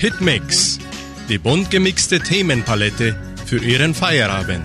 Hitmix, 0.00 0.78
die 1.28 1.36
bunt 1.36 1.70
gemixte 1.70 2.20
Themenpalette 2.20 3.14
für 3.44 3.62
Ihren 3.62 3.94
Feierabend. 3.94 4.64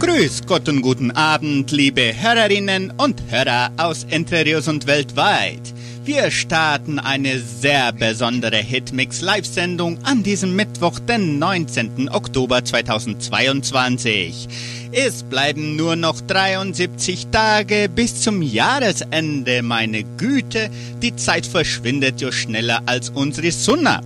Grüß 0.00 0.44
Gott 0.44 0.68
und 0.68 0.82
guten 0.82 1.12
Abend, 1.12 1.70
liebe 1.70 2.12
Hörerinnen 2.20 2.92
und 2.96 3.22
Hörer 3.30 3.70
aus 3.76 4.02
Entre 4.10 4.44
Rios 4.44 4.66
und 4.66 4.88
weltweit. 4.88 5.72
Wir 6.06 6.30
starten 6.30 7.00
eine 7.00 7.40
sehr 7.40 7.90
besondere 7.90 8.58
Hitmix 8.58 9.22
Live-Sendung 9.22 9.98
an 10.04 10.22
diesem 10.22 10.54
Mittwoch, 10.54 11.00
den 11.00 11.40
19. 11.40 12.10
Oktober 12.10 12.64
2022. 12.64 14.46
Es 14.92 15.24
bleiben 15.24 15.74
nur 15.74 15.96
noch 15.96 16.20
73 16.20 17.26
Tage 17.32 17.88
bis 17.92 18.20
zum 18.22 18.40
Jahresende, 18.40 19.62
meine 19.62 20.04
Güte. 20.04 20.70
Die 21.02 21.16
Zeit 21.16 21.44
verschwindet 21.44 22.20
ja 22.20 22.30
schneller 22.30 22.82
als 22.86 23.10
unsere 23.10 23.50
Sonne. 23.50 24.00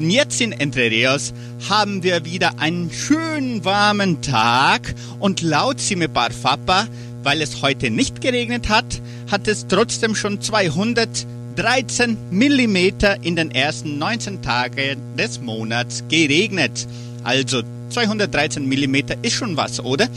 Und 0.00 0.10
jetzt 0.10 0.40
in 0.40 0.50
Entre 0.50 0.90
Rios 0.90 1.32
haben 1.68 2.02
wir 2.02 2.24
wieder 2.24 2.58
einen 2.58 2.90
schönen 2.90 3.64
warmen 3.64 4.20
Tag 4.22 4.92
und 5.20 5.40
laut 5.40 5.78
Simepar 5.78 6.32
Fapa, 6.32 6.88
weil 7.22 7.40
es 7.40 7.62
heute 7.62 7.92
nicht 7.92 8.20
geregnet 8.20 8.68
hat, 8.68 9.00
hat 9.30 9.46
es 9.46 9.68
trotzdem 9.68 10.16
schon 10.16 10.40
200 10.40 11.28
13 11.56 12.16
Millimeter 12.30 13.16
in 13.22 13.36
den 13.36 13.50
ersten 13.50 13.98
19 13.98 14.42
Tagen 14.42 15.16
des 15.16 15.40
Monats 15.40 16.02
geregnet. 16.08 16.86
Also 17.22 17.62
213 17.90 18.68
Millimeter 18.68 19.16
ist 19.22 19.34
schon 19.34 19.56
was, 19.56 19.80
oder? 19.80 20.08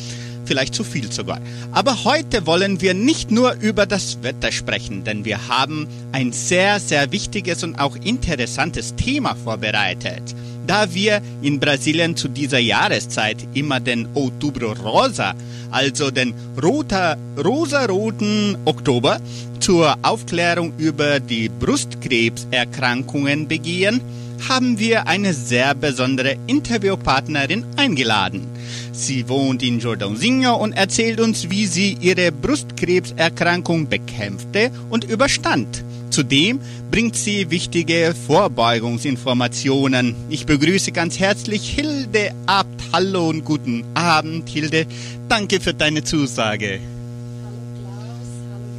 Vielleicht 0.45 0.73
zu 0.73 0.83
viel 0.83 1.11
sogar. 1.11 1.39
Aber 1.71 2.05
heute 2.05 2.45
wollen 2.45 2.79
wir 2.81 2.93
nicht 2.93 3.31
nur 3.31 3.53
über 3.59 3.85
das 3.85 4.23
Wetter 4.23 4.51
sprechen, 4.51 5.03
denn 5.03 5.25
wir 5.25 5.47
haben 5.49 5.87
ein 6.11 6.31
sehr, 6.31 6.79
sehr 6.79 7.11
wichtiges 7.11 7.63
und 7.63 7.77
auch 7.79 7.95
interessantes 7.97 8.95
Thema 8.95 9.35
vorbereitet. 9.35 10.23
Da 10.65 10.93
wir 10.93 11.21
in 11.41 11.59
Brasilien 11.59 12.15
zu 12.17 12.27
dieser 12.27 12.59
Jahreszeit 12.59 13.37
immer 13.53 13.79
den 13.79 14.07
Outubro 14.15 14.71
Rosa, 14.73 15.33
also 15.71 16.11
den 16.11 16.33
roter, 16.61 17.17
rosaroten 17.37 18.57
Oktober, 18.65 19.19
zur 19.67 19.97
Aufklärung 20.01 20.71
über 20.77 21.19
die 21.19 21.49
Brustkrebserkrankungen 21.49 23.49
begehen, 23.49 23.99
haben 24.47 24.79
wir 24.79 25.07
eine 25.07 25.33
sehr 25.33 25.75
besondere 25.75 26.37
Interviewpartnerin 26.47 27.65
eingeladen. 27.75 28.47
Sie 28.93 29.27
wohnt 29.27 29.61
in 29.61 29.81
Jordãozinho 29.81 30.53
und 30.53 30.71
erzählt 30.71 31.19
uns, 31.19 31.49
wie 31.49 31.65
sie 31.65 31.97
ihre 31.99 32.31
Brustkrebserkrankung 32.31 33.89
bekämpfte 33.89 34.71
und 34.89 35.03
überstand. 35.03 35.83
Zudem 36.11 36.61
bringt 36.89 37.17
sie 37.17 37.51
wichtige 37.51 38.15
Vorbeugungsinformationen. 38.25 40.15
Ich 40.29 40.45
begrüße 40.45 40.93
ganz 40.93 41.19
herzlich 41.19 41.69
Hilde 41.69 42.31
Abt. 42.45 42.83
Hallo 42.93 43.27
und 43.27 43.43
guten 43.43 43.83
Abend, 43.95 44.47
Hilde. 44.47 44.85
Danke 45.27 45.59
für 45.59 45.73
deine 45.73 46.05
Zusage 46.05 46.79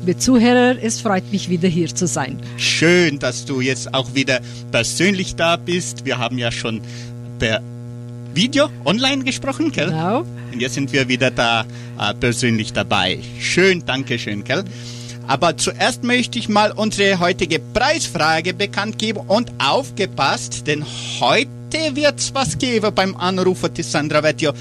liebe 0.09 0.19
Zuhörer, 0.21 0.77
es 0.83 1.03
freut 1.03 1.31
mich 1.33 1.51
wieder 1.51 1.69
hier 1.69 1.95
zu 1.95 2.07
sein. 2.07 2.41
Schön, 2.57 3.19
dass 3.19 3.45
du 3.45 3.61
jetzt 3.61 3.93
auch 3.93 4.15
wieder 4.15 4.41
persönlich 4.73 5.37
da 5.37 5.57
bist. 5.57 6.07
Wir 6.07 6.17
haben 6.17 6.39
ja 6.39 6.51
schon 6.51 6.81
per 7.39 7.61
Video 8.33 8.71
online 8.87 9.23
gesprochen, 9.23 9.71
gell? 9.71 9.89
Genau. 9.91 10.25
Und 10.51 10.61
jetzt 10.61 10.75
sind 10.75 10.91
wir 10.95 11.09
wieder 11.09 11.31
da 11.31 11.67
äh, 12.01 12.15
persönlich 12.15 12.73
dabei. 12.73 13.19
Schön, 13.39 13.83
danke 13.85 14.19
schön, 14.19 14.45
gell? 14.45 14.65
Aber 15.27 15.59
zuerst 15.59 16.05
möchte 16.05 16.39
ich 16.39 16.49
mal 16.49 16.73
unsere 16.73 17.21
heutige 17.21 17.59
Preisfrage 17.59 18.55
bekannt 18.55 18.99
geben 18.99 19.21
und 19.27 19.53
aufgepasst, 19.59 20.67
denn 20.67 20.87
heute 21.21 21.95
wird's 21.95 22.33
was 22.33 22.57
geben 22.57 22.95
beim 22.95 23.15
Anrufer 23.15 23.69
die 23.69 23.83
Sandra 23.83 24.23
ja 24.39 24.55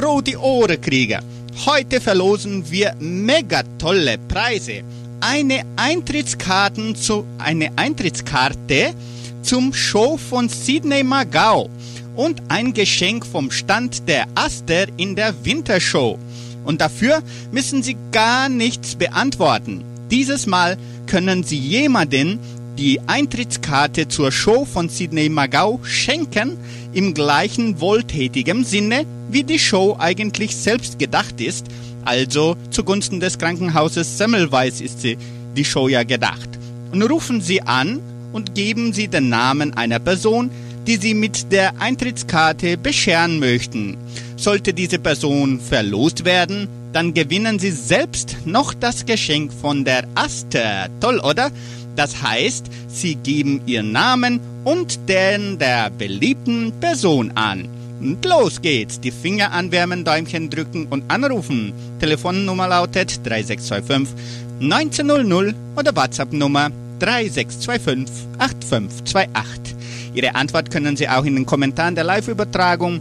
rote 0.00 0.38
Ohren 0.38 0.80
kriegen. 0.80 1.41
Heute 1.54 2.00
verlosen 2.00 2.70
wir 2.70 2.94
mega 2.98 3.62
tolle 3.78 4.18
Preise. 4.18 4.82
Eine 5.20 5.62
Eintrittskarten 5.76 6.96
zu, 6.96 7.24
eine 7.38 7.70
Eintrittskarte 7.76 8.94
zum 9.42 9.72
Show 9.72 10.16
von 10.16 10.48
Sidney 10.48 11.04
Magau 11.04 11.70
und 12.16 12.42
ein 12.48 12.72
Geschenk 12.72 13.24
vom 13.24 13.50
Stand 13.50 14.08
der 14.08 14.26
Aster 14.34 14.86
in 14.96 15.14
der 15.14 15.34
Wintershow. 15.44 16.18
Und 16.64 16.80
dafür 16.80 17.22
müssen 17.52 17.82
Sie 17.82 17.96
gar 18.10 18.48
nichts 18.48 18.96
beantworten. 18.96 19.84
Dieses 20.10 20.46
Mal 20.46 20.76
können 21.06 21.44
Sie 21.44 21.58
jemanden 21.58 22.40
die 22.78 23.00
Eintrittskarte 23.06 24.08
zur 24.08 24.32
Show 24.32 24.64
von 24.64 24.88
Sidney 24.88 25.28
Magau 25.28 25.80
schenken, 25.82 26.56
im 26.92 27.14
gleichen 27.14 27.80
wohltätigen 27.80 28.64
Sinne, 28.64 29.06
wie 29.30 29.44
die 29.44 29.58
Show 29.58 29.96
eigentlich 29.98 30.56
selbst 30.56 30.98
gedacht 30.98 31.40
ist, 31.40 31.66
also 32.04 32.56
zugunsten 32.70 33.20
des 33.20 33.38
Krankenhauses 33.38 34.18
Semmelweis 34.18 34.80
ist 34.80 35.00
sie, 35.00 35.16
die 35.56 35.64
Show 35.64 35.88
ja 35.88 36.02
gedacht. 36.02 36.48
Und 36.92 37.02
rufen 37.02 37.40
Sie 37.40 37.62
an 37.62 38.00
und 38.32 38.54
geben 38.54 38.92
Sie 38.92 39.08
den 39.08 39.28
Namen 39.28 39.74
einer 39.74 39.98
Person, 39.98 40.50
die 40.86 40.96
Sie 40.96 41.14
mit 41.14 41.52
der 41.52 41.80
Eintrittskarte 41.80 42.76
bescheren 42.76 43.38
möchten. 43.38 43.96
Sollte 44.36 44.74
diese 44.74 44.98
Person 44.98 45.60
verlost 45.60 46.24
werden, 46.24 46.68
dann 46.92 47.14
gewinnen 47.14 47.58
Sie 47.58 47.70
selbst 47.70 48.36
noch 48.44 48.74
das 48.74 49.06
Geschenk 49.06 49.52
von 49.52 49.84
der 49.84 50.06
Aster. 50.14 50.88
Toll, 51.00 51.20
oder? 51.20 51.50
Das 51.96 52.22
heißt, 52.22 52.66
Sie 52.88 53.16
geben 53.16 53.60
Ihren 53.66 53.92
Namen 53.92 54.40
und 54.64 55.08
den 55.08 55.58
der 55.58 55.90
beliebten 55.90 56.72
Person 56.80 57.32
an. 57.32 57.68
Und 58.00 58.24
los 58.24 58.60
geht's. 58.60 59.00
Die 59.00 59.12
Finger 59.12 59.52
anwärmen, 59.52 60.04
Däumchen 60.04 60.50
drücken 60.50 60.86
und 60.90 61.04
anrufen. 61.08 61.72
Telefonnummer 62.00 62.68
lautet 62.68 63.24
3625 63.24 64.16
1900 64.60 65.54
oder 65.76 65.94
WhatsApp-Nummer 65.94 66.70
3625 66.98 68.26
8528. 68.38 69.76
Ihre 70.14 70.34
Antwort 70.34 70.70
können 70.70 70.96
Sie 70.96 71.08
auch 71.08 71.24
in 71.24 71.34
den 71.34 71.46
Kommentaren 71.46 71.94
der 71.94 72.04
Live-Übertragung 72.04 73.00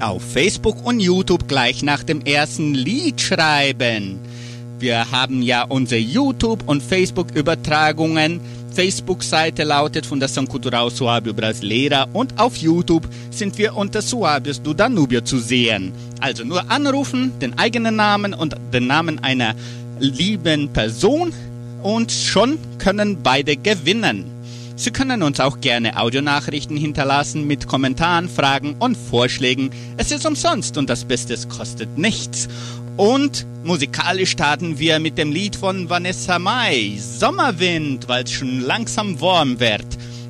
auf 0.00 0.22
Facebook 0.22 0.84
und 0.84 1.00
YouTube 1.00 1.48
gleich 1.48 1.82
nach 1.82 2.02
dem 2.02 2.20
ersten 2.22 2.74
Lied 2.74 3.20
schreiben. 3.20 4.18
Wir 4.78 5.10
haben 5.10 5.42
ja 5.42 5.64
unsere 5.64 6.00
YouTube- 6.00 6.68
und 6.68 6.82
Facebook-Übertragungen. 6.82 8.40
Facebook-Seite 8.74 9.62
lautet 9.62 10.04
Fundação 10.04 10.48
Cultural 10.48 10.88
Suábio 10.88 11.32
Brasileira 11.32 12.08
und 12.12 12.38
auf 12.40 12.56
YouTube 12.56 13.08
sind 13.30 13.56
wir 13.56 13.76
unter 13.76 14.00
Suábios 14.00 14.60
do 14.60 14.74
Danubio 14.74 15.20
zu 15.20 15.38
sehen. 15.38 15.92
Also 16.20 16.44
nur 16.44 16.70
anrufen, 16.70 17.32
den 17.40 17.56
eigenen 17.56 17.96
Namen 17.96 18.34
und 18.34 18.56
den 18.72 18.88
Namen 18.88 19.22
einer 19.22 19.54
lieben 20.00 20.68
Person 20.72 21.32
und 21.82 22.10
schon 22.10 22.58
können 22.78 23.22
beide 23.22 23.56
gewinnen. 23.56 24.24
Sie 24.76 24.90
können 24.90 25.22
uns 25.22 25.38
auch 25.38 25.60
gerne 25.60 25.96
Audionachrichten 25.96 26.76
hinterlassen 26.76 27.46
mit 27.46 27.68
Kommentaren, 27.68 28.28
Fragen 28.28 28.74
und 28.80 28.96
Vorschlägen. 28.96 29.70
Es 29.98 30.10
ist 30.10 30.26
umsonst 30.26 30.76
und 30.76 30.90
das 30.90 31.04
Beste, 31.04 31.32
es 31.32 31.48
kostet 31.48 31.96
nichts. 31.96 32.48
Und 32.96 33.44
musikalisch 33.64 34.30
starten 34.30 34.78
wir 34.78 35.00
mit 35.00 35.18
dem 35.18 35.32
Lied 35.32 35.56
von 35.56 35.90
Vanessa 35.90 36.38
Mai, 36.38 36.96
Sommerwind, 36.98 38.08
weil 38.08 38.22
es 38.22 38.30
schon 38.30 38.60
langsam 38.60 39.20
warm 39.20 39.58
wird. 39.58 39.86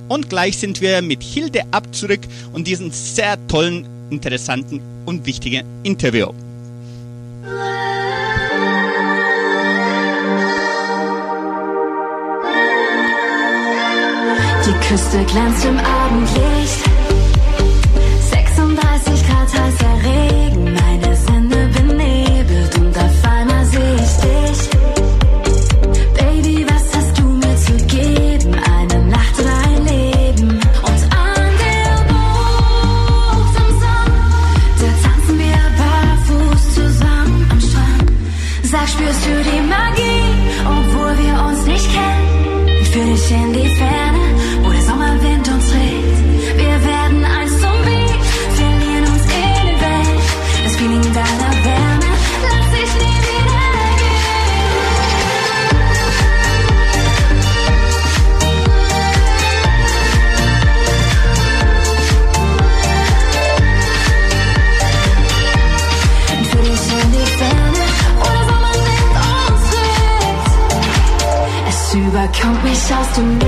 Und 0.09 0.31
gleich 0.31 0.59
sind 0.59 0.81
wir 0.81 1.03
mit 1.03 1.23
Hilde 1.23 1.63
ab 1.71 1.95
zurück 1.95 2.21
und 2.53 2.67
diesen 2.67 2.91
sehr 2.91 3.37
tollen, 3.49 3.87
interessanten 4.11 4.81
und 5.05 5.27
wichtigen 5.27 5.67
Interview. 5.83 6.29
Die 14.67 14.89
Küste 14.89 15.23
glänzt 15.25 15.65
im 15.67 15.79
Abendlicht. 15.79 16.85
36 18.31 19.29
Grad 19.29 19.53
heißer 19.53 19.97
Regen, 20.03 20.65
meine 20.73 21.17
Sinne 21.17 21.44
mich 73.23 73.23
aus 73.23 73.44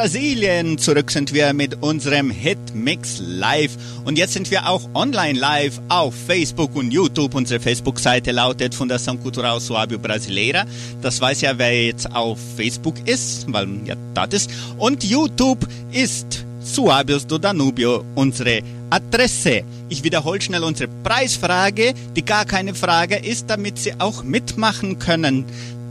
Brasilien. 0.00 0.78
Zurück 0.78 1.10
sind 1.10 1.34
wir 1.34 1.52
mit 1.52 1.82
unserem 1.82 2.30
Hitmix 2.30 3.20
live. 3.20 3.76
Und 4.06 4.16
jetzt 4.16 4.32
sind 4.32 4.50
wir 4.50 4.66
auch 4.66 4.88
online 4.94 5.38
live 5.38 5.78
auf 5.90 6.14
Facebook 6.26 6.74
und 6.74 6.90
YouTube. 6.90 7.34
Unsere 7.34 7.60
Facebook-Seite 7.60 8.32
lautet 8.32 8.74
Fundação 8.74 9.18
Cultural 9.18 9.58
Suábio 9.58 9.98
Brasileira. 9.98 10.64
Das 11.02 11.20
weiß 11.20 11.42
ja, 11.42 11.58
wer 11.58 11.88
jetzt 11.88 12.10
auf 12.16 12.38
Facebook 12.56 12.94
ist, 13.04 13.44
weil 13.52 13.68
ja 13.84 13.94
das 14.14 14.32
ist. 14.32 14.50
Und 14.78 15.04
YouTube 15.04 15.68
ist 15.92 16.46
Suabios 16.62 17.26
do 17.26 17.36
Danubio, 17.36 18.02
unsere 18.14 18.62
Adresse. 18.88 19.64
Ich 19.90 20.02
wiederhole 20.02 20.40
schnell 20.40 20.64
unsere 20.64 20.88
Preisfrage, 21.04 21.92
die 22.16 22.24
gar 22.24 22.46
keine 22.46 22.74
Frage 22.74 23.16
ist, 23.16 23.50
damit 23.50 23.76
Sie 23.76 23.92
auch 24.00 24.22
mitmachen 24.22 24.98
können. 24.98 25.44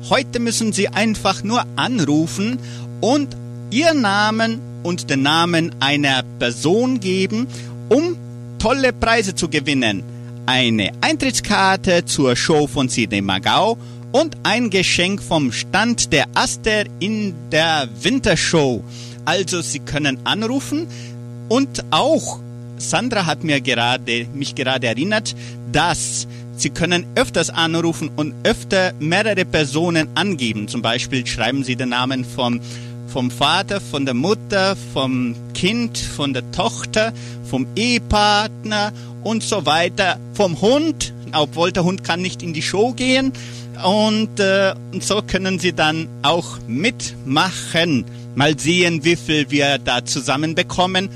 Heute 0.10 0.40
müssen 0.40 0.74
Sie 0.74 0.88
einfach 0.88 1.44
nur 1.44 1.64
anrufen 1.76 2.58
und 3.02 3.38
Ihren 3.72 4.02
Namen 4.02 4.60
und 4.82 5.10
den 5.10 5.22
Namen 5.22 5.76
einer 5.80 6.24
Person 6.40 7.00
geben, 7.00 7.48
um 7.90 8.18
tolle 8.58 8.94
Preise 8.94 9.36
zu 9.36 9.48
gewinnen. 9.48 10.04
Eine 10.48 10.92
Eintrittskarte 11.02 12.06
zur 12.06 12.36
Show 12.36 12.66
von 12.66 12.90
Sidney 12.90 13.22
Magau 13.22 13.78
und 14.12 14.38
ein 14.42 14.72
Geschenk 14.72 15.22
vom 15.22 15.52
Stand 15.52 16.12
der 16.12 16.26
Aster 16.34 16.86
in 17.00 17.36
der 17.52 17.88
Wintershow. 18.02 18.84
Also 19.26 19.62
Sie 19.62 19.80
können 19.80 20.18
anrufen 20.24 20.88
und 21.48 21.84
auch 21.92 22.40
Sandra 22.78 23.26
hat 23.26 23.44
mir 23.44 23.62
gerade, 23.62 24.26
mich 24.34 24.56
gerade 24.56 24.88
erinnert, 24.88 25.36
dass 25.72 26.28
Sie 26.56 26.72
können 26.72 27.06
öfters 27.16 27.50
anrufen 27.50 28.10
und 28.16 28.34
öfter 28.44 28.94
mehrere 29.00 29.46
Personen 29.46 30.10
angeben. 30.16 30.68
Zum 30.68 30.82
Beispiel 30.82 31.26
schreiben 31.26 31.64
Sie 31.64 31.76
den 31.76 31.90
Namen 31.90 32.26
vom, 32.26 32.60
vom 33.12 33.32
Vater, 33.32 33.82
von 33.82 34.06
der 34.06 34.14
Mutter, 34.14 34.76
vom 34.94 35.36
Kind, 35.54 35.98
von 35.98 36.34
der 36.34 36.50
Tochter, 36.52 37.12
vom 37.44 37.68
Ehepartner 37.76 38.94
und 39.24 39.44
so 39.44 39.66
weiter, 39.66 40.18
vom 40.34 40.62
Hund, 40.62 41.14
obwohl 41.34 41.72
der 41.72 41.84
Hund 41.84 42.04
kann 42.04 42.22
nicht 42.22 42.44
in 42.44 42.54
die 42.54 42.62
Show 42.62 42.94
gehen. 42.94 43.34
Und, 43.84 44.40
äh, 44.40 44.74
und 44.94 45.04
so 45.04 45.22
können 45.22 45.60
Sie 45.60 45.74
dann 45.74 46.08
auch 46.22 46.60
mitmachen. 46.68 48.06
Mal 48.36 48.60
sehen, 48.60 49.04
wie 49.04 49.16
viel 49.16 49.50
wir 49.50 49.78
da 49.80 50.06
zusammenbekommen 50.06 51.10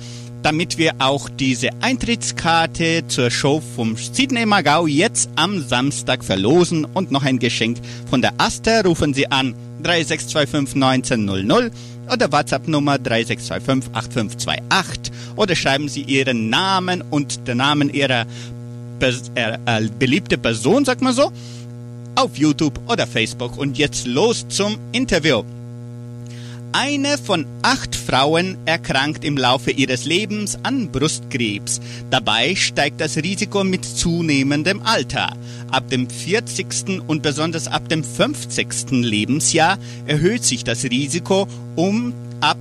damit 0.44 0.78
wir 0.78 0.94
auch 1.00 1.30
diese 1.30 1.69
Eintrittskarte 1.81 3.06
zur 3.07 3.31
Show 3.31 3.62
vom 3.75 3.95
Sydney 3.95 4.45
Magau 4.45 4.86
jetzt 4.88 5.30
am 5.38 5.62
Samstag 5.62 6.24
verlosen 6.24 6.86
und 6.86 7.12
noch 7.12 7.24
ein 7.24 7.40
Geschenk 7.40 7.78
von 8.10 8.22
der 8.22 8.34
Aster. 8.38 8.84
Rufen 8.84 9.13
Sie 9.13 9.31
an 9.31 9.56
3625 9.84 10.75
1900 10.84 11.72
oder 12.12 12.31
WhatsApp-Nummer 12.31 13.00
3625 13.00 13.95
8528 13.95 15.13
oder 15.38 15.56
schreiben 15.56 15.88
Sie 15.88 16.01
Ihren 16.01 16.50
Namen 16.50 17.01
und 17.01 17.48
den 17.48 17.57
Namen 17.57 17.94
Ihrer 17.94 18.25
Pers 19.00 19.31
äh, 19.36 19.57
äh, 19.66 19.89
beliebte 19.98 20.38
Person, 20.38 20.84
sag 20.84 21.01
mal 21.01 21.13
so, 21.13 21.31
auf 22.16 22.38
YouTube 22.38 22.80
oder 22.88 23.07
Facebook. 23.07 23.57
Und 23.57 23.78
jetzt 23.78 24.06
los 24.06 24.46
zum 24.50 24.78
Interview. 24.92 25.44
Eine 26.75 27.20
von 27.20 27.46
acht 27.62 27.96
Frauen 27.96 28.58
erkrankt 28.65 29.24
im 29.24 29.38
Laufe 29.38 29.70
ihres 29.70 30.06
Lebens 30.06 30.58
an 30.63 30.92
Brustkrebs. 30.92 31.80
Dabei 32.10 32.56
steigt 32.56 33.00
das 33.00 33.15
Risiko 33.18 33.63
mit 33.63 33.86
zunehmendem 33.86 34.82
Alter. 34.82 35.38
Ab 35.70 35.88
dem 35.89 36.10
40. 36.10 37.00
und 37.06 37.22
besonders 37.22 37.68
ab 37.68 37.89
dem 37.89 38.03
50. 38.03 38.89
Lebensjahr 38.89 39.77
erhöht 40.08 40.44
sich 40.44 40.63
das 40.63 40.84
Risiko, 40.86 41.48
um 41.75 42.12
ab 42.42 42.58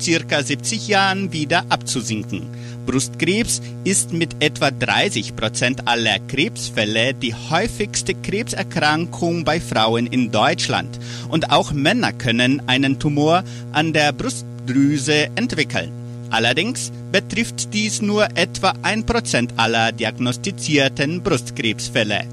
circa 0.00 0.42
70 0.42 0.88
Jahren 0.88 1.34
wieder 1.34 1.66
abzusinken. 1.68 2.46
Brustkrebs 2.90 3.62
ist 3.84 4.12
mit 4.12 4.42
etwa 4.42 4.72
30 4.72 5.36
Prozent 5.36 5.86
aller 5.86 6.18
Krebsfälle 6.18 7.14
die 7.14 7.32
häufigste 7.32 8.14
Krebserkrankung 8.14 9.44
bei 9.44 9.60
Frauen 9.60 10.08
in 10.08 10.32
Deutschland. 10.32 10.98
Und 11.28 11.52
auch 11.52 11.70
Männer 11.70 12.12
können 12.12 12.60
einen 12.66 12.98
Tumor 12.98 13.44
an 13.70 13.92
der 13.92 14.12
Brustdrüse 14.12 15.28
entwickeln. 15.36 15.92
Allerdings 16.30 16.90
betrifft 17.12 17.72
dies 17.72 18.02
nur 18.02 18.36
etwa 18.36 18.74
ein 18.82 19.06
Prozent 19.06 19.52
aller 19.56 19.92
diagnostizierten 19.92 21.22
Brustkrebsfälle. 21.22 22.24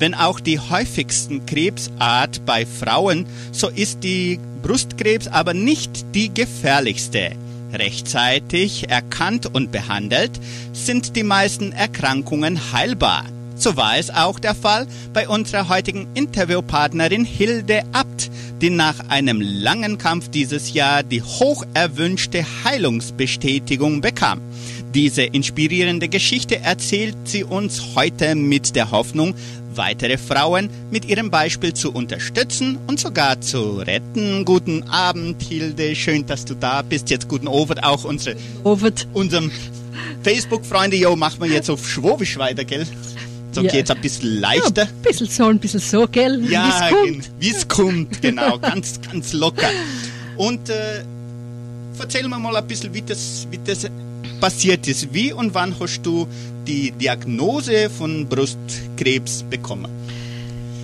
Wenn 0.00 0.14
auch 0.14 0.40
die 0.40 0.58
häufigsten 0.58 1.46
Krebsart 1.46 2.44
bei 2.44 2.66
Frauen, 2.66 3.26
so 3.52 3.68
ist 3.68 4.02
die 4.02 4.40
Brustkrebs 4.62 5.28
aber 5.28 5.54
nicht 5.54 6.16
die 6.16 6.34
gefährlichste. 6.34 7.36
Rechtzeitig 7.72 8.88
erkannt 8.88 9.46
und 9.54 9.72
behandelt 9.72 10.32
sind 10.72 11.16
die 11.16 11.22
meisten 11.22 11.72
Erkrankungen 11.72 12.72
heilbar. 12.72 13.24
So 13.60 13.76
war 13.76 13.98
es 13.98 14.08
auch 14.08 14.38
der 14.38 14.54
Fall 14.54 14.86
bei 15.12 15.28
unserer 15.28 15.68
heutigen 15.68 16.08
Interviewpartnerin 16.14 17.26
Hilde 17.26 17.82
Abt, 17.92 18.30
die 18.62 18.70
nach 18.70 19.10
einem 19.10 19.42
langen 19.42 19.98
Kampf 19.98 20.30
dieses 20.30 20.72
Jahr 20.72 21.02
die 21.02 21.22
hoch 21.22 21.64
erwünschte 21.74 22.42
Heilungsbestätigung 22.64 24.00
bekam. 24.00 24.40
Diese 24.94 25.22
inspirierende 25.22 26.08
Geschichte 26.08 26.58
erzählt 26.60 27.16
sie 27.24 27.44
uns 27.44 27.94
heute 27.94 28.34
mit 28.34 28.74
der 28.74 28.90
Hoffnung, 28.90 29.34
weitere 29.74 30.18
Frauen 30.18 30.68
mit 30.90 31.04
ihrem 31.04 31.30
Beispiel 31.30 31.72
zu 31.74 31.92
unterstützen 31.92 32.78
und 32.86 32.98
sogar 33.00 33.40
zu 33.40 33.78
retten. 33.78 34.44
Guten 34.44 34.82
Abend, 34.84 35.42
Hilde. 35.42 35.94
Schön, 35.94 36.26
dass 36.26 36.44
du 36.44 36.54
da 36.54 36.82
bist. 36.82 37.10
Jetzt 37.10 37.28
guten 37.28 37.48
Abend 37.48 37.82
auch 37.84 38.04
unsere, 38.04 38.36
Ovid. 38.64 39.06
unserem 39.12 39.50
Facebook-Freunde. 40.22 40.96
Jo, 40.96 41.16
machen 41.16 41.40
wir 41.40 41.48
jetzt 41.48 41.70
auf 41.70 41.88
Schwobisch 41.88 42.36
weiter, 42.38 42.64
gell? 42.64 42.86
So 43.52 43.62
Ja. 43.62 43.72
geht's 43.72 43.90
ein 43.90 44.00
bisschen 44.00 44.34
Ja, 44.34 44.40
leichter. 44.40 44.82
ein 44.82 45.02
bisschen 45.02 45.26
so, 45.28 45.44
ein 45.46 45.58
bisschen 45.58 45.80
so, 45.80 46.06
gell? 46.06 46.44
Ja, 46.48 46.90
wie 47.40 47.50
es 47.50 47.66
kommt, 47.66 48.22
genau, 48.22 48.58
ganz, 48.58 49.00
ganz 49.00 49.32
locker. 49.32 49.68
Und 50.36 50.68
äh, 50.68 51.02
erzähl 51.98 52.26
mir 52.28 52.38
mal 52.38 52.54
ein 52.56 52.66
bisschen, 52.66 52.94
wie 52.94 53.02
das, 53.02 53.46
wie 53.50 53.58
das 53.64 53.86
passiert 54.40 54.86
ist. 54.88 55.12
Wie 55.12 55.32
und 55.32 55.52
wann 55.52 55.74
hast 55.80 56.00
du 56.02 56.26
die 56.66 56.92
Diagnose 56.92 57.90
von 57.90 58.26
Brustkrebs 58.26 59.44
bekommen? 59.44 59.90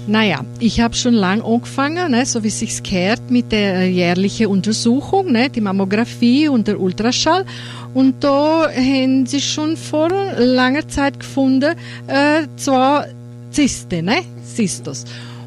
Naja, 0.09 0.45
ich 0.61 0.80
habe 0.80 0.95
schon 0.95 1.14
lang 1.14 1.42
angefangen, 1.42 2.12
ne, 2.12 2.25
so 2.25 2.45
wie 2.45 2.49
es 2.49 2.61
sich 2.61 2.80
gehört, 2.80 3.28
mit 3.28 3.50
der 3.50 3.90
jährlichen 3.90 4.47
Untersuchung, 4.47 5.33
ne, 5.33 5.50
die 5.50 5.61
Mammographie 5.61 6.49
und 6.49 6.68
der 6.68 6.80
Ultraschall. 6.80 7.45
Und 7.92 8.23
da 8.23 8.71
haben 8.71 9.26
sie 9.26 9.40
schon 9.40 9.76
vor 9.76 10.11
langer 10.38 10.87
Zeit 10.87 11.18
gefunden, 11.18 11.75
äh, 12.06 12.47
zwei 12.56 13.09
Zysten, 13.50 14.04
ne, 14.04 14.18
Zystos. 14.54 15.06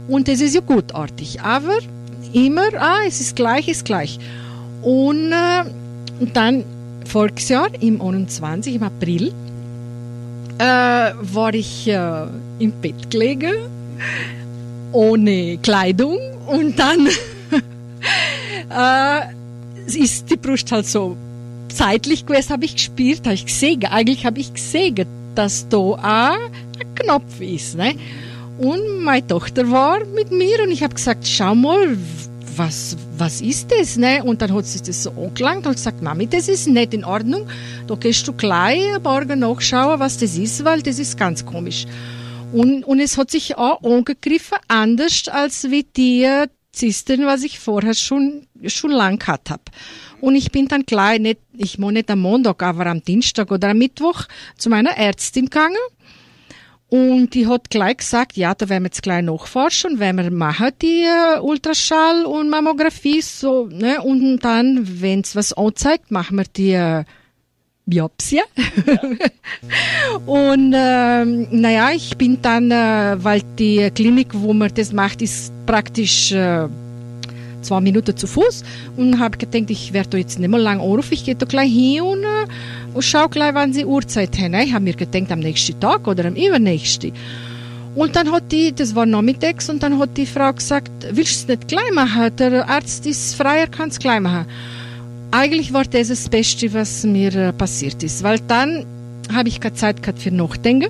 Und 0.10 0.28
das 0.28 0.42
ist 0.42 0.56
ja 0.56 0.62
gutartig, 0.62 1.40
aber 1.40 1.78
immer, 2.34 2.68
ah, 2.78 3.00
es 3.08 3.22
ist 3.22 3.38
gleich, 3.38 3.70
ist 3.70 3.86
gleich. 3.86 4.20
Und, 4.82 5.32
äh, 5.32 5.64
dann 6.34 6.66
Volksjahr 7.06 7.70
im 7.80 8.02
21, 8.02 8.76
im 8.76 8.84
April, 8.84 9.34
äh, 10.60 10.64
war 10.64 11.54
ich 11.54 11.88
äh, 11.88 12.28
im 12.60 12.72
Bett 12.82 13.10
gelegen, 13.10 13.54
ohne 14.92 15.58
Kleidung 15.58 16.20
und 16.48 16.78
dann 16.78 17.08
äh, 18.70 19.22
ist 19.88 20.30
die 20.30 20.36
Brust 20.36 20.72
halt 20.72 20.86
so 20.86 21.16
zeitlich 21.70 22.26
gewesen, 22.26 22.52
habe 22.52 22.66
ich 22.66 22.76
gespürt, 22.76 23.22
habe 23.26 23.36
ich 23.36 23.46
gesehen, 23.46 23.86
eigentlich 23.86 24.26
habe 24.26 24.40
ich 24.40 24.54
gesehen, 24.54 25.08
dass 25.36 25.68
da 25.70 25.78
auch 25.78 25.98
ein 26.02 26.96
Knopf 26.96 27.40
ist. 27.40 27.78
Ne? 27.78 27.96
Und 28.58 29.04
meine 29.04 29.26
Tochter 29.26 29.72
war 29.72 30.04
mit 30.06 30.32
mir 30.32 30.62
und 30.64 30.72
ich 30.72 30.84
habe 30.84 30.96
gesagt, 30.96 31.26
schau 31.26 31.56
mal, 31.56 31.98
was, 32.60 32.98
was 33.18 33.42
ist 33.42 33.72
das? 33.72 33.98
Ne? 33.98 34.22
Und 34.24 34.42
dann 34.42 34.54
hat 34.54 34.66
sie 34.66 34.82
das 34.82 35.04
so 35.04 35.12
angelangt 35.12 35.66
und 35.66 35.74
gesagt, 35.74 36.04
Mami, 36.04 36.28
das 36.28 36.48
ist 36.48 36.68
nicht 36.68 36.94
in 36.94 37.06
Ordnung. 37.06 37.48
Da 37.88 37.96
gehst 37.96 38.28
du 38.28 38.34
gleich 38.34 39.02
morgen 39.02 39.40
nachschauen, 39.40 40.00
was 40.00 40.18
das 40.18 40.38
ist, 40.38 40.64
weil 40.66 40.82
das 40.84 41.00
ist 41.00 41.18
ganz 41.18 41.46
komisch. 41.46 41.88
Und, 42.52 42.84
und 42.84 43.00
es 43.00 43.18
hat 43.18 43.32
sich 43.32 43.58
auch 43.58 43.82
angegriffen, 43.82 44.58
anders 44.68 45.28
als 45.30 45.72
wie 45.72 45.84
die 45.84 46.28
Zysten, 46.72 47.26
was 47.26 47.44
ich 47.44 47.60
vorher 47.60 47.94
schon, 47.94 48.48
schon 48.66 48.92
lang 48.92 49.18
gehabt 49.20 49.50
habe. 49.50 49.64
Und 50.22 50.36
ich 50.36 50.52
bin 50.52 50.68
dann 50.68 50.84
gleich 50.84 51.20
nicht, 51.20 51.40
ich 51.58 51.80
muss 51.80 51.94
nicht 51.94 52.12
am 52.12 52.20
Montag, 52.20 52.62
aber 52.62 52.88
am 52.88 53.02
Dienstag 53.04 53.52
oder 53.52 53.70
am 53.70 53.78
Mittwoch 53.78 54.26
zu 54.58 54.70
meiner 54.70 54.92
Ärztin 54.92 55.46
gegangen. 55.46 55.78
Und 56.90 57.36
die 57.36 57.46
hat 57.46 57.70
gleich 57.70 57.98
gesagt, 57.98 58.36
ja, 58.36 58.56
da 58.56 58.68
werden 58.68 58.84
wir 58.84 58.88
jetzt 58.88 59.04
gleich 59.04 59.24
nachforschen, 59.24 60.00
wenn 60.00 60.16
wir 60.16 60.32
machen 60.32 60.72
die 60.82 61.04
äh, 61.04 61.40
Ultraschall 61.40 62.26
und 62.26 62.50
Mammographie 62.50 63.22
so, 63.22 63.68
ne, 63.68 64.02
und 64.02 64.40
dann, 64.40 65.02
wenn's 65.02 65.36
was 65.36 65.54
anzeigt, 65.54 66.10
machen 66.10 66.38
wir 66.38 66.46
die 66.46 66.72
äh, 66.72 67.04
Biopsie. 67.86 68.42
und 70.26 70.74
ähm, 70.76 71.48
naja, 71.52 71.92
ich 71.94 72.18
bin 72.18 72.42
dann, 72.42 72.72
äh, 72.72 73.24
weil 73.24 73.44
die 73.60 73.92
Klinik, 73.94 74.30
wo 74.32 74.54
man 74.54 74.72
das 74.74 74.92
macht, 74.92 75.22
ist 75.22 75.54
praktisch 75.68 76.32
äh, 76.32 76.68
zwei 77.62 77.82
Minuten 77.82 78.16
zu 78.16 78.26
Fuß 78.26 78.64
und 78.98 79.20
habe 79.20 79.38
gedacht, 79.38 79.70
ich 79.70 79.94
werde 79.94 80.18
jetzt 80.18 80.40
nicht 80.40 80.50
mehr 80.50 80.60
lang 80.60 80.80
anrufen, 80.80 81.14
ich 81.14 81.26
gehe 81.26 81.36
da 81.36 81.46
gleich 81.46 81.72
hin 81.72 82.02
und, 82.02 82.24
äh, 82.24 82.48
und 82.94 83.04
schau 83.04 83.28
gleich, 83.28 83.54
wann 83.54 83.74
sie 83.74 83.86
Uhrzeit 83.86 84.38
haben. 84.40 84.54
Ich 84.56 84.74
habe 84.74 84.84
mir 84.84 84.96
gedacht, 84.96 85.32
am 85.32 85.40
nächsten 85.40 85.80
Tag 85.80 86.08
oder 86.08 86.26
am 86.26 86.36
übernächsten. 86.36 87.14
Und 87.96 88.16
dann 88.16 88.32
hat 88.32 88.52
die, 88.52 88.74
das 88.74 88.96
war 88.96 89.06
nachmittags, 89.06 89.70
und 89.70 89.82
dann 89.84 90.00
hat 90.00 90.16
die 90.16 90.26
Frau 90.26 90.54
gesagt, 90.54 90.92
willst 91.12 91.50
du 91.50 91.54
es 91.54 91.60
nicht 91.60 91.68
gleich 91.68 91.92
machen? 91.94 92.36
Der 92.38 92.70
Arzt 92.70 93.06
ist 93.06 93.36
freier, 93.36 93.68
kann 93.68 93.90
es 93.90 94.00
gleich 94.00 94.20
machen. 94.20 94.46
Eigentlich 95.32 95.74
war 95.74 95.84
das 95.84 96.08
das 96.08 96.30
Beste, 96.30 96.74
was 96.74 97.04
mir 97.04 97.36
äh, 97.36 97.54
passiert 97.54 98.02
ist, 98.04 98.24
weil 98.24 98.40
dann 98.48 98.86
habe 99.34 99.50
ich 99.50 99.60
keine 99.60 99.76
Zeit 99.76 100.02
gehabt 100.02 100.20
für 100.20 100.32
Nachdenken. 100.32 100.90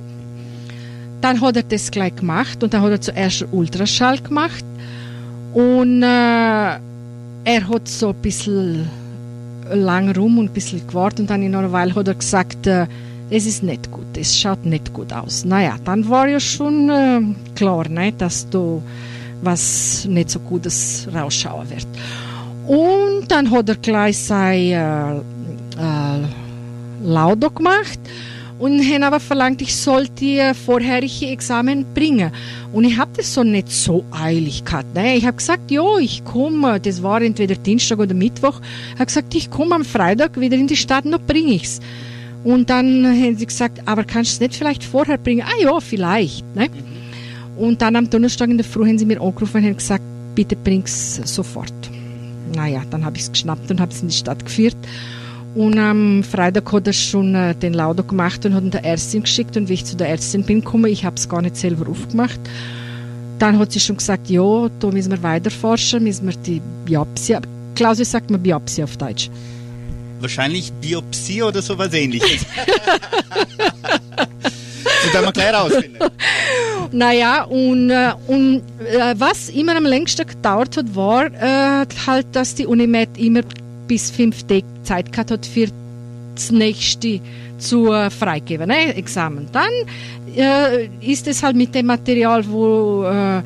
Dann 1.22 1.42
hat 1.42 1.58
er 1.58 1.64
das 1.64 1.92
gleich 1.92 2.16
gemacht 2.16 2.64
und 2.64 2.74
dann 2.74 2.82
hat 2.82 2.92
er 2.92 3.02
zuerst 3.02 3.46
Ultraschall 3.52 4.20
gemacht 4.20 4.64
und 5.54 6.04
äh, 6.04 6.06
er 6.06 7.70
hat 7.70 7.88
so 7.88 8.10
ein 8.10 8.16
bisschen 8.22 8.88
lang 9.74 10.16
rum 10.16 10.38
und 10.38 10.46
ein 10.46 10.54
bisschen 10.54 10.86
gewartet 10.88 11.22
und 11.22 11.30
dann 11.30 11.44
in 11.44 11.56
einer 11.56 11.72
Weile 11.72 11.96
hat 11.96 12.08
er 12.08 12.16
gesagt, 12.16 12.68
äh, 12.68 12.88
es 13.30 13.46
ist 13.46 13.64
nicht 13.64 13.92
gut, 13.92 14.18
es 14.18 14.38
schaut 14.38 14.66
nicht 14.66 14.92
gut 14.94 15.14
aus. 15.14 15.46
Naja, 15.46 15.76
dann 15.86 16.10
war 16.10 16.28
ja 16.28 16.40
schon 16.40 16.90
äh, 16.90 17.22
klar, 17.56 17.88
ne, 17.88 18.12
dass 18.12 18.50
du 18.50 18.82
was 19.42 20.06
nicht 20.06 20.30
so 20.30 20.40
Gutes 20.40 21.08
rausschauen 21.14 21.70
wird. 21.70 21.88
Und 22.68 23.28
dann 23.30 23.50
hat 23.52 23.70
er 23.70 23.76
gleich 23.76 24.18
sein 24.18 24.60
äh, 24.60 25.16
äh, 25.18 26.26
Laudo 27.04 27.50
gemacht 27.50 28.00
und 28.60 28.82
haben 28.82 29.04
aber 29.04 29.20
verlangt, 29.20 29.62
ich 29.62 29.76
soll 29.76 30.08
die 30.10 30.42
vorherige 30.66 31.28
Examen 31.28 31.86
bringen. 31.94 32.32
Und 32.74 32.84
ich 32.84 32.98
habe 32.98 33.12
das 33.16 33.34
so 33.34 33.44
nicht 33.44 33.72
so 33.72 34.04
eilig 34.12 34.66
gehabt. 34.66 34.94
Ne? 34.94 35.16
Ich 35.16 35.26
habe 35.26 35.38
gesagt, 35.38 35.72
ja, 35.72 35.98
ich 35.98 36.24
komme, 36.26 36.80
das 36.80 37.02
war 37.02 37.22
entweder 37.22 37.56
Dienstag 37.56 38.00
oder 38.00 38.14
Mittwoch, 38.14 38.60
ich 38.94 38.96
habe 38.96 39.06
gesagt, 39.06 39.34
ich 39.34 39.50
komme 39.50 39.76
am 39.76 39.86
Freitag 39.86 40.40
wieder 40.40 40.58
in 40.58 40.68
die 40.68 40.76
Stadt, 40.76 41.06
noch 41.06 41.22
bringe 41.22 41.54
ich's. 41.54 41.80
Und 42.44 42.70
dann 42.70 43.06
haben 43.06 43.38
sie 43.38 43.46
gesagt, 43.46 43.82
aber 43.86 44.04
kannst 44.04 44.32
du 44.32 44.36
es 44.36 44.40
nicht 44.40 44.56
vielleicht 44.56 44.84
vorher 44.84 45.18
bringen? 45.18 45.46
Ah 45.46 45.62
ja, 45.62 45.80
vielleicht. 45.80 46.44
Ne? 46.56 46.70
Und 47.58 47.82
dann 47.82 47.96
am 47.96 48.10
Donnerstag 48.10 48.50
in 48.50 48.58
der 48.58 48.66
Früh 48.66 48.88
haben 48.88 48.98
sie 48.98 49.06
mir 49.06 49.22
angerufen 49.22 49.58
und 49.58 49.66
haben 49.66 49.78
gesagt, 49.78 50.04
bitte 50.36 50.56
bring's 50.56 51.20
sofort. 51.26 51.74
Naja, 52.56 52.84
dann 52.90 53.06
habe 53.06 53.18
ich 53.18 53.24
es 53.24 53.32
geschnappt 53.32 53.70
und 53.72 53.80
habe 53.82 53.92
es 53.92 54.02
in 54.02 54.08
die 54.10 54.16
Stadt 54.16 54.44
geführt. 54.44 54.78
Und 55.56 55.78
am 55.80 56.24
Freitag 56.24 56.72
hat 56.72 56.88
er 56.88 56.94
schon 56.94 57.34
äh, 57.34 57.56
den 57.56 57.74
Laudo 57.74 58.04
gemacht 58.04 58.46
und 58.46 58.54
hat 58.54 58.64
ihn 58.64 58.72
der 58.72 58.86
Ärztin 58.86 59.24
geschickt. 59.24 59.58
Und 59.58 59.68
wie 59.68 59.74
ich 59.74 59.86
zu 59.86 59.96
der 59.98 60.10
Ärztin 60.10 60.44
bin 60.44 60.62
gekommen, 60.62 60.92
ich 60.92 61.06
habe 61.06 61.16
es 61.16 61.28
gar 61.28 61.42
nicht 61.42 61.58
selber 61.58 61.90
aufgemacht. 61.90 62.40
Dann 63.40 63.58
hat 63.58 63.72
sie 63.72 63.80
schon 63.80 63.98
gesagt, 63.98 64.30
ja, 64.30 64.70
da 64.80 64.88
müssen 64.92 65.12
wir 65.12 65.24
weiterforschen, 65.24 66.04
müssen 66.04 66.28
wir 66.28 66.36
die 66.36 66.62
Biopsie. 66.86 67.38
Klausi 67.76 68.06
sagt 68.06 68.30
man 68.30 68.44
Biopsie 68.44 68.84
auf 68.84 68.98
Deutsch. 68.98 69.30
Wahrscheinlich 70.20 70.72
Biopsie 70.74 71.42
oder 71.42 71.62
sowas 71.62 71.94
ähnliches. 71.94 72.46
das 74.16 75.14
werden 75.14 75.26
wir 75.26 75.32
gleich 75.32 75.54
rausfinden. 75.54 76.00
Naja, 76.92 77.44
und, 77.44 77.90
äh, 77.90 78.12
und 78.28 78.64
äh, 78.80 79.16
was 79.18 79.50
immer 79.50 79.78
am 79.78 79.86
längsten 79.86 80.28
gedauert 80.28 80.76
hat, 80.76 80.96
war 80.96 81.28
äh, 81.28 81.86
halt, 82.08 82.28
dass 82.34 82.56
die 82.56 82.66
Unimed 82.66 83.18
immer 83.18 83.42
bis 83.90 84.10
fünf 84.12 84.44
Tage 84.44 84.64
Zeit 84.84 85.12
gehabt 85.12 85.32
hat 85.32 85.46
für 85.46 85.68
das 86.36 86.52
nächste 86.52 87.20
zu 87.58 87.92
äh, 87.92 88.10
freigeben, 88.10 88.70
ne? 88.70 88.96
Examen. 88.96 89.48
Dann 89.52 89.72
äh, 90.38 90.88
ist 91.02 91.28
es 91.28 91.44
halt 91.44 91.58
mit 91.58 91.76
dem 91.76 91.88
Material, 91.88 92.46
wo 92.48 93.04
äh, 93.04 93.42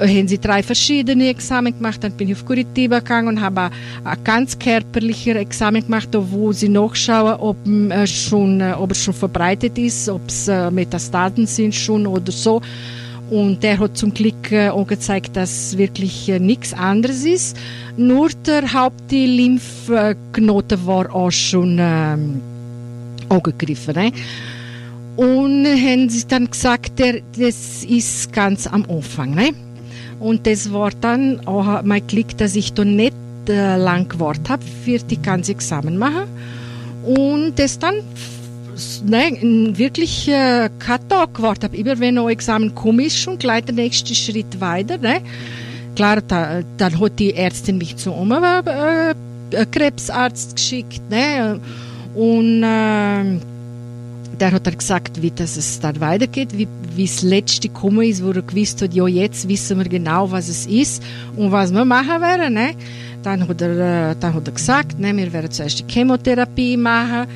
haben 0.00 0.28
sie 0.28 0.38
drei 0.38 0.62
verschiedene 0.62 1.28
Examen 1.28 1.76
gemacht. 1.76 2.02
Dann 2.02 2.12
bin 2.12 2.28
ich 2.28 2.36
auf 2.36 2.46
Curitiba 2.46 3.00
gegangen 3.00 3.28
und 3.28 3.40
habe 3.40 3.70
ein 4.04 4.24
ganz 4.24 4.58
körperlicher 4.58 5.36
Examen 5.36 5.82
gemacht, 5.82 6.08
wo 6.12 6.52
sie 6.52 6.68
nachschauen, 6.68 7.34
ob, 7.40 7.56
äh, 7.66 8.06
schon, 8.06 8.60
äh, 8.60 8.74
ob 8.78 8.92
es 8.92 9.04
schon 9.04 9.14
verbreitet 9.14 9.76
ist, 9.76 10.08
ob 10.08 10.22
es 10.28 10.48
äh, 10.48 10.70
Metastaten 10.70 11.46
sind 11.46 11.74
schon 11.74 12.06
oder 12.06 12.32
so. 12.32 12.62
Und 13.30 13.62
der 13.62 13.78
hat 13.78 13.96
zum 13.96 14.12
Glück 14.12 14.52
äh, 14.52 14.68
angezeigt, 14.68 15.36
dass 15.36 15.78
wirklich 15.78 16.28
äh, 16.28 16.38
nichts 16.38 16.74
anderes 16.74 17.24
ist. 17.24 17.56
Nur 17.96 18.28
der 18.46 18.72
Hauptlymphknoten 18.72 20.86
war 20.86 21.14
auch 21.14 21.30
schon 21.30 21.78
ähm, 21.80 22.40
angegriffen. 23.28 23.94
Ne? 23.94 24.12
Und 25.16 25.66
haben 25.66 26.08
sie 26.08 26.26
dann 26.26 26.50
gesagt, 26.50 26.98
der, 26.98 27.20
das 27.38 27.84
ist 27.84 28.32
ganz 28.32 28.66
am 28.66 28.84
Anfang. 28.88 29.34
Ne? 29.34 29.50
Und 30.20 30.46
das 30.46 30.72
war 30.72 30.90
dann 31.00 31.46
auch 31.46 31.82
mein 31.82 32.06
Glück, 32.06 32.36
dass 32.36 32.54
ich 32.54 32.74
da 32.74 32.84
nicht 32.84 33.14
äh, 33.48 33.76
lang 33.76 34.08
gewartet 34.08 34.50
habe 34.50 34.62
für 34.84 34.98
die 34.98 35.20
ganze 35.20 35.52
Examen 35.52 35.98
machen. 35.98 36.28
Und 37.04 37.58
das 37.58 37.78
dann 37.78 37.96
nein, 39.04 39.76
wirklich 39.76 40.28
äh, 40.28 40.70
kein 40.78 41.08
Tag 41.08 41.34
gewartet 41.34 41.64
habe. 41.64 41.76
Immer 41.76 41.98
wenn 41.98 42.18
ein 42.18 42.28
Examen 42.28 42.74
komme, 42.74 43.04
ist 43.04 43.18
schon 43.18 43.38
gleich 43.38 43.64
der 43.64 43.74
nächste 43.74 44.14
Schritt 44.14 44.60
weiter. 44.60 44.98
Ne? 44.98 45.20
Klar, 45.96 46.22
da, 46.22 46.62
dann 46.76 47.00
hat 47.00 47.18
die 47.18 47.34
Ärztin 47.34 47.78
mich 47.78 47.96
zu 47.96 48.14
einem 48.14 48.42
äh, 48.42 49.66
Krebsarzt 49.66 50.56
geschickt. 50.56 51.02
Ne? 51.10 51.60
Und 52.14 52.62
äh, 52.62 53.40
der 54.38 54.52
hat 54.52 54.66
dann 54.66 54.78
gesagt, 54.78 55.20
wie 55.22 55.30
das 55.30 55.56
es 55.56 55.80
dann 55.80 56.00
weitergeht, 56.00 56.56
wie 56.56 56.68
wie 56.94 57.06
das 57.06 57.22
letzte 57.22 57.68
gekommen 57.68 58.02
ist, 58.02 58.22
wo 58.22 58.30
er 58.30 58.42
gewusst 58.42 58.82
hat, 58.82 58.92
ja 58.92 59.06
jetzt 59.06 59.48
wissen 59.48 59.78
wir 59.78 59.88
genau, 59.88 60.30
was 60.30 60.48
es 60.48 60.66
ist 60.66 61.02
und 61.36 61.52
was 61.52 61.72
wir 61.72 61.84
machen 61.84 62.20
werden. 62.20 62.54
Ne? 62.54 62.74
Dann 63.22 63.46
hat 63.48 63.60
er, 63.60 64.10
äh, 64.10 64.16
dann 64.18 64.34
hat 64.34 64.46
er 64.46 64.52
gesagt, 64.52 64.98
ne, 64.98 65.16
wir 65.16 65.32
werden 65.32 65.50
zuerst 65.50 65.78
die 65.78 65.84
Chemotherapie 65.90 66.76
machen 66.76 67.26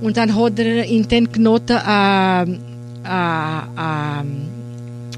und 0.00 0.16
dann 0.16 0.34
hat 0.34 0.58
er 0.58 0.84
in 0.84 1.08
den 1.08 1.30
Knoten 1.30 1.76
äh, 1.76 2.42
äh, 2.42 2.46
äh, 3.06 4.24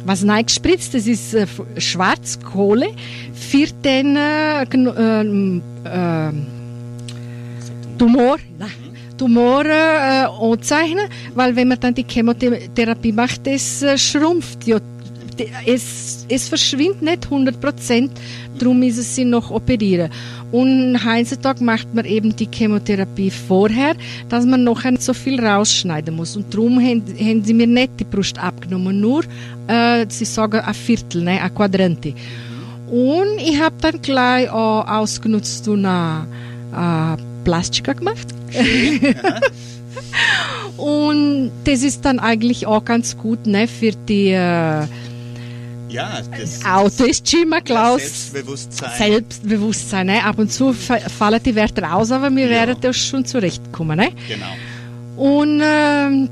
was 0.05 0.27
reingespritzt, 0.27 0.95
das 0.95 1.07
ist 1.07 1.35
äh, 1.35 1.47
Schwarzkohle 1.77 2.89
für 3.35 3.67
den 3.85 4.17
äh, 4.17 4.63
äh, 4.63 5.61
äh, 5.85 6.33
Tumor. 7.99 8.37
Tumore 9.19 9.69
äh, 9.69 10.27
anzeichnen, 10.27 11.09
weil 11.35 11.57
wenn 11.57 11.67
man 11.67 11.81
dann 11.81 11.93
die 11.93 12.07
Chemotherapie 12.09 13.11
macht, 13.11 13.47
das 13.49 13.83
äh, 13.83 13.99
schrumpft 13.99 14.65
ja 14.65 14.79
es, 15.67 16.27
es 16.29 16.49
verschwindet 16.49 17.03
nicht 17.03 17.25
100 17.25 17.61
Prozent, 17.61 18.13
darum 18.59 18.83
ist 18.83 18.99
es 18.99 19.15
sie 19.15 19.25
noch 19.25 19.51
operieren. 19.51 20.11
Und 20.51 20.99
heutzutage 21.05 21.63
macht 21.63 21.95
man 21.95 22.07
eben 22.07 22.35
die 22.35 22.49
Chemotherapie 22.51 23.31
vorher, 23.31 23.95
dass 24.29 24.47
man 24.47 24.65
nachher 24.65 24.93
nicht 24.93 25.03
so 25.03 25.13
viel 25.13 25.45
rausschneiden 25.45 26.17
muss. 26.17 26.37
Und 26.37 26.53
darum 26.53 26.81
haben, 26.81 27.03
haben 27.19 27.45
sie 27.45 27.55
mir 27.55 27.67
nicht 27.67 28.01
die 28.01 28.05
Brust 28.05 28.39
abgenommen, 28.39 29.01
nur, 29.01 29.25
äh, 29.67 30.07
sie 30.09 30.25
sagen, 30.25 30.61
ein 30.61 30.75
Viertel, 30.75 31.23
ne, 31.23 31.43
ein 31.43 31.55
Quadrante. 31.55 32.15
Und 32.91 33.39
ich 33.39 33.61
habe 33.61 33.77
dann 33.81 34.01
gleich 34.01 34.51
auch 34.51 34.89
ausgenutzt 34.89 35.69
und 35.69 35.85
eine, 35.85 36.27
eine 36.73 37.19
Plastika 37.45 37.93
gemacht. 37.93 38.29
und 40.79 41.51
das 41.65 41.83
ist 41.83 42.07
dann 42.07 42.19
eigentlich 42.19 42.67
auch 42.67 42.85
ganz 42.85 43.19
gut 43.19 43.47
ne, 43.47 43.69
für 43.69 43.91
die 43.91 44.31
äh, 44.31 44.87
Ja, 45.89 46.21
das 46.39 46.65
Auto 46.65 47.05
ist 47.05 47.33
immer 47.35 47.61
Klaus. 47.61 48.01
Selbstbewusstsein. 48.03 48.91
Selbstbewusstsein. 48.99 50.07
Ne? 50.07 50.23
Ab 50.25 50.39
und 50.39 50.53
zu 50.53 50.73
fa- 50.73 50.99
fallen 51.01 51.41
die 51.43 51.55
Werte 51.55 51.83
raus, 51.83 52.11
aber 52.11 52.31
wir 52.35 52.45
Ja. 52.45 52.51
werden 52.51 52.77
da 52.81 52.93
schon 52.93 53.25
zurechtkommen. 53.25 53.97
Ne? 53.99 54.11
genau. 54.29 54.47
Und 55.17 55.61
ähm, 55.65 56.29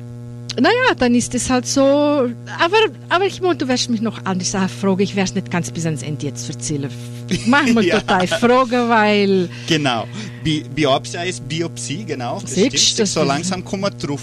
naja, 0.60 0.94
dann 0.98 1.14
ist 1.14 1.34
es 1.34 1.50
halt 1.50 1.66
so. 1.66 1.80
Aber, 1.82 2.76
aber 3.08 3.24
ich 3.26 3.40
meine, 3.40 3.56
du 3.56 3.66
wirst 3.68 3.90
mich 3.90 4.00
noch 4.00 4.24
andere 4.24 4.46
Sachen 4.48 4.68
fragen. 4.68 5.00
Ich 5.00 5.16
werde 5.16 5.28
es 5.30 5.34
nicht 5.34 5.50
ganz 5.50 5.70
bis 5.70 5.84
ans 5.86 6.02
Ende 6.02 6.26
jetzt 6.26 6.48
erzählen. 6.48 6.90
Manchmal 7.46 7.84
Ja. 7.84 8.00
total 8.00 8.26
fragen, 8.26 8.88
weil. 8.88 9.48
Genau. 9.66 10.06
Bi 10.44 10.64
Biopsia 10.74 11.22
ist 11.24 11.46
Biopsie, 11.48 12.04
genau. 12.04 12.40
Das 12.40 12.54
Siehst, 12.54 12.78
stimmt. 12.78 12.98
das 13.00 13.12
so 13.14 13.22
langsam 13.24 13.64
kommen 13.64 13.82
wir 13.82 13.90
drauf. 13.90 14.22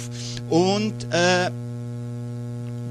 Und 0.50 0.94
äh, 1.12 1.50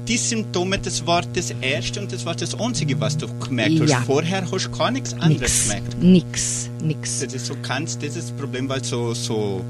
die 0.07 0.17
Symptome, 0.17 0.79
das 0.79 1.05
war 1.05 1.21
das 1.21 1.53
erste 1.61 2.01
und 2.01 2.11
das 2.11 2.25
war 2.25 2.35
das 2.35 2.59
einzige, 2.59 2.99
was 2.99 3.17
du 3.17 3.27
gemerkt 3.39 3.79
hast. 3.79 3.89
Ja. 3.89 4.01
Vorher 4.01 4.49
hast 4.49 4.65
du 4.65 4.71
gar 4.71 4.91
nichts 4.91 5.13
anderes 5.13 5.39
Nix, 5.39 5.63
gemerkt. 5.63 6.03
nix, 6.03 6.69
nix. 6.81 7.19
Das 7.19 7.33
ist 7.33 7.45
so 7.45 7.55
kannst, 7.61 8.03
das 8.03 8.15
ist 8.15 8.29
das 8.29 8.31
Problem, 8.31 8.67
weil 8.67 8.83
so, 8.83 9.13
so, 9.13 9.63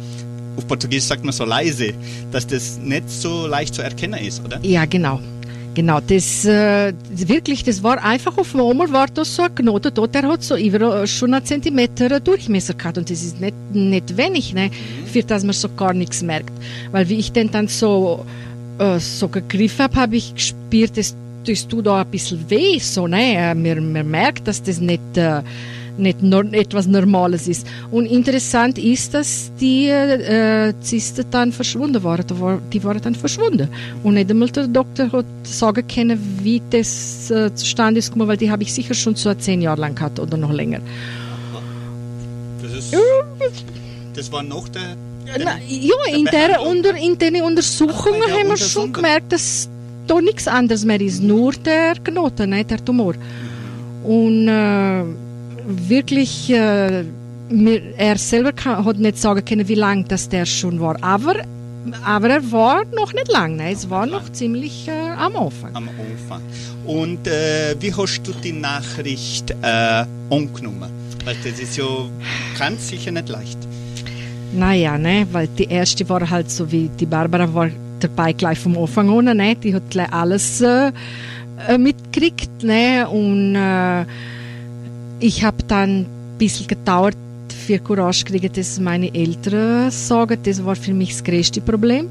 auf 0.58 0.68
Portugiesisch 0.68 1.08
sagt 1.10 1.24
man 1.24 1.34
so 1.34 1.46
leise, 1.46 1.94
dass 2.32 2.48
das 2.48 2.78
nicht 2.78 3.10
so 3.10 3.48
leicht 3.48 3.76
zu 3.76 3.82
erkennen 3.82 4.20
ist, 4.20 4.44
oder? 4.44 4.60
Ja, 4.64 4.86
genau. 4.86 5.20
Genau, 5.76 6.00
das 6.00 6.46
äh, 6.46 6.94
wirklich, 7.10 7.64
das 7.64 7.82
war 7.82 8.04
einfach 8.04 8.38
auf 8.38 8.56
einmal 8.56 8.92
war 8.92 9.08
das 9.08 9.36
so 9.36 9.42
ein 9.42 9.56
Knoten 9.56 9.92
dort, 9.92 10.14
der 10.14 10.22
hat 10.28 10.44
so 10.44 10.56
über 10.56 11.02
äh, 11.02 11.08
schon 11.08 11.34
einen 11.34 11.44
Zentimeter 11.46 12.20
Durchmesser 12.20 12.76
gehabt 12.76 13.00
und 13.00 13.10
das 13.10 13.24
ist 13.24 13.42
nicht, 13.42 13.56
nicht 13.74 14.16
wenig, 14.16 14.54
ne, 14.54 14.70
für 15.12 15.24
das 15.24 15.44
man 15.44 15.54
so 15.54 15.70
gar 15.70 15.94
nichts 15.94 16.22
merkt. 16.22 16.54
Weil 16.92 17.10
wie 17.10 17.16
ich 17.16 17.32
den 17.32 17.50
dann 17.50 17.68
so, 17.70 18.24
äh, 18.80 19.00
so 19.00 19.28
gegriffen 19.28 19.84
habe, 19.84 19.96
habe 19.96 20.16
ich 20.16 20.34
gespürt, 20.36 20.98
das, 20.98 21.16
das 21.46 21.68
tut 21.68 21.86
da 21.86 22.02
ein 22.02 22.08
bisschen 22.08 22.40
weh, 22.50 22.80
so, 22.80 23.08
ne, 23.08 23.36
Äh, 23.36 23.56
man, 23.56 23.92
man 23.94 24.10
merkt, 24.10 24.48
dass 24.48 24.62
das 24.64 24.80
nicht, 24.80 25.02
äh, 25.16 25.42
nicht 25.98 26.24
nor 26.24 26.44
etwas 26.54 26.88
Normales 26.88 27.48
ist. 27.48 27.68
Und 27.92 28.08
interessant 28.08 28.80
ist, 28.80 29.14
dass 29.14 29.52
die 29.60 29.90
äh, 29.90 30.74
Zysten 30.82 31.26
dann 31.30 31.52
verschwunden 31.52 32.04
waren. 32.04 32.26
Die 32.26 32.40
war- 32.42 32.60
Die 32.72 32.84
waren 32.84 33.00
dann 33.02 33.14
verschwunden. 33.14 33.68
Und 34.04 34.16
nicht 34.16 34.32
einmal 34.32 34.50
der 34.50 34.68
Doktor 34.68 35.12
hat 35.12 35.26
sagen 35.44 35.86
können, 35.88 36.20
wie 36.42 36.62
das 36.72 37.30
äh, 37.30 37.54
zustande 37.54 38.00
ist 38.00 38.08
gekommen, 38.12 38.28
weil 38.28 38.38
die 38.38 38.50
habe 38.50 38.64
ich 38.64 38.74
sicher 38.74 38.96
schon 38.96 39.16
so 39.16 39.32
zehn 39.36 39.62
Jahre 39.62 39.82
lang 39.82 39.94
gehabt 39.94 40.20
oder 40.20 40.36
noch 40.36 40.52
länger. 40.52 40.80
Das 42.64 42.72
ist, 42.74 42.96
das 44.16 44.32
war 44.32 44.42
noch 44.42 44.68
der, 44.70 44.96
Na, 45.26 45.58
ja, 45.68 46.16
in, 46.16 46.26
der 46.26 46.62
unter, 46.62 46.96
in 46.96 47.18
den 47.18 47.42
Untersuchungen 47.42 48.22
Ach, 48.24 48.28
der 48.28 48.40
haben 48.40 48.50
wir 48.50 48.58
schon 48.58 48.94
gemerkt, 48.94 49.32
dass 49.32 49.70
da 50.08 50.22
nichts 50.22 50.48
anderes 50.48 50.86
mehr 50.86 51.00
ist, 51.02 51.22
nur 51.22 51.54
der 51.54 51.96
Knoten, 52.04 52.50
nicht 52.50 52.70
der 52.70 52.84
Tumor. 52.84 53.16
Und 54.04 54.48
äh, 54.48 55.04
wirklich, 55.66 56.50
äh, 56.50 57.04
mir, 57.50 57.82
er 57.98 58.18
selber 58.18 58.52
kann, 58.52 58.84
hat 58.84 58.98
nicht 58.98 59.18
sagen 59.18 59.44
können, 59.46 59.68
wie 59.68 59.76
lang 59.76 60.06
das 60.08 60.28
der 60.28 60.46
schon 60.46 60.80
war, 60.80 61.02
aber, 61.02 61.36
aber 62.04 62.30
er 62.30 62.52
war 62.52 62.86
noch 62.86 63.14
nicht 63.14 63.32
lang, 63.32 63.56
ne? 63.56 63.72
es 63.72 63.90
war 63.90 64.06
noch 64.06 64.32
ziemlich 64.32 64.88
äh, 64.88 64.92
am 64.92 65.36
Anfang. 65.38 65.76
am 65.76 65.90
Anfang. 65.90 66.42
Und 66.86 67.28
äh, 67.28 67.76
wie 67.80 67.94
hast 67.94 68.22
du 68.24 68.34
die 68.34 68.52
Nachricht 68.52 69.52
äh, 69.52 70.06
angenommen? 70.30 70.92
Weil 71.24 71.36
das 71.44 71.60
ist 71.60 71.78
ja 71.78 71.86
ganz 72.60 72.90
sicher 72.90 73.12
nicht 73.12 73.30
leicht. 73.30 73.58
Naja, 74.56 74.98
ne, 74.98 75.28
weil 75.32 75.48
die 75.48 75.66
erste 75.66 76.08
war 76.10 76.30
halt 76.30 76.52
so 76.52 76.72
wie 76.72 76.90
die 77.00 77.08
Barbara 77.08 77.52
war 77.54 77.70
dabei 78.00 78.34
gleich 78.34 78.60
vom 78.60 78.78
Anfang 78.78 79.10
an, 79.10 79.38
ne, 79.38 79.56
die 79.56 79.74
hat 79.74 79.90
gleich 79.90 80.14
alles 80.14 80.62
äh, 80.62 80.92
äh, 81.68 81.78
mitgekriegt, 81.78 82.64
ne, 82.64 83.08
und 83.10 83.56
äh, 83.56 84.06
ich 85.20 85.44
habe 85.44 85.58
dann 85.68 86.02
ein 86.02 86.06
bisschen 86.38 86.68
gedauert 86.68 87.18
für 87.66 87.80
Courage 87.80 88.26
kriegen, 88.26 88.52
dass 88.54 88.80
meine 88.80 89.14
Eltern 89.14 89.90
sagen, 89.90 90.38
das 90.44 90.64
war 90.64 90.76
für 90.76 90.94
mich 90.94 91.12
das 91.12 91.24
größte 91.24 91.62
Problem, 91.62 92.10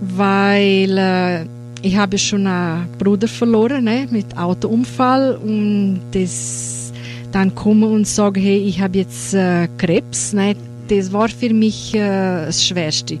weil 0.00 0.96
äh, 0.96 1.44
ich 1.82 1.96
habe 1.96 2.18
schon 2.18 2.46
einen 2.46 2.88
Bruder 2.98 3.26
verloren, 3.26 3.84
ne, 3.84 4.06
mit 4.10 4.36
Autounfall 4.36 5.36
und 5.36 6.00
das 6.12 6.92
dann 7.32 7.54
kommen 7.54 7.92
und 7.92 8.06
sagen, 8.06 8.40
hey, 8.40 8.58
ich 8.58 8.80
habe 8.80 8.98
jetzt 8.98 9.34
äh, 9.34 9.68
Krebs, 9.76 10.32
ne, 10.32 10.54
das 10.88 11.12
war 11.12 11.28
für 11.28 11.52
mich 11.52 11.94
äh, 11.94 12.46
das 12.46 12.64
Schwerste. 12.64 13.18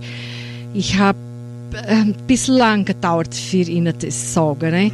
Ich 0.74 0.98
habe 0.98 1.18
ein 1.86 2.14
bisschen 2.26 2.56
lang 2.56 2.84
gedauert, 2.84 3.34
für 3.34 3.56
ihnen 3.58 3.94
das 3.98 4.26
zu 4.26 4.32
sagen. 4.32 4.70
Ne? 4.70 4.92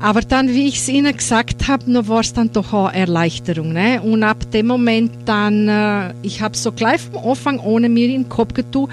Aber 0.00 0.20
dann, 0.20 0.48
wie 0.48 0.68
ich 0.68 0.78
es 0.78 0.88
ihnen 0.88 1.16
gesagt 1.16 1.66
habe, 1.68 2.08
war 2.08 2.20
es 2.20 2.32
dann 2.32 2.52
doch 2.52 2.72
eine 2.74 2.98
Erleichterung. 2.98 3.72
Ne? 3.72 4.02
Und 4.02 4.22
ab 4.22 4.50
dem 4.50 4.66
Moment 4.66 5.12
dann, 5.24 5.68
äh, 5.68 6.12
ich 6.22 6.42
habe 6.42 6.56
so 6.56 6.72
gleich 6.72 7.00
vom 7.00 7.30
Anfang 7.30 7.58
ohne 7.58 7.88
mir 7.88 8.06
in 8.06 8.24
den 8.24 8.28
Kopf 8.28 8.54
getan, 8.54 8.88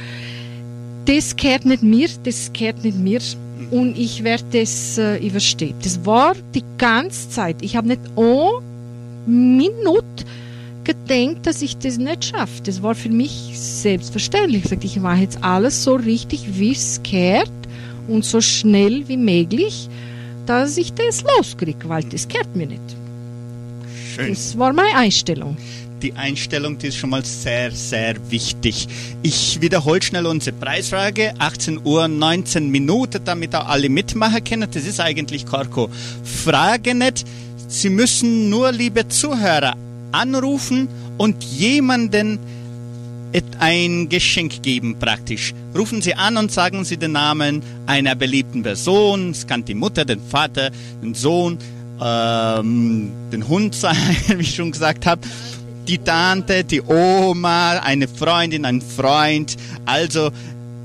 das 1.05 1.35
gehört 1.35 1.65
nicht 1.65 1.83
mir, 1.83 2.07
das 2.23 2.51
gehört 2.53 2.83
nicht 2.83 2.97
mir. 2.97 3.19
Und 3.71 3.97
ich 3.97 4.23
werde 4.23 4.43
das 4.51 4.97
äh, 4.97 5.17
überstehen. 5.17 5.75
Das 5.83 6.05
war 6.05 6.33
die 6.53 6.63
ganze 6.77 7.29
Zeit. 7.29 7.57
Ich 7.61 7.75
habe 7.75 7.87
nicht 7.87 8.01
eine 8.15 8.61
Minute 9.25 10.25
gedenkt, 10.83 11.45
dass 11.45 11.61
ich 11.61 11.77
das 11.77 11.97
nicht 11.97 12.25
schaffe. 12.25 12.61
Das 12.63 12.81
war 12.81 12.95
für 12.95 13.09
mich 13.09 13.51
selbstverständlich. 13.55 14.63
Ich 14.63 14.69
sagte, 14.69 14.85
ich 14.85 14.99
mache 14.99 15.21
jetzt 15.21 15.43
alles 15.43 15.83
so 15.83 15.95
richtig, 15.95 16.59
wie 16.59 16.71
es 16.71 17.01
gehört 17.03 17.51
und 18.07 18.25
so 18.25 18.41
schnell 18.41 19.07
wie 19.07 19.17
möglich, 19.17 19.89
dass 20.45 20.77
ich 20.77 20.93
das 20.93 21.23
loskriege, 21.23 21.87
weil 21.87 22.03
das 22.03 22.27
gehört 22.27 22.55
mir 22.55 22.67
nicht. 22.67 22.81
Schön. 24.15 24.29
Das 24.29 24.57
war 24.57 24.73
meine 24.73 24.95
Einstellung. 24.95 25.55
Die 26.01 26.13
Einstellung, 26.13 26.79
die 26.79 26.87
ist 26.87 26.97
schon 26.97 27.11
mal 27.11 27.23
sehr, 27.23 27.71
sehr 27.71 28.15
wichtig. 28.31 28.87
Ich 29.21 29.61
wiederhole 29.61 30.01
schnell 30.01 30.25
unsere 30.25 30.55
Preisfrage. 30.55 31.33
18 31.37 31.81
Uhr, 31.83 32.07
19 32.07 32.69
Minuten, 32.69 33.21
damit 33.23 33.55
auch 33.55 33.67
alle 33.67 33.87
mitmachen 33.87 34.43
können. 34.43 34.67
Das 34.71 34.83
ist 34.85 34.99
eigentlich 34.99 35.45
Korko. 35.45 35.89
Frage 36.23 36.95
nicht. 36.95 37.23
Sie 37.67 37.89
müssen 37.89 38.49
nur, 38.49 38.71
liebe 38.71 39.07
Zuhörer, 39.07 39.75
anrufen 40.11 40.87
und 41.17 41.43
jemanden 41.43 42.39
ein 43.59 44.09
Geschenk 44.09 44.63
geben 44.63 44.97
praktisch. 44.99 45.53
Rufen 45.77 46.01
Sie 46.01 46.15
an 46.15 46.37
und 46.37 46.51
sagen 46.51 46.83
Sie 46.83 46.97
den 46.97 47.13
Namen 47.13 47.61
einer 47.85 48.15
beliebten 48.15 48.63
Person. 48.63 49.31
Es 49.31 49.47
kann 49.47 49.63
die 49.63 49.75
Mutter, 49.75 50.03
den 50.03 50.21
Vater, 50.21 50.71
den 51.01 51.13
Sohn, 51.13 51.57
ähm, 52.01 53.11
den 53.31 53.47
Hund 53.47 53.75
sein, 53.75 53.95
wie 54.27 54.41
ich 54.41 54.55
schon 54.55 54.71
gesagt 54.71 55.05
habe. 55.05 55.21
Die 55.87 55.97
Tante, 55.97 56.63
die 56.63 56.81
Oma, 56.81 57.79
eine 57.79 58.07
Freundin, 58.07 58.65
ein 58.65 58.81
Freund. 58.81 59.55
Also 59.85 60.31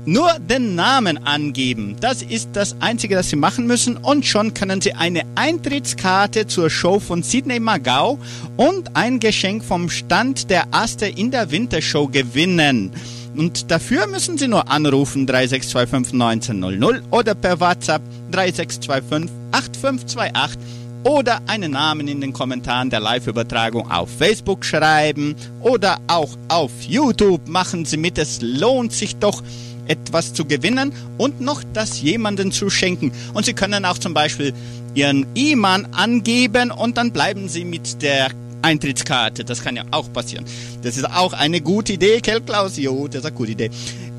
nur 0.07 0.39
den 0.39 0.73
Namen 0.73 1.25
angeben. 1.25 1.97
Das 1.99 2.21
ist 2.21 2.49
das 2.53 2.77
Einzige, 2.79 3.15
das 3.15 3.29
Sie 3.29 3.35
machen 3.35 3.67
müssen. 3.67 3.97
Und 3.97 4.25
schon 4.25 4.53
können 4.53 4.79
Sie 4.79 4.93
eine 4.93 5.23
Eintrittskarte 5.35 6.47
zur 6.47 6.69
Show 6.69 6.99
von 6.99 7.23
Sidney 7.23 7.59
Magau 7.59 8.17
und 8.55 8.95
ein 8.95 9.19
Geschenk 9.19 9.65
vom 9.65 9.89
Stand 9.89 10.49
der 10.49 10.67
Aste 10.71 11.07
in 11.07 11.29
der 11.29 11.51
Wintershow 11.51 12.07
gewinnen. 12.07 12.91
Und 13.35 13.69
dafür 13.69 14.07
müssen 14.07 14.37
Sie 14.37 14.47
nur 14.47 14.71
anrufen 14.71 15.27
3625 15.27 16.13
1900 16.13 17.03
oder 17.11 17.35
per 17.35 17.59
WhatsApp 17.59 18.01
3625 18.31 19.29
8528 19.51 20.87
oder 21.03 21.41
einen 21.47 21.71
Namen 21.71 22.07
in 22.07 22.21
den 22.21 22.33
Kommentaren 22.33 22.89
der 22.89 22.99
Live-Übertragung 22.99 23.91
auf 23.91 24.09
Facebook 24.09 24.65
schreiben 24.65 25.35
oder 25.61 25.99
auch 26.07 26.29
auf 26.47 26.71
YouTube. 26.81 27.47
Machen 27.47 27.85
Sie 27.85 27.97
mit, 27.97 28.17
es 28.17 28.41
lohnt 28.41 28.91
sich 28.91 29.17
doch 29.17 29.43
etwas 29.87 30.33
zu 30.33 30.45
gewinnen 30.45 30.91
und 31.17 31.41
noch 31.41 31.63
das 31.73 32.01
jemanden 32.01 32.51
zu 32.51 32.69
schenken. 32.69 33.11
Und 33.33 33.45
Sie 33.45 33.53
können 33.53 33.85
auch 33.85 33.97
zum 33.97 34.13
Beispiel 34.13 34.53
Ihren 34.93 35.25
E-Mann 35.35 35.85
angeben 35.93 36.71
und 36.71 36.97
dann 36.97 37.11
bleiben 37.11 37.49
Sie 37.49 37.65
mit 37.65 38.01
der 38.01 38.31
Eintrittskarte. 38.61 39.43
Das 39.43 39.63
kann 39.63 39.75
ja 39.75 39.83
auch 39.91 40.11
passieren. 40.11 40.45
Das 40.81 40.97
ist 40.97 41.05
auch 41.05 41.33
eine 41.33 41.61
gute 41.61 41.93
Idee, 41.93 42.19
Kel 42.21 42.41
Klaus. 42.41 42.77
Jo, 42.77 43.07
das 43.07 43.19
ist 43.19 43.25
eine 43.25 43.35
gute 43.35 43.51
Idee. 43.51 43.69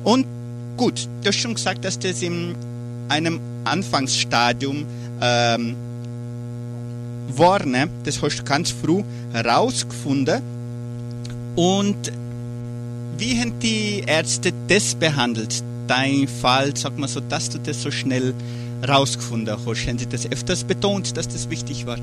Und 0.03 0.25
gut, 0.77 1.07
du 1.21 1.27
hast 1.27 1.37
schon 1.37 1.55
gesagt, 1.55 1.83
dass 1.83 1.99
das 1.99 2.21
in 2.21 2.55
einem 3.09 3.39
Anfangsstadium 3.65 4.85
ähm, 5.21 5.75
war, 7.35 7.65
ne, 7.65 7.89
das 8.03 8.21
hast 8.21 8.39
du 8.39 8.43
ganz 8.43 8.71
früh 8.71 9.03
herausgefunden. 9.33 10.41
Und 11.55 12.11
wie 13.17 13.39
haben 13.39 13.59
die 13.59 14.03
Ärzte 14.05 14.53
das 14.67 14.95
behandelt? 14.95 15.63
Dein 15.87 16.27
Fall, 16.27 16.75
sag 16.75 16.97
mal 16.97 17.07
so, 17.07 17.19
dass 17.19 17.49
du 17.49 17.57
das 17.57 17.81
so 17.81 17.91
schnell 17.91 18.33
rausgefunden 18.87 19.53
hast. 19.53 19.87
Haben 19.87 19.97
sie 19.97 20.07
das 20.07 20.31
öfters 20.31 20.63
betont, 20.63 21.17
dass 21.17 21.27
das 21.27 21.49
wichtig 21.49 21.85
war? 21.85 21.97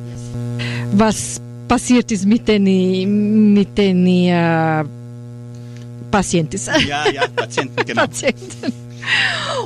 Was 0.93 1.41
passiert 1.69 2.11
ist 2.13 2.27
mit 2.27 2.49
den, 2.49 3.53
mit 3.55 3.77
den 3.77 4.07
äh, 4.07 4.85
Patienten. 6.11 6.61
Ja, 6.87 7.11
ja, 7.11 7.25
Patienten, 7.35 7.77
genau. 7.87 8.03
Patienten. 8.03 8.73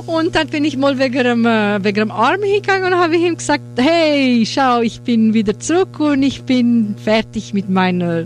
Und 0.05 0.35
dann 0.35 0.47
bin 0.47 0.65
ich 0.65 0.77
mal 0.77 0.99
wegen 0.99 1.23
dem, 1.23 1.45
äh, 1.45 1.83
wegen 1.83 1.99
dem 1.99 2.11
Arm 2.11 2.43
hingegangen 2.43 2.93
und 2.93 2.99
habe 2.99 3.15
ihm 3.15 3.37
gesagt, 3.37 3.63
hey, 3.77 4.45
schau, 4.45 4.81
ich 4.81 5.01
bin 5.01 5.33
wieder 5.33 5.59
zurück 5.59 5.99
und 5.99 6.21
ich 6.21 6.43
bin 6.43 6.95
fertig 7.03 7.53
mit 7.53 7.69
meiner 7.69 8.25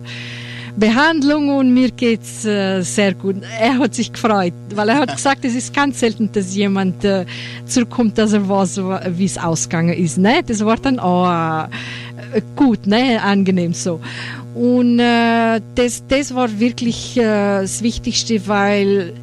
Behandlung 0.77 1.55
und 1.55 1.73
mir 1.73 1.91
geht's 1.91 2.45
äh, 2.45 2.81
sehr 2.81 3.13
gut. 3.13 3.37
Er 3.59 3.77
hat 3.77 3.95
sich 3.95 4.11
gefreut, 4.11 4.53
weil 4.73 4.89
er 4.89 4.97
hat 4.97 5.15
gesagt, 5.15 5.45
es 5.45 5.55
ist 5.55 5.73
ganz 5.73 5.99
selten, 5.99 6.29
dass 6.31 6.55
jemand 6.55 7.03
äh, 7.05 7.25
zurückkommt, 7.65 8.17
dass 8.17 8.33
er 8.33 8.47
weiß, 8.47 8.81
wie 9.11 9.25
es 9.25 9.37
ausgegangen 9.37 9.93
ist. 9.93 10.17
Ne? 10.17 10.41
Das 10.45 10.63
war 10.65 10.77
dann 10.77 10.99
auch 10.99 11.67
äh, 12.33 12.41
gut, 12.55 12.87
ne? 12.87 13.21
angenehm 13.21 13.73
so. 13.73 13.99
Und 14.53 14.99
äh, 14.99 15.61
das, 15.75 16.03
das 16.07 16.33
war 16.33 16.59
wirklich 16.59 17.17
äh, 17.17 17.61
das 17.61 17.81
Wichtigste, 17.81 18.47
weil 18.47 19.13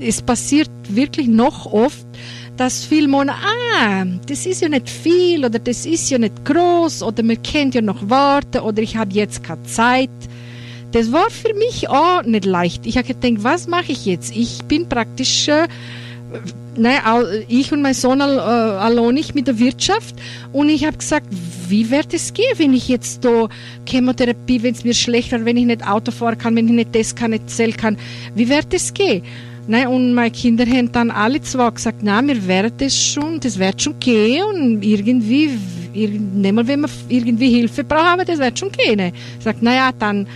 es 0.00 0.20
passiert 0.20 0.70
wirklich 0.88 1.28
noch 1.28 1.72
oft, 1.72 2.06
dass 2.56 2.84
viele 2.84 3.08
meinen, 3.08 3.30
ah, 3.30 4.04
das 4.26 4.46
ist 4.46 4.60
ja 4.60 4.68
nicht 4.68 4.88
viel 4.88 5.44
oder 5.44 5.58
das 5.58 5.86
ist 5.86 6.10
ja 6.10 6.18
nicht 6.18 6.44
groß 6.44 7.02
oder 7.02 7.22
man 7.22 7.42
kennt 7.42 7.74
ja 7.74 7.80
noch 7.80 8.08
warten 8.08 8.60
oder 8.60 8.82
ich 8.82 8.96
habe 8.96 9.12
jetzt 9.12 9.42
keine 9.42 9.62
Zeit. 9.64 10.10
Das 10.92 11.10
war 11.10 11.30
für 11.30 11.54
mich 11.54 11.88
auch 11.88 12.22
nicht 12.22 12.44
leicht. 12.44 12.86
Ich 12.86 12.98
habe 12.98 13.08
gedacht, 13.08 13.44
was 13.44 13.66
mache 13.66 13.92
ich 13.92 14.04
jetzt? 14.04 14.36
Ich 14.36 14.62
bin 14.64 14.88
praktisch, 14.88 15.48
äh, 15.48 15.66
ne, 16.76 16.98
ich 17.48 17.72
und 17.72 17.80
mein 17.80 17.94
Sohn 17.94 18.20
äh, 18.20 18.24
allein 18.24 19.14
nicht 19.14 19.34
mit 19.34 19.46
der 19.46 19.58
Wirtschaft 19.58 20.14
und 20.52 20.68
ich 20.68 20.84
habe 20.84 20.98
gesagt, 20.98 21.26
wie 21.68 21.90
wird 21.90 22.12
es 22.12 22.34
gehen, 22.34 22.52
wenn 22.58 22.74
ich 22.74 22.88
jetzt 22.88 23.24
da 23.24 23.48
Chemotherapie, 23.88 24.62
wenn 24.62 24.74
es 24.74 24.84
mir 24.84 24.92
schlecht 24.92 25.32
wird, 25.32 25.46
wenn 25.46 25.56
ich 25.56 25.64
nicht 25.64 25.86
Auto 25.86 26.10
fahren 26.10 26.36
kann, 26.36 26.56
wenn 26.56 26.66
ich 26.66 26.74
nicht 26.74 26.94
das 26.94 27.14
kann, 27.14 27.30
nicht 27.30 27.48
zählen 27.48 27.76
kann, 27.76 27.96
wie 28.34 28.50
wird 28.50 28.74
es 28.74 28.92
gehen? 28.92 29.22
Ne, 29.68 29.88
und 29.88 30.12
meine 30.12 30.30
Kinder 30.30 30.66
haben 30.66 30.90
dann 30.92 31.10
alle 31.10 31.40
zwei 31.40 31.70
gesagt, 31.70 32.00
na, 32.02 32.20
wir 32.26 32.46
werden 32.46 32.72
das 32.78 32.94
schon, 33.00 33.40
das 33.40 33.58
wird 33.58 33.80
schon 33.80 33.98
gehen 34.00 34.44
und 34.44 34.82
irgendwie, 34.82 35.50
mal, 36.52 36.66
wenn 36.66 36.80
wir 36.80 36.88
irgendwie 37.08 37.48
Hilfe 37.48 37.84
brauchen, 37.84 38.26
das 38.26 38.40
wird 38.40 38.58
schon 38.58 38.72
gehen. 38.72 39.12
Ich 39.38 39.44
sage, 39.44 39.58
naja, 39.60 39.92
dann, 39.96 40.26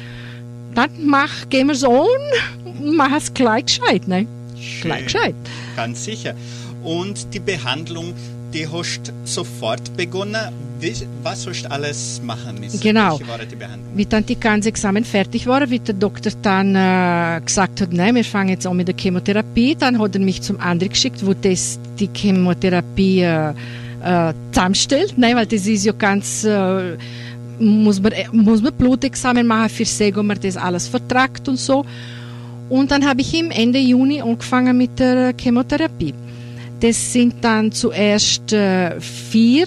dann 0.76 0.90
mach, 1.04 1.48
gehen 1.48 1.68
wir 1.68 1.74
so 1.74 2.06
und 2.06 2.96
mach 2.96 3.16
es 3.16 3.32
gleich 3.32 3.66
gescheit, 3.66 4.06
ne? 4.06 4.26
Schön. 4.60 4.90
Gleich 4.90 5.04
gescheit. 5.04 5.34
Ganz 5.74 6.04
sicher. 6.04 6.34
Und 6.82 7.32
die 7.34 7.40
Behandlung, 7.40 8.14
die 8.52 8.68
hast 8.68 9.12
sofort 9.24 9.96
begonnen. 9.96 10.36
Was 11.22 11.46
hast 11.46 11.62
du 11.62 11.70
alles 11.70 12.20
machen 12.22 12.60
müssen? 12.60 12.78
Genau. 12.80 13.18
Welche 13.18 13.28
war 13.32 13.38
die 13.38 13.56
Behandlung? 13.56 13.96
Wie 13.96 14.04
dann 14.04 14.26
die 14.26 14.38
ganzen 14.38 14.68
Examen 14.68 15.04
fertig 15.04 15.46
waren, 15.46 15.70
wie 15.70 15.78
der 15.78 15.94
Doktor 15.94 16.32
dann 16.42 16.74
äh, 16.74 17.40
gesagt 17.42 17.80
hat, 17.80 17.92
nein, 17.94 18.14
wir 18.14 18.24
fangen 18.24 18.50
jetzt 18.50 18.66
an 18.66 18.76
mit 18.76 18.86
der 18.86 18.94
Chemotherapie, 18.94 19.74
dann 19.74 19.98
hat 19.98 20.14
er 20.14 20.20
mich 20.20 20.42
zum 20.42 20.60
anderen 20.60 20.92
geschickt, 20.92 21.24
wo 21.24 21.32
das 21.32 21.78
die 21.98 22.10
Chemotherapie 22.14 23.22
äh, 23.22 23.54
äh, 24.04 24.34
zusammenstellt, 24.52 25.14
nein, 25.16 25.34
weil 25.34 25.46
das 25.46 25.66
ist 25.66 25.86
ja 25.86 25.92
ganz, 25.92 26.44
äh, 26.44 26.96
muss, 27.58 28.00
man, 28.00 28.12
äh, 28.12 28.26
muss 28.32 28.62
man 28.62 28.72
Blutexamen 28.74 29.46
machen 29.46 29.68
für 29.68 29.84
sehen, 29.84 30.16
ob 30.16 30.24
man 30.24 30.38
das 30.40 30.56
alles 30.56 30.88
vertragt 30.88 31.48
und 31.48 31.58
so. 31.58 31.84
Und 32.68 32.90
dann 32.90 33.06
habe 33.06 33.20
ich 33.20 33.38
im 33.38 33.50
Ende 33.50 33.78
Juni 33.78 34.20
angefangen 34.20 34.76
mit 34.76 34.98
der 34.98 35.34
Chemotherapie. 35.38 36.14
Das 36.80 37.12
sind 37.12 37.36
dann 37.42 37.72
zuerst 37.72 38.52
äh, 38.52 39.00
vier 39.00 39.66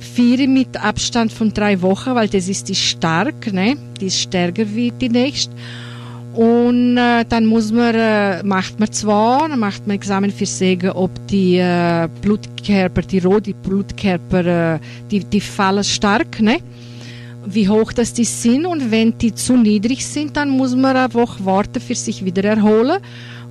vier 0.00 0.48
mit 0.48 0.76
Abstand 0.82 1.32
von 1.32 1.52
drei 1.52 1.80
Wochen, 1.82 2.14
weil 2.14 2.28
das 2.28 2.48
ist 2.48 2.68
die 2.68 2.74
stark, 2.74 3.52
ne? 3.52 3.76
Die 4.00 4.06
ist 4.06 4.20
stärker 4.20 4.64
wie 4.74 4.90
die 4.90 5.08
nächste. 5.08 5.54
Und 6.34 6.96
äh, 6.96 7.24
dann 7.28 7.46
muss 7.46 7.72
man, 7.72 7.94
äh, 7.94 8.42
macht 8.42 8.78
man 8.78 8.90
zwei, 8.92 9.48
dann 9.48 9.58
macht 9.58 9.86
man 9.86 9.96
Examen 9.96 10.30
für 10.30 10.46
Sägen, 10.46 10.90
ob 10.90 11.10
die 11.26 11.56
äh, 11.56 12.08
Blutkörper, 12.22 13.02
die 13.02 13.18
roten 13.18 13.54
Blutkörper, 13.62 14.74
äh, 14.74 14.78
die, 15.10 15.24
die 15.24 15.40
fallen 15.40 15.84
stark, 15.84 16.40
ne? 16.40 16.58
Wie 17.46 17.68
hoch 17.68 17.92
das 17.92 18.12
die 18.12 18.24
sind 18.24 18.66
und 18.66 18.90
wenn 18.90 19.16
die 19.16 19.34
zu 19.34 19.56
niedrig 19.56 20.06
sind, 20.06 20.36
dann 20.36 20.50
muss 20.50 20.76
man 20.76 20.96
eine 20.96 21.14
Woche 21.14 21.44
warten, 21.44 21.80
für 21.80 21.94
sich 21.94 22.24
wieder 22.24 22.44
erholen 22.44 23.00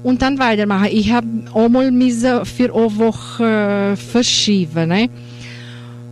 und 0.04 0.22
dann 0.22 0.38
weitermachen. 0.40 0.90
Ich 0.92 1.12
habe 1.12 1.28
einmal 1.54 1.92
müssen 1.92 2.46
für 2.46 2.74
eine 2.74 2.98
Woche 2.98 3.44
äh, 3.44 3.96
verschieben, 3.96 4.90
ne? 4.90 5.10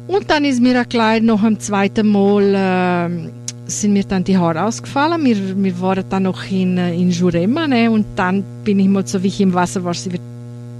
Und 0.07 0.29
dann 0.29 0.45
ist 0.45 0.61
mir 0.61 0.85
gleich 0.85 1.21
noch 1.21 1.43
am 1.43 1.59
zweiten 1.59 2.07
Mal 2.07 2.55
äh, 2.55 3.29
sind 3.69 3.93
mir 3.93 4.03
dann 4.03 4.23
die 4.23 4.37
Haare 4.37 4.63
ausgefallen. 4.63 5.23
Wir, 5.25 5.63
wir 5.63 5.81
waren 5.81 6.03
dann 6.09 6.23
noch 6.23 6.49
in, 6.49 6.77
äh, 6.77 6.95
in 6.95 7.11
Jurema 7.11 7.67
ne? 7.67 7.91
und 7.91 8.05
dann 8.15 8.43
bin 8.63 8.79
ich 8.79 8.87
mal 8.87 9.05
so 9.05 9.21
wie 9.21 9.27
ich 9.27 9.41
im 9.41 9.53
Wasser 9.53 9.83
war, 9.83 9.93
sie 9.93 10.13
wird 10.13 10.21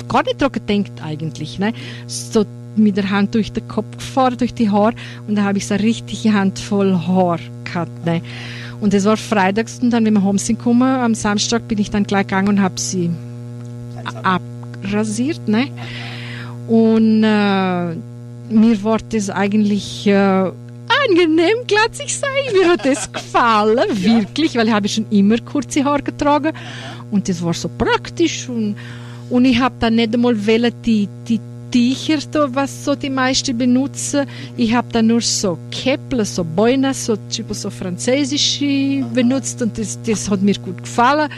gar 0.07 0.23
nicht 0.23 0.41
daran 0.41 0.53
gedacht 0.53 1.03
eigentlich. 1.03 1.59
Ne? 1.59 1.73
So 2.07 2.45
mit 2.77 2.97
der 2.97 3.09
Hand 3.09 3.35
durch 3.35 3.51
den 3.51 3.67
Kopf 3.67 3.97
gefahren, 3.97 4.37
durch 4.37 4.53
die 4.53 4.69
Haare 4.69 4.95
und 5.27 5.35
da 5.35 5.43
habe 5.43 5.57
ich 5.57 5.67
so 5.67 5.73
eine 5.73 5.83
richtige 5.83 6.33
Handvoll 6.33 6.93
Haar 7.07 7.39
gehabt. 7.63 8.05
Ne? 8.05 8.21
Und 8.79 8.93
das 8.93 9.05
war 9.05 9.17
freitags 9.17 9.79
und 9.81 9.89
dann, 9.91 10.05
wenn 10.05 10.13
wir 10.13 10.23
heim 10.23 10.37
sind 10.37 10.59
gekommen, 10.59 10.83
am 10.83 11.15
Samstag 11.15 11.67
bin 11.67 11.79
ich 11.79 11.89
dann 11.89 12.03
gleich 12.03 12.27
gegangen 12.27 12.49
und 12.49 12.61
habe 12.61 12.79
sie 12.79 13.09
abrasiert. 14.23 15.47
Ne? 15.47 15.67
Und 16.67 17.23
äh, 17.23 17.95
mir 18.49 18.83
war 18.83 18.99
das 19.09 19.29
eigentlich 19.29 20.07
äh, 20.07 20.13
angenehm, 20.13 21.57
glatzig 21.65 22.17
sein. 22.17 22.29
Mir 22.53 22.69
hat 22.69 22.85
das 22.85 23.11
gefallen, 23.11 23.79
wirklich, 23.91 24.55
weil 24.55 24.67
ich 24.67 24.73
habe 24.73 24.87
schon 24.87 25.05
immer 25.09 25.37
kurze 25.39 25.83
Haare 25.83 26.03
getragen 26.03 26.53
und 27.11 27.27
das 27.27 27.41
war 27.43 27.53
so 27.53 27.69
praktisch 27.69 28.47
und, 28.49 28.75
und 29.29 29.45
ich 29.45 29.59
habe 29.59 29.75
dann 29.79 29.95
nicht 29.95 30.13
einmal 30.13 30.35
die, 30.35 31.07
die 31.27 31.39
Tücher, 31.71 32.19
da, 32.31 32.47
was 32.53 32.85
so 32.85 32.95
die 32.95 33.09
meisten 33.09 33.57
benutzen. 33.57 34.25
Ich 34.55 34.73
habe 34.73 34.87
dann 34.91 35.07
nur 35.07 35.21
so 35.21 35.57
Käppler, 35.71 36.25
so 36.25 36.43
Beine, 36.43 36.93
so, 36.93 37.17
so 37.29 37.69
französische 37.69 39.03
benutzt 39.13 39.61
und 39.61 39.77
das, 39.77 39.99
das 40.05 40.29
hat 40.29 40.41
mir 40.41 40.55
gut 40.55 40.81
gefallen 40.83 41.29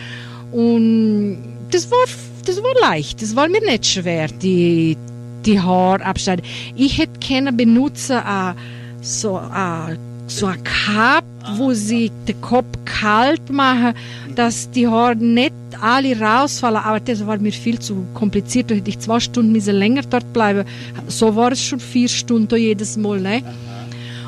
und 0.51 1.37
das 1.71 1.89
war, 1.91 2.05
das 2.45 2.57
war 2.57 2.89
leicht, 2.89 3.21
das 3.21 3.35
war 3.35 3.47
mir 3.47 3.61
nicht 3.61 3.85
schwer, 3.85 4.27
die, 4.27 4.97
die 5.45 5.59
Haare 5.59 6.05
abschneiden. 6.05 6.45
Ich 6.75 6.97
hätte 6.97 7.19
gerne 7.19 7.53
benutzen 7.53 8.17
uh, 8.17 8.53
so 9.01 9.37
uh, 9.37 9.95
so 10.29 10.45
ein 10.45 10.63
Cap, 10.63 11.23
wo 11.55 11.73
sie 11.73 12.11
den 12.27 12.39
Kopf 12.41 12.67
kalt 12.85 13.49
machen, 13.49 13.93
dass 14.35 14.69
die 14.71 14.87
Haare 14.87 15.15
nicht 15.15 15.53
alle 15.81 16.19
rausfallen. 16.19 16.77
Aber 16.77 16.99
das 16.99 17.25
war 17.25 17.37
mir 17.37 17.51
viel 17.51 17.79
zu 17.79 18.05
kompliziert. 18.13 18.71
Da 18.71 18.75
hätte 18.75 18.89
ich 18.89 18.99
zwei 18.99 19.19
Stunden 19.19 19.51
müssen 19.51 19.75
länger 19.75 20.01
dort 20.09 20.31
bleiben. 20.33 20.65
So 21.07 21.35
war 21.35 21.51
es 21.51 21.63
schon 21.63 21.79
vier 21.79 22.07
Stunden 22.07 22.57
jedes 22.57 22.97
Mal. 22.97 23.19
Ne? 23.19 23.43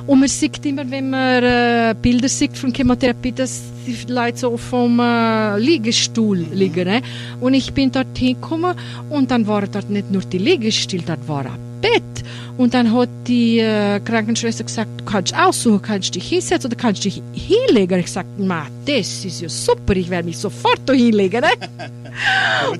Und 0.08 0.20
man 0.20 0.30
sieht 0.30 0.66
immer, 0.66 0.90
wenn 0.90 1.10
man 1.12 1.44
äh, 1.44 1.96
Bilder 2.02 2.28
sieht 2.28 2.58
von 2.58 2.74
Chemotherapie, 2.74 3.32
dass 3.32 3.62
die 3.86 4.12
Leute 4.12 4.38
so 4.40 4.58
vom 4.58 5.00
äh, 5.00 5.58
Liegestuhl 5.60 6.46
liegen. 6.54 6.86
Ne? 6.86 7.02
Und 7.40 7.54
ich 7.54 7.72
bin 7.74 7.92
dort 7.92 8.18
hingekommen 8.18 8.76
und 9.10 9.32
dann 9.32 9.46
war 9.48 9.68
dort 9.68 9.90
nicht 9.90 10.12
nur 10.12 10.24
die 10.24 10.40
Liegestuhl, 10.40 11.02
dort 11.06 11.28
war 11.28 11.46
ein 11.46 11.58
Bett. 11.82 12.11
Und 12.58 12.74
dann 12.74 12.94
hat 12.94 13.10
die 13.28 13.60
äh, 13.60 14.00
Krankenschwester 14.00 14.64
gesagt, 14.64 14.90
du 15.00 15.06
kannst 15.06 15.36
aussuchen, 15.36 15.82
kannst 15.82 16.10
du 16.10 16.20
dich 16.20 16.30
hinsetzen 16.30 16.70
oder 16.70 16.80
kannst 16.80 17.04
dich 17.06 17.22
hinlegen. 17.34 18.00
Ich 18.00 18.12
sagte, 18.12 18.42
ma, 18.42 18.68
das 18.86 19.26
ist 19.26 19.42
ja 19.42 19.50
super, 19.50 19.96
ich 19.96 20.10
werde 20.10 20.28
mich 20.28 20.38
sofort 20.38 20.80
da 20.86 20.94
hinlegen. 20.94 21.42
Ne? 21.42 21.50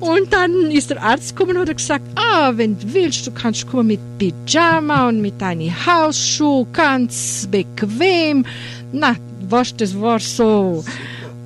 und 0.00 0.32
dann 0.32 0.70
ist 0.70 0.90
der 0.90 1.02
Arzt 1.02 1.34
gekommen 1.34 1.56
und 1.56 1.68
hat 1.68 1.76
gesagt, 1.76 2.04
ah, 2.16 2.52
wenn 2.54 2.78
du 2.78 2.94
willst, 2.94 3.26
du 3.26 3.30
kannst 3.30 3.66
kommen 3.66 3.88
mit 3.88 4.00
Pyjama 4.18 5.08
und 5.08 5.20
mit 5.20 5.40
deinen 5.40 5.72
Hausschuhen, 5.86 6.66
ganz 6.72 7.48
bequem. 7.50 8.44
Na, 8.92 9.16
was, 9.48 9.74
das 9.76 9.98
war 9.98 10.20
so. 10.20 10.84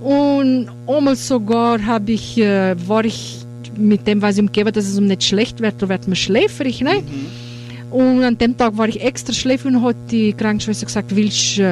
Und 0.00 0.68
einmal 0.86 1.16
sogar 1.16 1.84
habe 1.84 2.12
ich, 2.12 2.38
äh, 2.38 2.76
war 2.88 3.04
ich 3.04 3.38
mit 3.76 4.06
dem, 4.06 4.22
was 4.22 4.36
ich 4.36 4.42
umgebe, 4.42 4.72
dass 4.72 4.86
es 4.86 4.98
um 4.98 5.06
nicht 5.06 5.24
schlecht 5.24 5.60
wird, 5.60 5.74
da 5.80 5.88
wird 5.88 6.06
man 6.06 6.16
schläfrig, 6.16 6.80
ne? 6.80 7.02
Mhm. 7.02 7.45
Und 7.90 8.25
an 8.25 8.37
dem 8.37 8.57
Tag 8.57 8.77
war 8.77 8.88
ich 8.88 9.01
extra 9.01 9.33
schläfrig 9.33 9.75
und 9.75 9.83
hat 9.83 9.96
die 10.11 10.33
Krankenschwester 10.33 10.87
gesagt, 10.87 11.14
willst 11.14 11.59
du, 11.59 11.62
äh, 11.62 11.66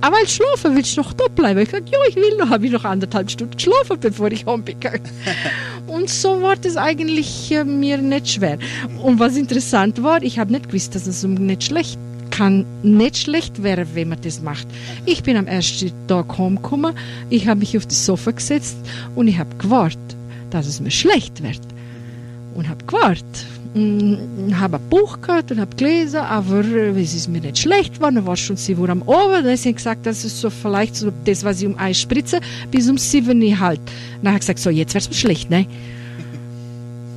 ah, 0.00 0.10
willst 0.10 0.38
du 0.38 0.44
schlafen, 0.44 0.74
willst 0.74 0.96
du 0.96 1.02
noch 1.02 1.12
da 1.12 1.26
bleiben? 1.28 1.60
Ich 1.60 1.70
gesagt, 1.70 1.90
ja, 1.90 1.98
ich 2.08 2.16
will 2.16 2.36
noch, 2.38 2.48
habe 2.48 2.66
ich 2.66 2.72
noch 2.72 2.84
anderthalb 2.84 3.30
Stunden 3.30 3.56
geschlafen, 3.56 3.96
bevor 4.00 4.32
ich 4.32 4.46
heimgegangen 4.46 5.02
Und 5.86 6.08
so 6.08 6.40
war 6.40 6.56
das 6.56 6.76
eigentlich 6.76 7.52
äh, 7.52 7.64
mir 7.64 7.98
nicht 7.98 8.30
schwer. 8.30 8.58
Und 9.02 9.18
was 9.18 9.36
interessant 9.36 10.02
war, 10.02 10.22
ich 10.22 10.38
habe 10.38 10.52
nicht 10.52 10.68
gewusst, 10.68 10.94
dass 10.94 11.06
es 11.06 11.22
nicht 11.22 11.64
schlecht 11.64 11.98
kann 12.30 12.64
nicht 12.82 13.18
schlecht 13.18 13.62
werden, 13.62 13.88
wenn 13.94 14.08
man 14.08 14.20
das 14.22 14.40
macht. 14.40 14.66
Ich 15.04 15.22
bin 15.22 15.36
am 15.36 15.46
ersten 15.46 15.92
Tag 16.06 16.38
heimgekommen, 16.38 16.94
ich 17.28 17.48
habe 17.48 17.60
mich 17.60 17.76
auf 17.76 17.86
das 17.86 18.06
Sofa 18.06 18.30
gesetzt 18.30 18.76
und 19.16 19.28
ich 19.28 19.36
habe 19.36 19.54
gewartet, 19.56 19.98
dass 20.50 20.66
es 20.66 20.80
mir 20.80 20.92
schlecht 20.92 21.42
wird. 21.42 21.60
Und 22.54 22.68
habe 22.68 22.84
gewartet. 22.84 23.46
Habe 23.72 24.78
ein 24.78 24.88
Buch 24.90 25.20
gehabt 25.20 25.52
und 25.52 25.60
habe 25.60 25.76
gelesen, 25.76 26.20
aber 26.20 26.64
es 26.96 27.14
ist 27.14 27.28
mir 27.28 27.40
nicht 27.40 27.58
schlecht 27.58 27.94
geworden, 27.94 28.16
da 28.16 28.26
war 28.26 28.36
schon 28.36 28.56
sie 28.56 28.76
wohl 28.76 28.90
am 28.90 29.04
da 29.06 29.56
sie 29.56 29.72
gesagt, 29.72 30.06
das 30.06 30.24
ist 30.24 30.40
so 30.40 30.50
vielleicht 30.50 30.96
so 30.96 31.12
das, 31.24 31.44
was 31.44 31.60
ich 31.60 31.68
um 31.68 31.78
Eis 31.78 32.00
spritze, 32.00 32.40
bis 32.70 32.88
um 32.88 32.98
sieben 32.98 33.40
halt. 33.60 33.80
Dann 34.22 34.32
habe 34.32 34.36
ich 34.36 34.40
gesagt, 34.40 34.58
so, 34.58 34.70
jetzt 34.70 34.94
es 34.96 35.08
mir 35.08 35.14
schlecht, 35.14 35.50
ne? 35.50 35.66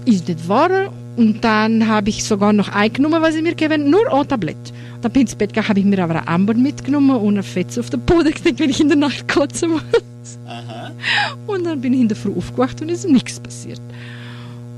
ist 0.05 0.27
nicht 0.27 0.47
wahr. 0.47 0.91
Und 1.15 1.43
dann 1.43 1.87
habe 1.87 2.09
ich 2.09 2.23
sogar 2.23 2.53
noch 2.53 2.69
eingenommen, 2.69 3.21
was 3.21 3.35
ich 3.35 3.43
mir 3.43 3.53
gegeben 3.53 3.89
nur 3.89 4.11
ein 4.11 4.27
Tablett. 4.27 4.57
Dann 5.01 5.11
bin 5.11 5.23
ich 5.23 5.29
ins 5.29 5.35
Bett 5.35 5.49
gegangen, 5.51 5.69
habe 5.69 5.79
ich 5.79 5.85
mir 5.85 6.03
aber 6.03 6.15
ein 6.15 6.27
Amber 6.27 6.53
mitgenommen 6.55 7.17
und 7.17 7.37
ein 7.37 7.43
Fetz 7.43 7.77
auf 7.77 7.89
den 7.89 7.99
Boden 8.01 8.31
gelegt, 8.33 8.59
wenn 8.59 8.69
ich 8.69 8.79
in 8.79 8.87
der 8.87 8.97
Nacht 8.97 9.27
kotzen 9.27 9.71
muss. 9.71 9.83
Aha. 10.47 10.91
Und 11.45 11.65
dann 11.65 11.81
bin 11.81 11.93
ich 11.93 12.01
in 12.01 12.07
der 12.07 12.17
Früh 12.17 12.35
aufgewacht 12.35 12.81
und 12.81 12.89
es 12.89 13.05
ist 13.05 13.11
nichts 13.11 13.39
passiert. 13.39 13.81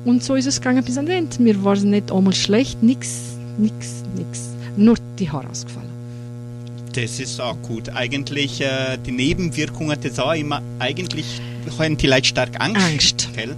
Und 0.06 0.24
so 0.24 0.36
ist 0.36 0.46
es 0.46 0.62
gegangen 0.62 0.84
bis 0.84 0.98
an 0.98 1.08
den 1.08 1.26
Ende. 1.26 1.42
Mir 1.42 1.64
war 1.64 1.74
es 1.74 1.84
nicht 1.84 2.12
einmal 2.12 2.34
schlecht, 2.34 2.82
nichts, 2.84 3.36
nichts, 3.58 4.04
nichts. 4.16 4.50
Nur 4.78 4.96
die 5.18 5.30
Haare 5.30 5.50
ausgefallen. 5.50 5.90
Das 6.94 7.20
ist 7.20 7.42
auch 7.42 7.58
gut. 7.62 7.90
Eigentlich, 7.90 8.62
äh, 8.62 8.98
die 9.06 9.12
Nebenwirkungen, 9.12 9.98
das 10.02 10.18
auch 10.20 10.34
immer, 10.34 10.62
eigentlich 10.80 11.42
haben 11.78 11.98
die 11.98 12.08
Leute 12.08 12.26
stark 12.26 12.52
Angst. 12.60 12.82
Angst. 12.82 13.30
Gell? 13.36 13.56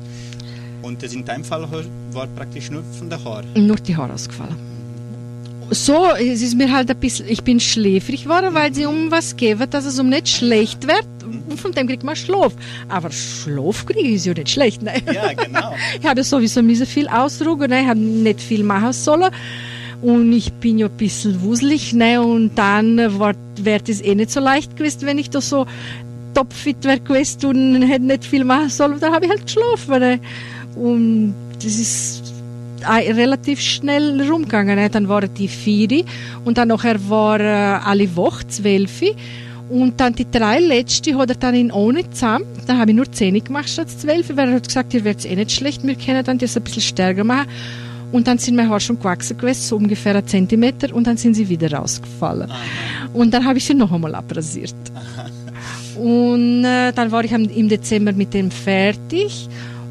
Und 0.81 1.03
das 1.03 1.13
in 1.13 1.25
deinem 1.25 1.43
Fall 1.43 1.67
war 2.13 2.27
praktisch 2.27 2.71
nur 2.71 2.83
von 2.97 3.10
der 3.10 3.23
Haar. 3.23 3.43
Nur 3.55 3.75
die 3.75 3.95
Haare 3.95 4.13
ausgefallen. 4.13 4.55
So, 5.69 6.12
es 6.17 6.41
ist 6.41 6.56
mir 6.56 6.71
halt 6.71 6.89
ein 6.89 6.97
bisschen, 6.97 7.27
ich 7.27 7.43
bin 7.43 7.60
schläfrig 7.60 8.23
geworden, 8.23 8.53
weil 8.53 8.73
sie 8.73 8.86
um 8.86 9.12
was 9.12 9.36
geben, 9.36 9.69
dass 9.69 9.86
es 9.86 9.99
um 9.99 10.08
nicht 10.08 10.30
schlecht 10.30 10.88
wird. 10.88 11.06
Und 11.49 11.60
von 11.60 11.73
dem 11.73 11.88
kriegt 11.88 12.03
man 12.03 12.15
Schlaf. 12.15 12.53
Aber 12.88 13.12
Schlaf 13.12 13.86
kriege 13.86 14.08
ich 14.08 14.23
ja 14.23 14.34
nicht 14.34 14.49
schlecht, 14.49 14.82
ne? 14.82 14.93
Ja, 15.13 15.34
genau. 15.34 15.75
Ich 16.01 16.08
habe 16.08 16.23
sowieso 16.23 16.62
nicht 16.62 16.80
so 16.80 16.86
viel 16.86 17.08
ausruhen, 17.10 17.69
ne? 17.69 17.82
ich 17.82 17.88
habe 17.88 17.99
nicht 17.99 18.39
viel 18.39 18.63
machen 18.63 18.93
sollen. 18.93 19.32
Und 20.01 20.32
ich 20.32 20.53
bin 20.53 20.77
ja 20.77 20.88
ein 20.88 20.97
bisschen 20.97 21.41
wuselig, 21.41 21.93
ne? 21.93 22.21
Und 22.21 22.56
dann 22.56 22.97
wäre 22.97 23.82
es 23.88 24.01
eh 24.01 24.15
nicht 24.15 24.32
so 24.32 24.39
leicht 24.39 24.77
gewesen, 24.77 25.01
wenn 25.01 25.17
ich 25.17 25.30
da 25.30 25.41
so 25.41 25.65
topfit 26.34 26.84
wäre 26.84 26.99
gewesen 26.99 27.45
und 27.45 27.82
hätte 27.82 28.06
nicht 28.06 28.23
viel 28.23 28.45
machen 28.45 28.69
sollen. 28.69 28.93
Und 28.93 29.03
dann 29.03 29.13
habe 29.13 29.25
ich 29.25 29.32
halt 29.32 29.45
geschlafen, 29.45 29.99
ne? 29.99 30.19
Und 30.75 31.36
das 31.56 31.75
ist 31.75 32.37
relativ 32.85 33.59
schnell 33.61 34.21
rumgegangen. 34.29 34.91
Dann 34.91 35.07
waren 35.07 35.33
die 35.33 35.47
vier 35.47 36.03
und 36.45 36.57
dann 36.57 36.67
nachher 36.69 36.97
war 37.09 37.39
äh, 37.39 37.79
alle 37.83 38.15
Woche 38.15 38.47
zwölf. 38.47 39.01
Und 39.69 39.99
dann 39.99 40.13
die 40.13 40.29
drei 40.29 40.59
letzte 40.59 41.17
hat 41.17 41.29
er 41.29 41.35
dann 41.35 41.55
in 41.55 41.71
ohne 41.71 42.09
zusammen. 42.09 42.45
Dann 42.67 42.79
habe 42.79 42.91
ich 42.91 42.95
nur 42.95 43.11
zehn 43.11 43.43
gemacht 43.43 43.69
statt 43.69 43.89
zwölf, 43.89 44.29
weil 44.35 44.49
er 44.49 44.55
hat 44.55 44.67
gesagt, 44.67 44.93
ihr 44.93 45.03
werdet 45.03 45.25
eh 45.25 45.35
nicht 45.35 45.51
schlecht, 45.51 45.85
wir 45.85 45.95
können 45.95 46.23
dann 46.23 46.37
das 46.37 46.55
ein 46.55 46.63
bisschen 46.63 46.81
stärker 46.81 47.23
machen. 47.23 47.47
Und 48.13 48.27
dann 48.27 48.37
sind 48.37 48.55
meine 48.55 48.69
Haare 48.69 48.79
schon 48.79 48.97
gewachsen 48.97 49.37
gewesen, 49.37 49.61
so 49.61 49.75
ungefähr 49.75 50.15
einen 50.15 50.25
Zentimeter, 50.25 50.95
und 50.95 51.05
dann 51.07 51.17
sind 51.17 51.33
sie 51.33 51.49
wieder 51.49 51.73
rausgefallen. 51.73 52.49
Und 53.13 53.33
dann 53.33 53.43
habe 53.43 53.57
ich 53.57 53.65
sie 53.65 53.73
noch 53.73 53.91
einmal 53.91 54.15
abrasiert. 54.15 54.75
Und 55.97 56.63
äh, 56.63 56.93
dann 56.93 57.11
war 57.11 57.25
ich 57.25 57.31
im 57.33 57.67
Dezember 57.67 58.13
mit 58.13 58.33
dem 58.33 58.49
fertig. 58.49 59.49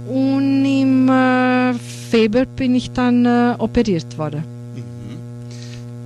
Und 0.09 0.65
im 0.65 1.09
äh, 1.09 1.75
Februar 2.11 2.47
bin 2.47 2.75
ich 2.75 2.91
dann 2.93 3.27
äh, 3.27 3.55
operiert 3.59 4.17
worden. 4.19 4.45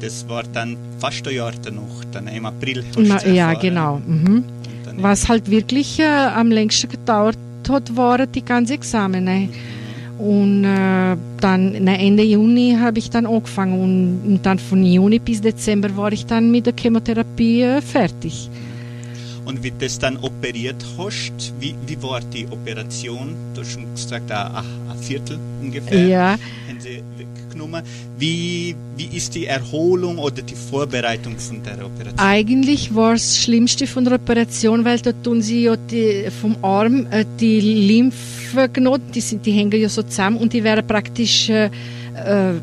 Das 0.00 0.26
war 0.28 0.44
dann 0.44 0.76
fast 0.98 1.26
ein 1.28 1.34
Jahr 1.34 1.52
danach, 1.62 2.04
dann 2.10 2.26
im 2.28 2.46
April. 2.46 2.82
Na, 2.96 3.26
ja, 3.26 3.52
genau. 3.52 4.00
Mhm. 4.06 4.44
Was 4.96 5.28
halt 5.28 5.50
wirklich 5.50 5.98
äh, 5.98 6.04
am 6.04 6.50
längsten 6.50 6.88
gedauert 6.88 7.36
hat, 7.68 7.96
waren 7.96 8.30
die 8.32 8.44
ganzen 8.44 8.72
Examen. 8.72 9.24
Ne? 9.24 9.48
Und 10.18 10.64
äh, 10.64 11.16
dann 11.40 11.76
na, 11.80 11.94
Ende 11.94 12.22
Juni 12.22 12.76
habe 12.80 12.98
ich 12.98 13.10
dann 13.10 13.26
angefangen 13.26 13.80
und, 13.80 14.32
und 14.32 14.46
dann 14.46 14.58
von 14.58 14.84
Juni 14.84 15.18
bis 15.18 15.40
Dezember 15.40 15.94
war 15.96 16.12
ich 16.12 16.26
dann 16.26 16.50
mit 16.50 16.66
der 16.66 16.74
Chemotherapie 16.78 17.62
äh, 17.62 17.80
fertig. 17.80 18.50
Und 19.44 19.62
wie 19.62 19.72
das 19.79 19.98
dann 19.98 20.16
operiert 20.18 20.76
hast, 20.98 21.53
wie, 21.59 21.74
wie 21.87 22.00
war 22.03 22.20
die 22.20 22.46
Operation? 22.50 23.35
Du 23.55 23.62
hast 23.62 23.72
schon 23.72 23.87
gesagt, 23.94 24.31
ein, 24.31 24.57
ein 24.57 24.98
Viertel 25.00 25.38
ungefähr 25.62 26.07
Ja. 26.07 26.31
haben 26.68 26.81
sie 26.81 27.03
weggenommen. 27.16 27.83
Wie, 28.18 28.76
wie 28.96 29.16
ist 29.16 29.35
die 29.35 29.46
Erholung 29.46 30.18
oder 30.18 30.42
die 30.42 30.55
Vorbereitung 30.55 31.38
von 31.38 31.62
der 31.62 31.85
Operation? 31.85 32.18
Eigentlich 32.18 32.94
war 32.94 33.14
es 33.14 33.29
das 33.35 33.42
Schlimmste 33.44 33.87
von 33.87 34.05
der 34.05 34.14
Operation, 34.14 34.85
weil 34.85 34.98
da 35.00 35.12
tun 35.12 35.42
sie 35.42 35.64
ja 35.64 35.76
die, 35.76 36.26
vom 36.40 36.57
Arm 36.62 37.07
äh, 37.11 37.24
die 37.40 37.61
Lymphknoten, 37.88 39.11
die, 39.12 39.20
sind, 39.20 39.46
die 39.46 39.53
hängen 39.53 39.81
ja 39.81 39.88
so 39.88 40.03
zusammen 40.03 40.37
und 40.37 40.53
die 40.53 40.62
werden 40.62 40.87
praktisch 40.87 41.48
äh, 41.48 41.70
äh, 42.14 42.55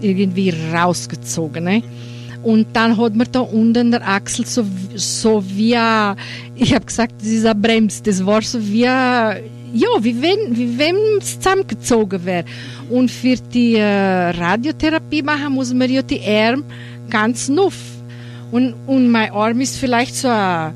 irgendwie 0.00 0.52
rausgezogen. 0.72 1.64
Ne? 1.64 1.82
Und 2.46 2.68
dann 2.74 2.96
hat 2.96 3.16
man 3.16 3.26
da 3.32 3.40
unten 3.40 3.90
der 3.90 4.06
Achsel 4.06 4.46
so, 4.46 4.64
so 4.94 5.42
wie, 5.48 5.76
ich 6.54 6.74
habe 6.74 6.86
gesagt, 6.86 7.14
das 7.18 7.26
ist 7.26 7.44
eine 7.44 7.56
Bremse, 7.56 8.04
das 8.04 8.24
war 8.24 8.40
so 8.40 8.64
wie, 8.64 8.82
ja, 8.82 9.34
wie 10.00 10.22
wenn, 10.22 10.56
wie 10.56 10.78
wenn 10.78 10.94
es 11.18 11.40
zusammengezogen 11.40 12.24
wäre. 12.24 12.44
Und 12.88 13.10
für 13.10 13.34
die 13.34 13.74
äh, 13.74 14.30
Radiotherapie 14.30 15.22
machen 15.22 15.54
muss 15.54 15.74
man 15.74 15.90
ja 15.90 16.02
die 16.02 16.22
Arme 16.24 16.62
ganz 17.10 17.48
nuff. 17.48 17.74
Und, 18.52 18.74
und 18.86 19.10
mein 19.10 19.32
Arm 19.32 19.60
ist 19.60 19.78
vielleicht 19.78 20.14
so 20.14 20.28
ein, 20.28 20.72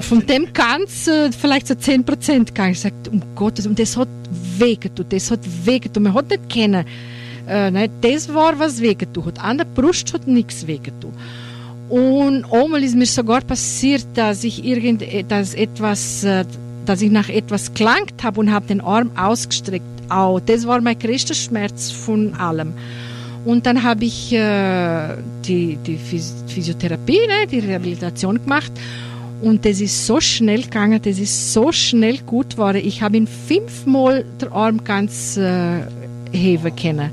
von 0.00 0.24
dem 0.24 0.54
ganz 0.54 1.06
äh, 1.06 1.30
vielleicht 1.32 1.66
so 1.66 1.74
10% 1.74 2.46
gegangen. 2.46 2.72
Ich 2.72 2.80
sagte, 2.80 3.10
um 3.10 3.20
Gottes, 3.34 3.66
und 3.66 3.78
das 3.78 3.94
hat 3.98 4.08
wehgetan, 4.56 5.04
das 5.10 5.30
hat 5.30 5.40
wehgetan. 5.66 6.04
Man 6.04 6.14
hat 6.14 6.30
nicht 6.30 6.48
kennen. 6.48 6.86
Äh, 7.48 7.70
nein, 7.70 7.90
das 8.00 8.32
war, 8.32 8.58
was 8.58 8.80
wehgetan 8.80 9.24
hat. 9.26 9.42
An 9.42 9.58
der 9.58 9.64
Brust 9.64 10.12
hat 10.12 10.26
nichts 10.26 10.66
wehgetan. 10.66 11.12
Und 11.88 12.44
einmal 12.50 12.82
ist 12.82 12.96
mir 12.96 13.06
sogar 13.06 13.42
passiert, 13.42 14.06
dass 14.14 14.44
ich 14.44 14.64
irgend, 14.64 15.02
dass 15.28 15.54
etwas, 15.54 16.24
äh, 16.24 16.44
dass 16.86 17.02
ich 17.02 17.10
nach 17.10 17.28
etwas 17.28 17.74
gelangt 17.74 18.22
habe 18.22 18.40
und 18.40 18.50
habe 18.50 18.66
den 18.66 18.80
Arm 18.80 19.10
ausgestreckt. 19.16 19.84
Au, 20.08 20.40
das 20.40 20.66
war 20.66 20.80
mein 20.80 20.98
größter 20.98 21.34
Schmerz 21.34 21.90
von 21.90 22.34
allem. 22.34 22.72
Und 23.44 23.66
dann 23.66 23.82
habe 23.82 24.04
ich 24.04 24.32
äh, 24.32 25.16
die, 25.44 25.76
die 25.76 25.96
Phys 25.96 26.34
Physiotherapie, 26.46 27.26
ne, 27.26 27.46
die 27.50 27.58
Rehabilitation 27.58 28.42
gemacht. 28.42 28.72
Und 29.42 29.64
das 29.64 29.80
ist 29.80 30.06
so 30.06 30.20
schnell 30.20 30.62
gegangen, 30.62 31.00
das 31.02 31.18
ist 31.18 31.52
so 31.52 31.72
schnell 31.72 32.18
gut 32.18 32.50
geworden. 32.50 32.80
Ich 32.84 33.02
habe 33.02 33.16
ihn 33.16 33.26
fünfmal 33.26 34.24
der 34.40 34.52
Arm 34.52 34.84
ganz 34.84 35.36
äh, 35.36 35.80
heben 36.30 36.76
können. 36.76 37.10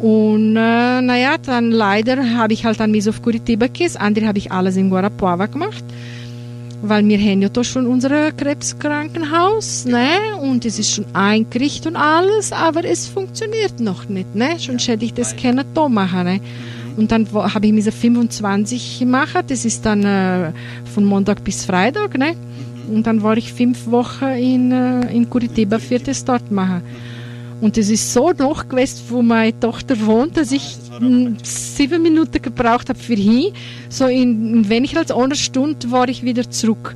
Und 0.00 0.56
äh, 0.56 1.00
naja, 1.00 1.36
dann 1.38 1.70
leider 1.70 2.36
habe 2.36 2.52
ich 2.52 2.64
halt 2.64 2.80
dann 2.80 2.90
mis 2.90 3.08
auf 3.08 3.22
Curitiba 3.22 3.66
gegessen. 3.66 3.98
Andere 3.98 4.26
habe 4.26 4.38
ich 4.38 4.52
alles 4.52 4.76
in 4.76 4.90
Guarapuava 4.90 5.46
gemacht. 5.46 5.84
Weil 6.82 7.08
wir 7.08 7.18
haben 7.18 7.40
ja 7.40 7.48
da 7.48 7.64
schon 7.64 7.86
unser 7.86 8.32
Krebskrankenhaus, 8.32 9.86
ne? 9.86 10.36
Und 10.42 10.66
es 10.66 10.78
ist 10.78 10.92
schon 10.92 11.06
eingerichtet 11.14 11.86
und 11.86 11.96
alles, 11.96 12.52
aber 12.52 12.84
es 12.84 13.08
funktioniert 13.08 13.80
noch 13.80 14.08
nicht, 14.10 14.34
ne? 14.34 14.60
Schon 14.60 14.78
hätte 14.78 15.04
ich 15.06 15.14
das 15.14 15.34
können 15.34 15.64
da 15.72 15.88
machen, 15.88 16.24
ne? 16.24 16.40
Und 16.98 17.12
dann 17.12 17.26
habe 17.32 17.66
ich 17.66 17.74
diese 17.74 17.92
25 17.92 19.00
gemacht. 19.00 19.44
Das 19.48 19.64
ist 19.64 19.84
dann 19.86 20.04
äh, 20.04 20.52
von 20.94 21.04
Montag 21.04 21.42
bis 21.44 21.64
Freitag, 21.64 22.18
ne? 22.18 22.34
Und 22.92 23.06
dann 23.06 23.22
war 23.22 23.36
ich 23.36 23.52
fünf 23.52 23.86
Wochen 23.86 24.26
in, 24.26 24.70
äh, 24.70 25.12
in 25.12 25.28
Curitiba 25.28 25.78
für 25.78 25.98
das 25.98 26.24
dort 26.24 26.50
machen. 26.50 26.82
Und 27.60 27.78
es 27.78 27.88
ist 27.88 28.12
so 28.12 28.32
noch 28.32 28.68
gewesen, 28.68 29.00
wo 29.08 29.22
meine 29.22 29.58
Tochter 29.58 29.98
wohnt, 30.04 30.36
dass 30.36 30.52
ich 30.52 30.76
mm, 31.00 31.36
sieben 31.42 32.02
Minuten 32.02 32.42
gebraucht 32.42 32.90
habe 32.90 32.98
für 32.98 33.14
hin. 33.14 33.52
So 33.88 34.06
in, 34.06 34.68
weniger 34.68 34.98
als 34.98 35.10
einer 35.10 35.34
Stunde 35.34 35.90
war 35.90 36.08
ich 36.08 36.22
wieder 36.22 36.50
zurück. 36.50 36.94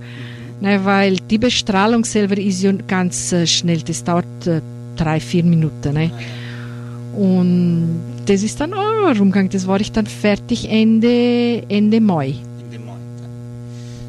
Ne, 0.61 0.85
weil 0.85 1.17
die 1.17 1.39
Bestrahlung 1.39 2.05
selber 2.05 2.37
ist 2.37 2.63
ja 2.63 2.73
ganz 2.87 3.33
äh, 3.33 3.47
schnell. 3.47 3.81
Das 3.81 4.05
dauert 4.05 4.47
äh, 4.47 4.61
drei, 4.97 5.19
vier 5.19 5.43
Minuten. 5.43 5.95
Ne? 5.95 6.11
Und 7.17 8.01
das 8.27 8.43
ist 8.43 8.61
dann 8.61 8.75
auch 8.75 9.19
rumgegangen. 9.19 9.51
Das 9.51 9.67
war 9.67 9.81
ich 9.81 9.93
dann 9.93 10.07
fertig 10.07 10.71
Ende, 10.71 11.63
Ende 11.69 12.01
Mai. 12.01 12.35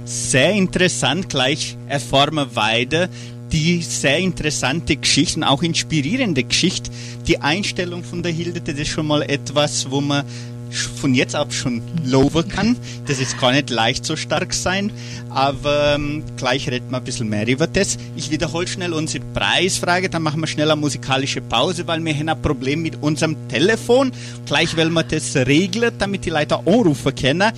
Sehr 0.03 0.51
interessant, 0.51 1.29
gleich 1.29 1.77
erfahren 1.87 2.35
wir 2.35 2.53
weiter 2.53 3.07
die 3.51 3.81
sehr 3.81 4.17
interessante 4.19 4.95
Geschichte 4.95 5.37
und 5.39 5.43
auch 5.43 5.63
inspirierende 5.63 6.43
Geschichte. 6.43 6.91
Die 7.27 7.39
Einstellung 7.39 8.03
von 8.03 8.23
der 8.23 8.31
Hilde, 8.31 8.61
das 8.61 8.75
ist 8.75 8.89
schon 8.89 9.07
mal 9.07 9.21
etwas, 9.23 9.89
wo 9.91 10.01
man 10.01 10.25
von 10.71 11.13
jetzt 11.13 11.35
ab 11.35 11.53
schon 11.53 11.81
loben 12.05 12.47
kann. 12.47 12.77
Das 13.05 13.19
ist 13.19 13.39
gar 13.39 13.51
nicht 13.51 13.69
leicht 13.69 14.05
so 14.05 14.15
stark 14.15 14.53
sein, 14.53 14.91
aber 15.29 15.95
ähm, 15.95 16.23
gleich 16.37 16.69
reden 16.69 16.89
wir 16.91 16.97
ein 16.97 17.03
bisschen 17.03 17.29
mehr 17.29 17.47
über 17.47 17.67
das. 17.67 17.97
Ich 18.15 18.31
wiederhole 18.31 18.67
schnell 18.67 18.93
unsere 18.93 19.23
Preisfrage, 19.33 20.09
dann 20.09 20.23
machen 20.23 20.39
wir 20.39 20.47
schnell 20.47 20.71
eine 20.71 20.79
musikalische 20.79 21.41
Pause, 21.41 21.87
weil 21.87 22.03
wir 22.03 22.13
haben 22.13 22.29
ein 22.29 22.41
Problem 22.41 22.81
mit 22.81 23.01
unserem 23.01 23.35
Telefon. 23.49 24.11
Gleich 24.45 24.77
wollen 24.77 24.93
wir 24.93 25.03
das 25.03 25.35
regeln, 25.35 25.93
damit 25.97 26.25
die 26.25 26.29
Leute 26.29 26.59
anrufen 26.59 27.13
können. 27.15 27.51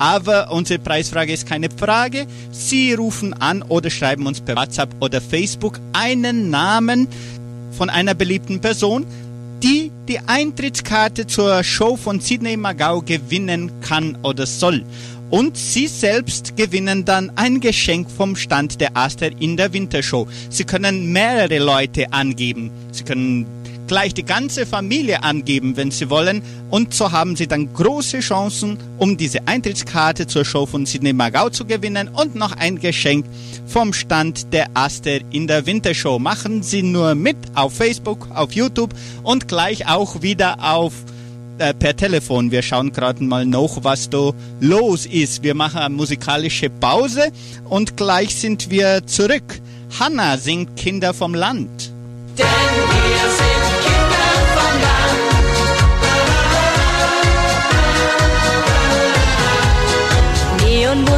Aber 0.00 0.50
unsere 0.50 0.78
Preisfrage 0.78 1.34
ist 1.34 1.46
keine 1.46 1.68
Frage. 1.68 2.26
Sie 2.52 2.94
rufen 2.94 3.34
an 3.34 3.60
oder 3.60 3.90
schreiben 3.90 4.26
uns 4.26 4.40
per 4.40 4.56
WhatsApp 4.56 4.88
oder 5.00 5.20
Facebook 5.20 5.78
einen 5.92 6.48
Namen 6.48 7.06
von 7.72 7.90
einer 7.90 8.14
beliebten 8.14 8.62
Person, 8.62 9.04
die 9.62 9.92
die 10.08 10.18
Eintrittskarte 10.20 11.26
zur 11.26 11.62
Show 11.62 11.96
von 11.96 12.18
Sidney 12.18 12.56
Magau 12.56 13.02
gewinnen 13.02 13.70
kann 13.82 14.16
oder 14.22 14.46
soll. 14.46 14.86
Und 15.28 15.58
Sie 15.58 15.86
selbst 15.86 16.56
gewinnen 16.56 17.04
dann 17.04 17.30
ein 17.36 17.60
Geschenk 17.60 18.10
vom 18.10 18.36
Stand 18.36 18.80
der 18.80 18.96
Aster 18.96 19.30
in 19.38 19.58
der 19.58 19.74
Wintershow. 19.74 20.26
Sie 20.48 20.64
können 20.64 21.12
mehrere 21.12 21.58
Leute 21.58 22.10
angeben. 22.10 22.70
Sie 22.90 23.04
können 23.04 23.44
gleich 23.90 24.14
die 24.14 24.24
ganze 24.24 24.66
Familie 24.66 25.24
angeben, 25.24 25.76
wenn 25.76 25.90
Sie 25.90 26.10
wollen. 26.10 26.42
Und 26.70 26.94
so 26.94 27.10
haben 27.10 27.34
Sie 27.34 27.48
dann 27.48 27.72
große 27.74 28.20
Chancen, 28.20 28.78
um 28.98 29.16
diese 29.16 29.48
Eintrittskarte 29.48 30.28
zur 30.28 30.44
Show 30.44 30.64
von 30.64 30.86
Sidney 30.86 31.12
Magau 31.12 31.50
zu 31.50 31.64
gewinnen 31.64 32.06
und 32.06 32.36
noch 32.36 32.52
ein 32.52 32.78
Geschenk 32.78 33.26
vom 33.66 33.92
Stand 33.92 34.52
der 34.52 34.68
Aster 34.74 35.18
in 35.32 35.48
der 35.48 35.66
Wintershow. 35.66 36.20
Machen 36.20 36.62
Sie 36.62 36.84
nur 36.84 37.16
mit 37.16 37.36
auf 37.56 37.74
Facebook, 37.74 38.28
auf 38.32 38.52
YouTube 38.52 38.94
und 39.24 39.48
gleich 39.48 39.88
auch 39.88 40.22
wieder 40.22 40.58
auf 40.62 40.92
äh, 41.58 41.74
per 41.74 41.96
Telefon. 41.96 42.52
Wir 42.52 42.62
schauen 42.62 42.92
gerade 42.92 43.24
mal 43.24 43.44
noch, 43.44 43.82
was 43.82 44.08
da 44.08 44.30
los 44.60 45.04
ist. 45.04 45.42
Wir 45.42 45.56
machen 45.56 45.78
eine 45.78 45.92
musikalische 45.92 46.70
Pause 46.70 47.32
und 47.68 47.96
gleich 47.96 48.36
sind 48.36 48.70
wir 48.70 49.04
zurück. 49.08 49.60
Hanna 49.98 50.36
singt 50.36 50.76
Kinder 50.76 51.12
vom 51.12 51.34
Land. 51.34 51.90
Denn 52.38 52.46
wir 52.46 53.30
sind 53.36 53.59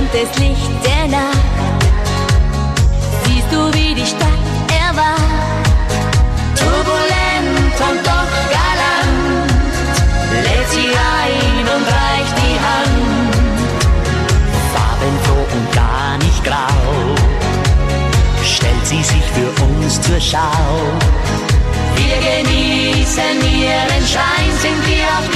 Neonbuntes 0.02 0.38
Licht 0.38 0.70
der 0.84 1.08
Nacht. 1.08 1.36
Siehst 3.24 3.52
du, 3.52 3.72
wie 3.74 3.94
die 3.94 4.06
Stadt 4.06 4.28
erwacht? 4.68 5.22
Turbulent 6.56 7.76
und 7.88 8.06
doch 8.06 8.32
galant. 8.50 9.50
Lädt 10.44 10.68
sie 10.70 10.88
ein 10.88 11.66
und 11.74 11.86
reicht 11.86 12.36
die 12.42 12.58
Hand. 12.66 13.34
farbenfroh 14.74 15.46
und 15.56 15.72
gar 15.72 16.18
nicht 16.18 16.44
grau, 16.44 17.14
stellt 18.44 18.86
sie 18.86 19.02
sich 19.02 19.24
für 19.34 19.64
uns 19.64 20.00
zur 20.00 20.20
Schau. 20.20 20.78
Wir 21.96 22.16
genießen 22.28 23.38
ihren 23.40 24.06
Schein, 24.06 24.50
sind 24.60 24.86
wir 24.86 25.04
auf 25.18 25.31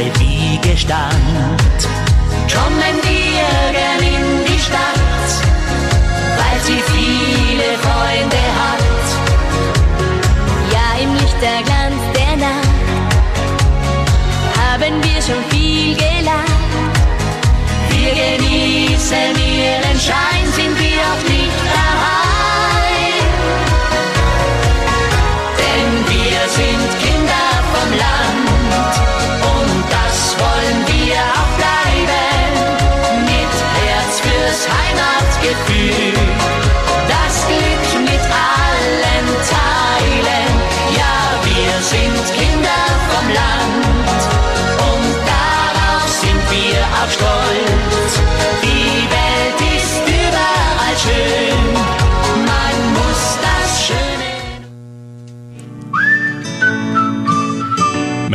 wo 0.00 0.06
unsere 0.06 0.18
Wiege 0.18 0.76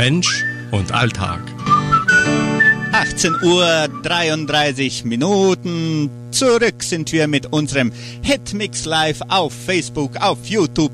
Mensch 0.05 0.45
und 0.69 0.91
Alltag. 0.91 1.41
18 2.91 3.41
Uhr 3.41 3.87
33 4.03 5.03
Minuten. 5.03 6.11
Zurück 6.29 6.83
sind 6.83 7.11
wir 7.11 7.27
mit 7.27 7.51
unserem 7.51 7.91
Hitmix 8.21 8.85
Live 8.85 9.21
auf 9.29 9.51
Facebook, 9.51 10.17
auf 10.17 10.37
YouTube, 10.45 10.91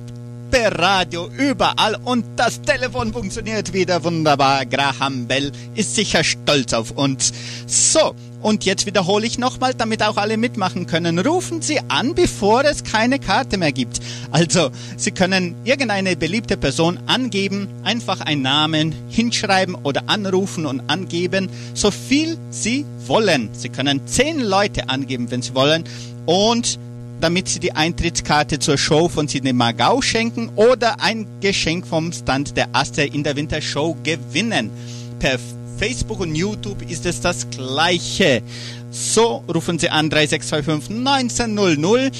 per 0.50 0.80
Radio, 0.80 1.30
überall. 1.38 1.98
Und 2.06 2.24
das 2.38 2.62
Telefon 2.62 3.12
funktioniert 3.12 3.74
wieder 3.74 4.02
wunderbar. 4.02 4.66
Graham 4.66 5.28
Bell 5.28 5.52
ist 5.76 5.94
sicher 5.94 6.24
stolz 6.24 6.72
auf 6.72 6.92
uns. 6.92 7.34
So. 7.68 8.16
Und 8.42 8.66
jetzt 8.66 8.86
wiederhole 8.86 9.26
ich 9.26 9.38
nochmal, 9.38 9.74
damit 9.74 10.02
auch 10.04 10.18
alle 10.18 10.38
mitmachen 10.38 10.88
können. 10.88 11.20
Rufen 11.20 11.62
Sie 11.62 11.80
an, 11.88 12.16
bevor 12.16 12.66
es 12.66 12.84
keine 12.84 13.20
Karte 13.20 13.58
mehr 13.58 13.72
gibt. 13.72 14.00
Also, 14.32 14.72
Sie 14.98 15.12
können 15.12 15.56
irgendeine 15.64 16.16
beliebte 16.16 16.58
Person 16.58 17.00
angeben, 17.06 17.68
einfach 17.84 18.22
einen 18.22 18.42
Namen 18.42 18.96
hinschreiben 19.10 19.76
oder 19.76 20.04
anrufen 20.08 20.66
und 20.66 20.90
angeben, 20.90 21.50
so 21.74 21.92
viel 21.92 22.38
Sie 22.50 22.86
wollen. 23.06 23.50
Sie 23.54 23.70
können 23.70 24.08
zehn 24.08 24.40
Leute 24.40 24.90
angeben, 24.90 25.30
wenn 25.30 25.42
Sie 25.42 25.54
wollen. 25.54 25.84
Und 26.26 26.80
damit 27.20 27.48
Sie 27.48 27.60
die 27.60 27.74
Eintrittskarte 27.74 28.58
zur 28.58 28.78
Show 28.78 29.08
von 29.08 29.28
Sidney 29.28 29.54
Magau 29.54 30.02
schenken 30.02 30.50
oder 30.56 31.00
ein 31.02 31.28
Geschenk 31.40 31.86
vom 31.86 32.12
Stand 32.12 32.58
der 32.58 32.70
Aster 32.74 33.06
in 33.06 33.24
der 33.24 33.36
Wintershow 33.36 33.96
gewinnen. 34.04 34.72
Per 35.20 35.38
Facebook 35.82 36.20
und 36.20 36.36
YouTube 36.36 36.88
ist 36.92 37.08
es 37.08 37.22
das 37.22 37.50
gleiche. 37.50 38.44
So 38.92 39.44
rufen 39.52 39.80
Sie 39.80 39.90
an 39.90 40.12
3625 40.12 40.96
1900. 40.96 42.14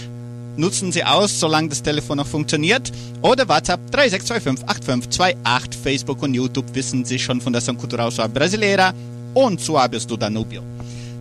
Nutzen 0.58 0.92
Sie 0.92 1.04
aus, 1.04 1.40
solange 1.40 1.70
das 1.70 1.84
Telefon 1.84 2.18
noch 2.18 2.26
funktioniert. 2.26 2.92
Oder 3.22 3.48
WhatsApp 3.48 3.80
3625 3.92 4.68
8528. 4.68 5.80
Facebook 5.80 6.24
und 6.24 6.34
YouTube 6.34 6.74
wissen 6.74 7.06
Sie 7.06 7.20
schon 7.20 7.40
von 7.40 7.54
der 7.54 7.62
São 7.62 7.78
Cultural 7.78 8.10
Brasileira 8.30 8.96
und 9.36 9.62
Suaves 9.62 10.08
do 10.08 10.18
Danubio. 10.18 10.64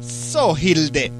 So, 0.01 0.57
Hilde. 0.57 1.11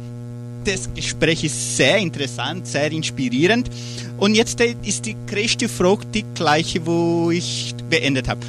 Das 0.65 0.89
Gespräch 0.95 1.45
ist 1.45 1.77
sehr 1.77 1.99
interessant, 1.99 2.67
sehr 2.67 2.91
inspirierend. 2.93 3.69
Und 4.17 4.37
jetzt 4.37 4.59
ist 4.59 5.05
die 5.05 5.17
größte 5.27 5.69
Frage 5.69 6.07
die 6.15 6.25
gleiche, 6.35 6.87
wo 6.87 7.31
ich 7.31 7.75
beendet 7.91 8.27
habe. 8.27 8.41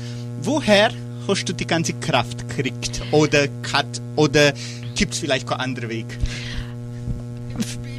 Woher 0.42 0.92
hast 1.28 1.46
du 1.46 1.54
die 1.54 1.68
ganze 1.68 1.94
Kraft 1.94 2.48
gekriegt? 2.48 3.02
Oder 3.12 3.48
oder 4.16 4.54
gibt 4.96 5.14
es 5.14 5.20
vielleicht 5.20 5.48
keinen 5.48 5.62
anderen 5.62 5.90
Weg? 5.90 6.06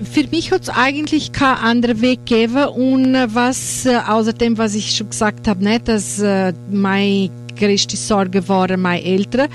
für 0.04 0.26
mich 0.28 0.50
hat 0.50 0.62
es 0.62 0.68
eigentlich 0.68 1.32
keinen 1.32 1.58
anderen 1.58 2.00
Weg 2.00 2.26
gegeben 2.26 2.66
und 2.66 3.14
äh, 3.14 3.28
was 3.32 3.86
äh, 3.86 3.96
außer 3.96 4.32
dem, 4.32 4.58
was 4.58 4.74
ich 4.74 4.96
schon 4.96 5.10
gesagt 5.10 5.48
habe, 5.48 5.64
nicht, 5.64 5.88
dass 5.88 6.18
äh, 6.18 6.52
meine 6.70 7.30
größte 7.58 7.96
Sorge 7.96 8.46
waren 8.48 8.80
meine 8.80 9.02
Eltern. 9.04 9.48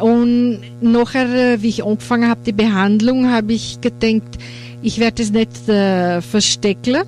Und 0.00 0.60
nachher, 0.80 1.62
wie 1.62 1.68
ich 1.68 1.84
angefangen 1.84 2.28
habe, 2.28 2.40
die 2.44 2.52
Behandlung, 2.52 3.30
habe 3.30 3.52
ich 3.52 3.80
gedacht, 3.80 4.38
ich 4.82 4.98
werde 4.98 5.22
es 5.22 5.30
nicht 5.30 5.68
äh, 5.68 6.20
verstecken 6.20 7.02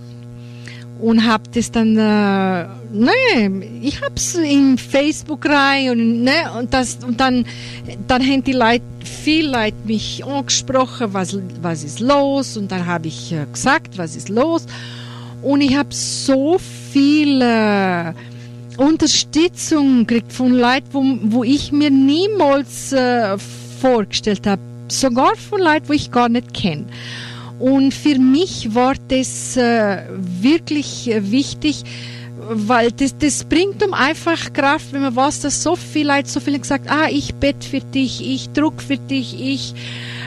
und 1.01 1.27
habe 1.27 1.45
das 1.53 1.71
dann, 1.71 1.97
äh, 1.97 2.67
ne, 3.01 3.65
ich 3.83 4.01
habe 4.03 4.15
es 4.17 4.35
in 4.35 4.79
Facebook 4.79 5.47
rein 5.49 5.91
und, 5.91 6.23
ne, 6.25 6.51
und, 6.59 6.73
das, 6.73 6.99
und 7.07 7.21
dann, 7.21 7.47
dann 8.07 8.23
haben 8.23 8.45
die 8.45 8.53
Leute, 8.53 8.83
viele 9.05 9.51
Leute 9.51 9.77
mich 9.85 10.25
angesprochen, 10.25 11.13
was, 11.13 11.37
was 11.61 11.85
ist 11.85 12.01
los? 12.01 12.57
Und 12.57 12.71
dann 12.71 12.87
habe 12.87 13.09
ich 13.09 13.33
äh, 13.33 13.47
gesagt, 13.53 13.99
was 13.99 14.17
ist 14.17 14.29
los? 14.29 14.67
Und 15.43 15.61
ich 15.61 15.77
habe 15.77 15.93
so 15.93 16.59
viel 16.59 17.41
äh, 17.43 18.13
Unterstützung 18.77 20.07
gekriegt 20.07 20.33
von 20.33 20.53
Leuten, 20.53 20.87
wo, 20.93 21.05
wo 21.37 21.45
ich 21.45 21.73
mir 21.73 21.91
niemals 21.91 22.93
äh, 22.93 23.37
vorgestellt 23.81 24.47
habe, 24.47 24.63
sogar 24.89 25.37
von 25.37 25.61
Leuten, 25.61 25.89
wo 25.89 25.93
ich 25.93 26.11
gar 26.11 26.29
nicht 26.29 26.53
kenne. 26.55 26.87
Und 27.59 27.95
für 27.95 28.19
mich 28.19 28.75
war 28.75 28.95
das 29.09 29.57
äh, 29.57 30.03
wirklich 30.19 31.11
äh, 31.11 31.31
wichtig, 31.31 31.85
weil 32.49 32.93
das, 32.93 33.17
das 33.19 33.45
bringt 33.45 33.85
um 33.85 33.95
einfach 33.95 34.53
Kraft, 34.53 34.93
wenn 34.93 35.03
man 35.03 35.17
weiß, 35.17 35.41
dass 35.41 35.63
so 35.63 35.77
viele 35.77 36.15
Leute, 36.15 36.29
so 36.29 36.41
viele 36.41 36.59
gesagt, 36.59 36.91
ah, 36.91 37.09
ich 37.11 37.35
bett 37.35 37.65
für 37.65 37.81
dich, 37.81 38.27
ich 38.27 38.51
druck 38.51 38.81
für 38.83 38.97
dich, 38.97 39.41
ich 39.41 39.75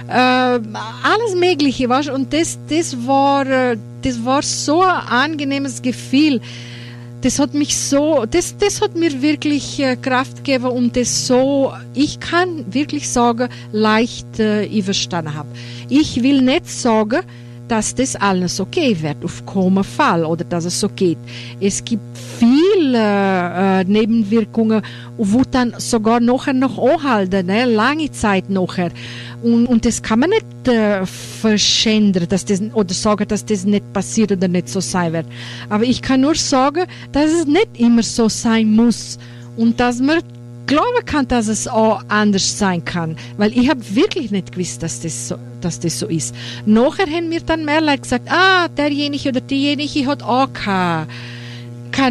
äh, 0.08 0.14
alles 0.14 1.36
Mögliche, 1.36 1.88
weißt? 1.88 2.10
Und 2.10 2.34
das, 2.34 2.60
das 2.70 3.06
war, 3.06 3.46
äh, 3.48 3.78
das 4.02 4.24
war 4.26 4.42
so 4.42 4.82
ein 4.82 5.08
angenehmes 5.08 5.82
Gefühl. 5.82 6.42
Das 7.22 7.38
hat 7.38 7.54
mich 7.54 7.78
so, 7.78 8.26
das, 8.26 8.56
das 8.58 8.82
hat 8.82 8.96
mir 8.96 9.22
wirklich 9.22 9.80
äh, 9.80 9.98
Kraft 9.98 10.38
gegeben 10.38 10.66
und 10.66 10.96
das 10.96 11.28
so, 11.28 11.74
ich 11.94 12.20
kann 12.20 12.74
wirklich 12.74 13.10
sagen, 13.10 13.50
leicht 13.72 14.40
äh, 14.40 14.66
überstanden 14.66 15.34
habe. 15.34 15.50
Ich 15.90 16.24
will 16.24 16.42
nicht 16.42 16.70
sagen, 16.70 17.22
dass 17.70 17.96
das 17.96 18.16
alles 18.16 18.60
okay 18.60 18.98
wird, 19.02 19.24
auf 19.24 19.46
keinen 19.46 19.84
Fall, 19.84 20.26
oder 20.26 20.44
dass 20.44 20.66
es 20.66 20.80
so 20.80 20.90
geht. 20.90 21.18
Es 21.60 21.86
gibt 21.86 22.02
viele 22.40 22.98
äh, 22.98 23.84
Nebenwirkungen, 23.84 24.82
wo 25.18 25.44
dann 25.50 25.74
sogar 25.78 26.20
nachher 26.20 26.54
noch 26.54 26.78
anhalten, 26.78 27.46
ne? 27.46 27.66
lange 27.66 28.12
Zeit 28.12 28.50
nachher. 28.50 28.92
Und, 29.44 29.68
und 29.68 29.86
das 29.86 30.02
kann 30.02 30.20
man 30.20 30.32
nicht 30.32 30.68
äh, 30.68 31.06
verschändern 31.06 32.28
dass 32.28 32.44
das, 32.44 32.62
oder 32.74 32.94
sagen, 32.94 33.28
dass 33.28 33.46
das 33.46 33.66
nicht 33.66 33.94
passiert 33.94 34.32
oder 34.32 34.48
nicht 34.48 34.68
so 34.68 34.80
sein 34.82 35.14
wird. 35.14 35.26
Aber 35.70 35.84
ich 35.84 36.02
kann 36.02 36.22
nur 36.22 36.36
sagen, 36.36 36.86
dass 37.12 37.32
es 37.32 37.46
nicht 37.46 37.70
immer 37.78 38.04
so 38.04 38.28
sein 38.28 38.72
muss 38.72 39.18
und 39.56 39.80
dass 39.80 40.00
man 40.00 40.20
glauben 40.70 41.04
kann, 41.06 41.28
dass 41.28 41.48
es 41.48 41.68
auch 41.68 42.04
anders 42.08 42.58
sein 42.60 42.86
kann. 42.86 43.18
Weil 43.38 43.58
ich 43.58 43.70
habe 43.70 43.82
wirklich 43.96 44.30
nicht 44.30 44.52
gewusst, 44.52 44.84
dass 44.84 45.02
das, 45.02 45.30
so, 45.30 45.36
dass 45.62 45.80
das 45.80 45.98
so 45.98 46.06
ist. 46.06 46.36
Nachher 46.66 47.08
haben 47.08 47.28
mir 47.28 47.42
dann 47.42 47.66
mehr 47.66 47.82
Leute 47.82 48.02
gesagt, 48.04 48.32
ah, 48.32 48.68
derjenige 48.68 49.30
oder 49.30 49.42
diejenige 49.42 50.06
hat 50.06 50.22
auch 50.22 50.48
keine, 50.54 51.08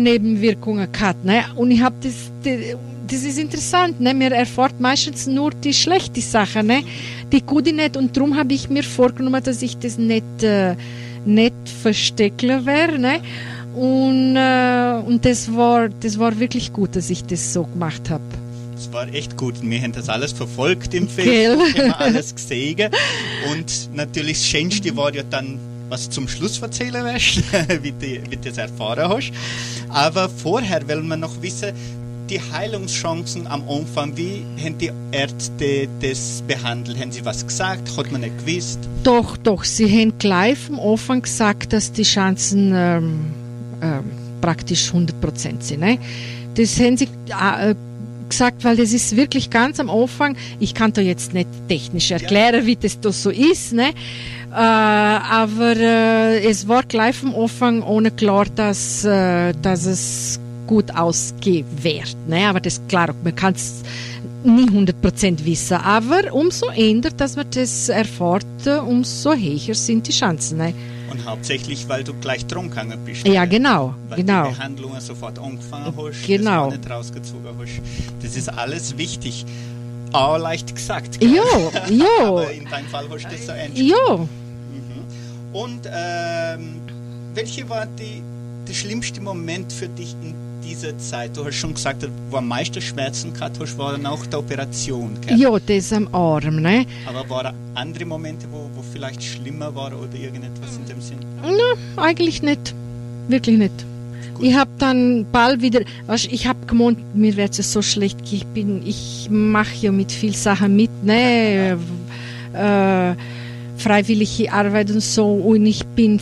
Nebenwirkungen 0.00 0.90
gehabt. 0.90 1.24
Ne? 1.24 1.44
Und 1.54 1.70
ich 1.70 1.80
habe 1.80 1.94
das, 2.02 2.32
das, 2.42 2.76
das 3.06 3.22
ist 3.22 3.38
interessant. 3.38 4.00
Ne? 4.00 4.12
Man 4.12 4.32
erfährt 4.32 4.80
meistens 4.80 5.28
nur 5.28 5.52
die 5.52 5.72
schlechten 5.72 6.20
Sachen, 6.20 6.66
ne? 6.66 6.82
die 7.32 7.40
gute 7.40 7.72
nicht. 7.72 7.96
Und 7.96 8.16
darum 8.16 8.36
habe 8.36 8.52
ich 8.52 8.68
mir 8.68 8.82
vorgenommen, 8.82 9.42
dass 9.42 9.62
ich 9.62 9.78
das 9.78 9.98
nicht, 9.98 10.42
äh, 10.42 10.74
nicht 11.24 11.54
verstecken 11.80 12.66
werde. 12.66 12.98
Ne? 12.98 13.20
Und, 13.76 14.34
äh, 14.34 15.00
und 15.06 15.24
das, 15.24 15.54
war, 15.54 15.88
das 15.88 16.18
war 16.18 16.38
wirklich 16.40 16.72
gut, 16.72 16.96
dass 16.96 17.08
ich 17.08 17.24
das 17.24 17.52
so 17.52 17.62
gemacht 17.62 18.10
habe. 18.10 18.24
Es 18.78 18.92
war 18.92 19.12
echt 19.12 19.36
gut. 19.36 19.56
Wir 19.60 19.82
haben 19.82 19.92
das 19.92 20.08
alles 20.08 20.32
verfolgt 20.32 20.94
im 20.94 21.08
Gell? 21.14 21.58
Facebook, 21.58 21.82
haben 21.82 21.92
alles 21.94 22.34
gesehen. 22.34 22.90
Und 23.50 23.90
natürlich 23.92 24.38
das 24.38 24.46
Schönste 24.46 24.96
war 24.96 25.12
ja 25.12 25.24
dann, 25.24 25.58
was 25.88 26.08
zum 26.08 26.28
Schluss 26.28 26.62
erzählen 26.62 27.04
wirst, 27.04 27.42
wie 27.82 27.90
du, 27.90 28.30
wie 28.30 28.36
du 28.36 28.48
das 28.48 28.58
erfahren 28.58 29.08
hast. 29.08 29.32
Aber 29.88 30.28
vorher 30.28 30.86
will 30.86 31.02
man 31.02 31.20
noch 31.20 31.42
wissen, 31.42 31.72
die 32.30 32.40
Heilungschancen 32.40 33.46
am 33.46 33.68
Anfang, 33.68 34.16
wie 34.16 34.44
haben 34.62 34.78
die 34.78 34.92
Ärzte 35.10 35.88
das 36.00 36.44
behandelt? 36.46 37.00
Haben 37.00 37.10
sie 37.10 37.24
was 37.24 37.44
gesagt? 37.44 37.96
Hat 37.96 38.12
man 38.12 38.20
nicht 38.20 38.46
gewusst? 38.46 38.78
Doch, 39.02 39.36
doch, 39.38 39.64
sie 39.64 39.90
haben 39.90 40.16
gleich 40.18 40.58
am 40.68 40.78
Anfang 40.78 41.22
gesagt, 41.22 41.72
dass 41.72 41.90
die 41.90 42.02
Chancen 42.02 42.72
ähm, 42.76 43.32
ähm, 43.82 44.04
praktisch 44.40 44.90
100% 44.92 45.62
sind. 45.62 45.80
Ne? 45.80 45.98
Das 46.54 46.78
haben 46.78 46.96
sie 46.96 47.08
äh, 47.28 47.74
gesagt, 48.28 48.64
weil 48.64 48.76
das 48.76 48.92
ist 48.92 49.16
wirklich 49.16 49.50
ganz 49.50 49.80
am 49.80 49.90
Anfang. 49.90 50.36
Ich 50.60 50.74
kann 50.74 50.92
da 50.92 51.00
jetzt 51.00 51.34
nicht 51.34 51.48
technisch 51.68 52.10
erklären, 52.10 52.66
wie 52.66 52.76
das 52.76 53.00
da 53.00 53.12
so 53.12 53.30
ist, 53.30 53.72
ne? 53.72 53.90
Äh, 54.50 54.54
aber 54.54 55.76
äh, 55.76 56.48
es 56.48 56.68
war 56.68 56.82
gleich 56.82 57.22
am 57.22 57.34
Anfang 57.34 57.82
ohne 57.82 58.10
klar, 58.10 58.46
dass, 58.54 59.04
äh, 59.04 59.52
dass 59.60 59.84
es 59.84 60.40
gut 60.66 60.94
ausgehen 60.94 61.66
wird. 61.82 62.16
Ne? 62.26 62.46
Aber 62.48 62.60
das 62.60 62.80
klar, 62.88 63.14
man 63.22 63.34
kann 63.34 63.54
es 63.54 63.82
nie 64.44 64.66
100% 64.66 65.44
wissen. 65.44 65.76
Aber 65.76 66.32
umso 66.32 66.70
eher, 66.70 67.10
dass 67.16 67.36
man 67.36 67.46
das 67.50 67.88
erfährt, 67.88 68.46
umso 68.86 69.34
höher 69.34 69.74
sind 69.74 70.06
die 70.06 70.12
Chancen. 70.12 70.58
Ne? 70.58 70.74
Und 71.10 71.24
hauptsächlich, 71.24 71.88
weil 71.88 72.04
du 72.04 72.12
gleich 72.14 72.44
trunken 72.46 72.92
bist. 73.04 73.26
Ja, 73.26 73.44
genau, 73.46 73.94
Weil 74.08 74.18
genau. 74.18 74.48
die 74.48 74.54
Behandlungen 74.54 75.00
sofort 75.00 75.38
angefangen 75.38 75.92
hast, 75.96 76.26
Genau. 76.26 76.70
das 76.70 76.78
nicht 76.78 76.90
rausgezogen 76.90 77.46
hast. 77.58 77.80
Das 78.22 78.36
ist 78.36 78.48
alles 78.48 78.96
wichtig. 78.98 79.46
Auch 80.12 80.38
leicht 80.38 80.74
gesagt. 80.74 81.20
gell? 81.20 81.30
Jo, 81.36 81.72
jo. 81.90 82.04
Aber 82.28 82.50
in 82.52 82.64
deinem 82.66 82.86
Fall 82.88 83.06
hast 83.10 83.24
du 83.24 83.28
das 83.30 83.46
so 83.46 83.52
ernst 83.52 83.76
Ja, 83.78 84.26
Und 85.52 85.80
ähm, 85.90 86.80
welche 87.34 87.68
war 87.68 87.86
die, 87.86 88.22
der 88.66 88.74
schlimmste 88.74 89.20
Moment 89.20 89.72
für 89.72 89.88
dich 89.88 90.14
in 90.22 90.34
dieser 90.68 90.96
Zeit? 90.98 91.36
Du 91.36 91.44
hast 91.44 91.56
schon 91.56 91.74
gesagt, 91.74 92.06
wo 92.30 92.36
am 92.36 92.48
meisten 92.48 92.80
Schmerzen 92.80 93.32
gehabt 93.32 93.58
hast, 93.60 93.78
war 93.78 93.92
dann 93.92 94.06
auch 94.06 94.24
die 94.26 94.36
Operation. 94.36 95.16
Gell? 95.26 95.38
ja, 95.38 95.58
das 95.58 95.92
am 95.92 96.08
Arm, 96.14 96.60
ne? 96.60 96.86
Aber 97.06 97.28
waren 97.28 97.54
andere 97.74 98.04
Momente, 98.04 98.46
wo, 98.50 98.70
wo 98.74 98.82
vielleicht 98.92 99.22
schlimmer 99.22 99.74
war 99.74 99.88
oder 99.88 100.14
irgendetwas 100.14 100.76
in 100.76 100.86
dem 100.86 101.00
Sinn? 101.00 101.18
Na, 101.42 102.02
eigentlich 102.02 102.42
nicht. 102.42 102.74
Wirklich 103.28 103.58
nicht. 103.58 103.72
Ich 104.40 104.54
habe 104.54 104.70
dann 104.78 105.26
bald 105.32 105.62
wieder, 105.62 105.80
weißt, 106.06 106.26
ich 106.30 106.46
habe 106.46 106.64
gemeint, 106.66 106.98
mir 107.14 107.36
wird 107.36 107.58
es 107.58 107.72
so 107.72 107.82
schlecht. 107.82 108.18
Ich 108.30 108.46
bin, 108.46 108.86
ich 108.86 109.28
mache 109.30 109.74
ja 109.80 109.90
mit 109.90 110.12
viel 110.12 110.34
Sachen 110.34 110.76
mit, 110.76 110.90
ne, 111.02 111.76
äh, 112.52 113.14
freiwillige 113.78 114.52
Arbeit 114.52 114.90
und 114.90 115.02
so. 115.02 115.26
Und 115.32 115.64
ich 115.66 115.86
bin, 115.86 116.20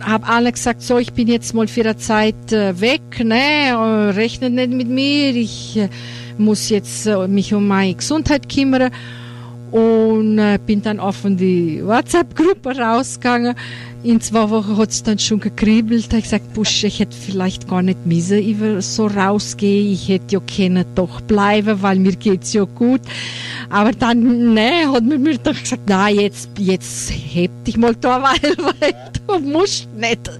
habe 0.00 0.26
alle 0.26 0.52
gesagt, 0.52 0.82
so, 0.82 0.98
ich 0.98 1.12
bin 1.12 1.28
jetzt 1.28 1.54
mal 1.54 1.68
für 1.68 1.82
eine 1.82 1.96
Zeit 1.96 2.52
äh, 2.52 2.78
weg, 2.80 3.24
ne, 3.24 3.68
äh, 3.68 4.10
rechnet 4.10 4.52
nicht 4.52 4.72
mit 4.72 4.88
mir. 4.88 5.34
Ich 5.34 5.76
äh, 5.76 5.88
muss 6.36 6.68
jetzt 6.68 7.06
mich 7.28 7.54
um 7.54 7.66
meine 7.66 7.94
Gesundheit 7.94 8.48
kümmern. 8.48 8.92
Und 9.70 10.40
bin 10.64 10.80
dann 10.80 10.98
von 11.12 11.36
die 11.36 11.84
WhatsApp-Gruppe 11.84 12.78
rausgegangen. 12.78 13.54
In 14.04 14.20
zwei 14.20 14.48
Wochen 14.50 14.76
hat 14.76 14.90
es 14.90 15.02
dann 15.02 15.18
schon 15.18 15.40
gekribbelt. 15.40 16.12
Ich 16.12 16.22
gesagt, 16.22 16.54
Busch, 16.54 16.84
ich 16.84 17.00
hätte 17.00 17.16
vielleicht 17.16 17.66
gar 17.68 17.82
nicht 17.82 18.06
müssen 18.06 18.42
über 18.42 18.80
so 18.80 19.06
rausgehen. 19.08 19.92
Ich 19.92 20.08
hätte 20.08 20.34
ja 20.34 20.40
können 20.40 20.84
doch 20.94 21.20
bleiben, 21.22 21.82
weil 21.82 21.98
mir 21.98 22.14
geht's 22.14 22.52
ja 22.52 22.62
gut. 22.62 23.00
Aber 23.70 23.90
dann, 23.90 24.54
ne, 24.54 24.86
hat 24.92 25.04
man 25.04 25.20
mir 25.20 25.38
doch 25.38 25.60
gesagt, 25.60 25.82
na, 25.86 26.08
jetzt, 26.08 26.48
jetzt 26.58 27.10
heb 27.10 27.50
dich 27.64 27.76
mal 27.76 27.94
da, 27.96 28.22
weil, 28.40 28.56
weil 28.56 28.94
du 29.26 29.40
musst 29.40 29.88
nicht 29.94 30.30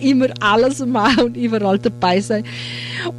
immer 0.00 0.26
alles 0.40 0.84
machen 0.84 1.24
und 1.24 1.36
überall 1.36 1.78
dabei 1.78 2.20
sein. 2.20 2.44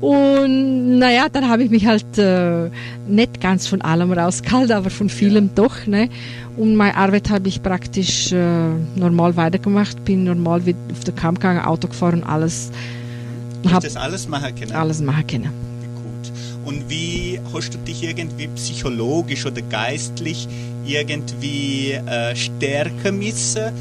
Und 0.01 0.99
naja, 0.99 1.27
dann 1.31 1.47
habe 1.49 1.63
ich 1.63 1.69
mich 1.69 1.85
halt 1.85 2.17
äh, 2.17 2.69
nicht 3.07 3.39
ganz 3.41 3.67
von 3.67 3.81
allem 3.81 4.11
rausgehalten, 4.11 4.75
aber 4.75 4.89
von 4.89 5.09
vielem 5.09 5.49
doch. 5.55 5.85
Ne? 5.87 6.09
Und 6.57 6.75
meine 6.75 6.95
Arbeit 6.95 7.29
habe 7.29 7.47
ich 7.47 7.61
praktisch 7.61 8.31
äh, 8.31 8.69
normal 8.95 9.35
weitergemacht, 9.37 10.03
bin 10.05 10.23
normal 10.23 10.65
wieder 10.65 10.79
auf 10.91 11.03
den 11.03 11.15
Kamm 11.15 11.35
gegangen, 11.35 11.59
Auto 11.63 11.87
gefahren, 11.87 12.23
alles, 12.23 12.71
Du 13.63 13.71
hast 13.71 13.85
das 13.85 13.95
alles 13.95 14.27
machen 14.27 14.55
können? 14.55 14.71
alles 14.71 15.01
machen 15.01 15.25
können. 15.27 15.49
Gut. 15.95 16.31
Und 16.65 16.89
wie 16.89 17.39
hast 17.53 17.73
du 17.73 17.77
dich 17.79 18.03
irgendwie 18.03 18.47
psychologisch 18.55 19.45
oder 19.45 19.61
geistlich 19.61 20.47
irgendwie 20.85 21.91
äh, 21.91 22.35
stärken 22.35 23.19
müssen? 23.19 23.71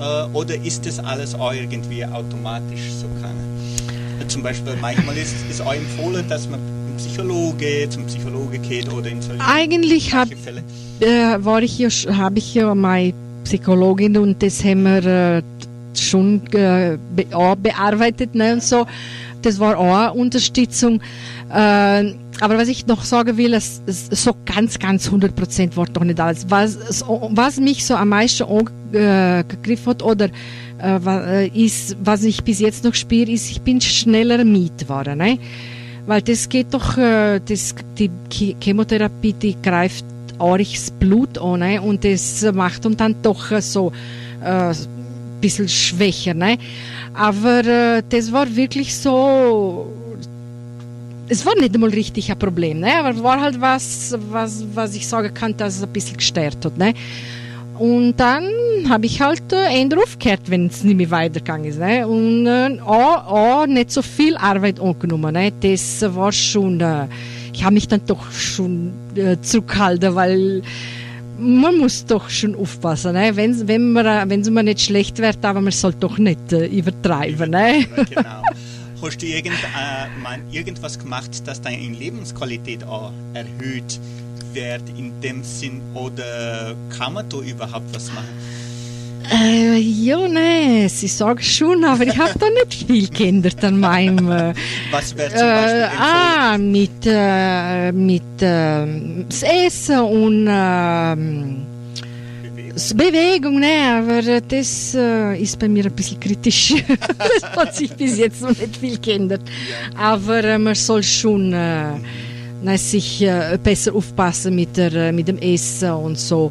Äh, 0.00 0.24
oder 0.32 0.54
ist 0.56 0.86
das 0.86 0.98
alles 0.98 1.34
auch 1.34 1.52
irgendwie 1.52 2.04
automatisch 2.04 2.90
so 3.00 3.06
kann? 3.22 3.34
Zum 4.28 4.42
Beispiel 4.42 4.74
manchmal 4.80 5.16
ist 5.16 5.34
es 5.50 5.60
auch 5.60 5.74
empfohlen, 5.74 6.24
dass 6.28 6.48
man 6.48 6.60
Psychologe 6.96 7.88
zum 7.90 8.06
Psychologe 8.06 8.58
geht 8.58 8.92
oder 8.92 9.08
in 9.10 9.20
solche, 9.22 9.42
Eigentlich 9.44 10.14
hab- 10.14 10.28
Fälle. 10.28 10.62
äh, 11.00 11.42
war 11.44 11.62
ich 11.62 11.78
ja, 11.78 11.88
habe 12.16 12.38
ich 12.38 12.54
ja 12.54 12.74
meine 12.74 13.12
Psychologin 13.44 14.16
und 14.18 14.42
das 14.42 14.62
haben 14.64 14.82
wir 14.84 15.04
äh, 15.04 15.42
schon 15.98 16.42
äh, 16.52 16.96
be 17.16 17.26
bearbeitet 17.62 18.34
ne, 18.34 18.52
und 18.54 18.62
so. 18.62 18.86
das 19.42 19.58
war 19.58 19.76
auch 19.78 19.94
eine 19.96 20.12
Unterstützung. 20.12 21.00
Äh, 21.52 22.12
aber 22.40 22.56
was 22.56 22.68
ich 22.68 22.86
noch 22.86 23.04
sagen 23.04 23.36
will, 23.36 23.54
es, 23.54 23.82
es, 23.86 24.06
so 24.10 24.34
ganz, 24.46 24.78
ganz 24.78 25.06
100 25.06 25.34
Prozent 25.34 25.76
war 25.76 25.86
doch 25.86 26.04
nicht 26.04 26.20
alles. 26.20 26.46
Was, 26.48 27.04
was 27.30 27.58
mich 27.58 27.84
so 27.84 27.94
am 27.94 28.10
meisten 28.10 28.44
angegriffen 28.44 29.86
hat 29.86 30.02
oder 30.02 30.28
äh, 30.82 31.44
äh, 31.44 31.48
ist, 31.48 31.96
was 32.02 32.22
ich 32.24 32.42
bis 32.42 32.60
jetzt 32.60 32.84
noch 32.84 32.94
spüre, 32.94 33.30
ist, 33.30 33.50
ich 33.50 33.60
bin 33.60 33.80
schneller 33.80 34.44
müde 34.44 34.72
geworden. 34.78 35.18
Ne? 35.18 35.38
Weil 36.06 36.22
das 36.22 36.48
geht 36.48 36.68
doch, 36.72 36.96
äh, 36.96 37.40
das, 37.44 37.74
die 37.98 38.10
Che- 38.30 38.56
Chemotherapie, 38.60 39.34
die 39.34 39.56
greift 39.60 40.04
auch 40.38 40.56
das 40.56 40.90
Blut 40.90 41.36
an 41.36 41.60
ne? 41.60 41.82
und 41.82 42.04
das 42.04 42.42
macht 42.54 42.86
uns 42.86 42.96
dann 42.96 43.16
doch 43.22 43.60
so 43.60 43.92
äh, 44.42 44.70
ein 44.70 44.76
bisschen 45.42 45.68
schwächer. 45.68 46.32
Ne? 46.32 46.56
Aber 47.12 47.64
äh, 47.66 48.02
das 48.08 48.32
war 48.32 48.56
wirklich 48.56 48.96
so, 48.96 49.92
es 51.30 51.46
war 51.46 51.54
nicht 51.54 51.74
einmal 51.74 51.90
richtig 51.90 52.30
ein 52.30 52.38
Problem, 52.38 52.80
ne? 52.80 52.92
aber 52.98 53.22
war 53.22 53.40
halt 53.40 53.60
was, 53.60 54.16
was, 54.30 54.64
was 54.74 54.94
ich 54.96 55.06
sagen 55.06 55.32
kann, 55.32 55.56
dass 55.56 55.76
es 55.76 55.82
ein 55.82 55.92
bisschen 55.92 56.16
gestört 56.16 56.64
hat. 56.64 56.76
Ne? 56.76 56.92
Und 57.78 58.16
dann 58.16 58.50
habe 58.88 59.06
ich 59.06 59.20
halt 59.20 59.52
äh, 59.52 59.66
Ende 59.66 59.96
aufgehört, 59.96 60.42
wenn 60.46 60.66
es 60.66 60.82
nicht 60.82 60.96
mehr 60.96 61.10
weitergegangen 61.10 61.66
ist. 61.66 61.78
Ne? 61.78 62.06
Und 62.06 62.46
äh, 62.46 62.80
auch, 62.84 63.26
auch 63.26 63.66
nicht 63.66 63.92
so 63.92 64.02
viel 64.02 64.36
Arbeit 64.36 64.80
angenommen. 64.80 65.32
Ne? 65.32 65.52
Das 65.60 66.02
war 66.14 66.32
schon, 66.32 66.80
äh, 66.80 67.06
ich 67.52 67.62
habe 67.62 67.74
mich 67.74 67.86
dann 67.86 68.02
doch 68.06 68.30
schon 68.32 68.92
äh, 69.14 69.36
zurückgehalten, 69.40 70.14
weil 70.16 70.62
man 71.38 71.78
muss 71.78 72.04
doch 72.04 72.28
schon 72.28 72.56
aufpassen. 72.56 73.12
Ne? 73.12 73.36
Wenn, 73.36 73.68
wenn 73.68 73.92
man, 73.92 74.28
wenn 74.28 74.40
es 74.40 74.50
mir 74.50 74.64
nicht 74.64 74.80
schlecht 74.80 75.18
wird, 75.18 75.44
aber 75.44 75.60
man 75.60 75.72
soll 75.72 75.94
doch 75.94 76.18
nicht 76.18 76.52
äh, 76.52 76.66
übertreiben. 76.66 77.50
Ne? 77.50 77.86
genau. 78.10 78.42
Hast 79.02 79.22
du 79.22 79.26
irgend, 79.26 79.54
äh, 79.54 80.20
mal 80.22 80.40
irgendwas 80.50 80.98
gemacht, 80.98 81.46
dass 81.46 81.60
deine 81.60 81.88
Lebensqualität 81.88 82.84
auch 82.84 83.12
erhöht 83.32 83.98
wird 84.52 84.82
in 84.96 85.18
dem 85.20 85.42
Sinn 85.42 85.80
oder 85.94 86.74
kann 86.96 87.14
man 87.14 87.28
da 87.28 87.38
überhaupt 87.38 87.94
was 87.94 88.12
machen? 88.12 88.28
Äh, 89.32 89.78
ja, 89.78 90.26
ne, 90.26 90.88
sie 90.88 91.06
sagen 91.06 91.40
schon, 91.40 91.84
aber 91.84 92.04
ich 92.04 92.18
habe 92.18 92.36
da 92.38 92.46
nicht 92.50 92.84
viel 92.86 93.08
geändert 93.08 93.62
an 93.64 93.78
meinem. 93.78 94.30
Äh, 94.30 94.54
Was 94.90 95.16
wird 95.16 95.38
zum 95.38 95.46
Beispiel 95.46 95.80
äh, 95.82 95.88
ah, 95.98 96.58
mit, 96.58 97.06
äh, 97.06 97.92
mit 97.92 98.42
äh, 98.42 98.86
das 99.28 99.42
Essen 99.42 100.00
und 100.00 100.46
das 100.46 101.16
Bewegung, 102.94 103.60
ne, 103.60 103.98
aber 103.98 104.40
das 104.40 104.94
äh, 104.94 105.40
ist 105.40 105.58
bei 105.58 105.68
mir 105.68 105.84
ein 105.84 105.92
bisschen 105.92 106.18
kritisch. 106.18 106.74
das 107.18 107.42
hat 107.56 107.74
sich 107.74 107.92
bis 107.92 108.18
jetzt 108.18 108.42
noch 108.42 108.56
nicht 108.56 108.76
viel 108.76 108.98
geändert. 108.98 109.42
Aber 109.96 110.42
äh, 110.42 110.58
man 110.58 110.74
soll 110.74 111.02
schon 111.02 111.52
äh, 111.52 111.92
na, 112.62 112.78
sich 112.78 113.22
äh, 113.22 113.58
besser 113.62 113.94
aufpassen 113.94 114.54
mit, 114.54 114.76
der, 114.76 115.12
mit 115.12 115.28
dem 115.28 115.38
Essen 115.38 115.90
und 115.92 116.18
so. 116.18 116.50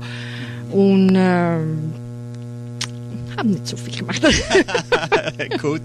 Und 0.71 1.17
haben 3.39 3.51
nicht 3.51 3.67
so 3.67 3.77
viel 3.77 3.95
gemacht. 3.99 4.21
Gut, 5.61 5.81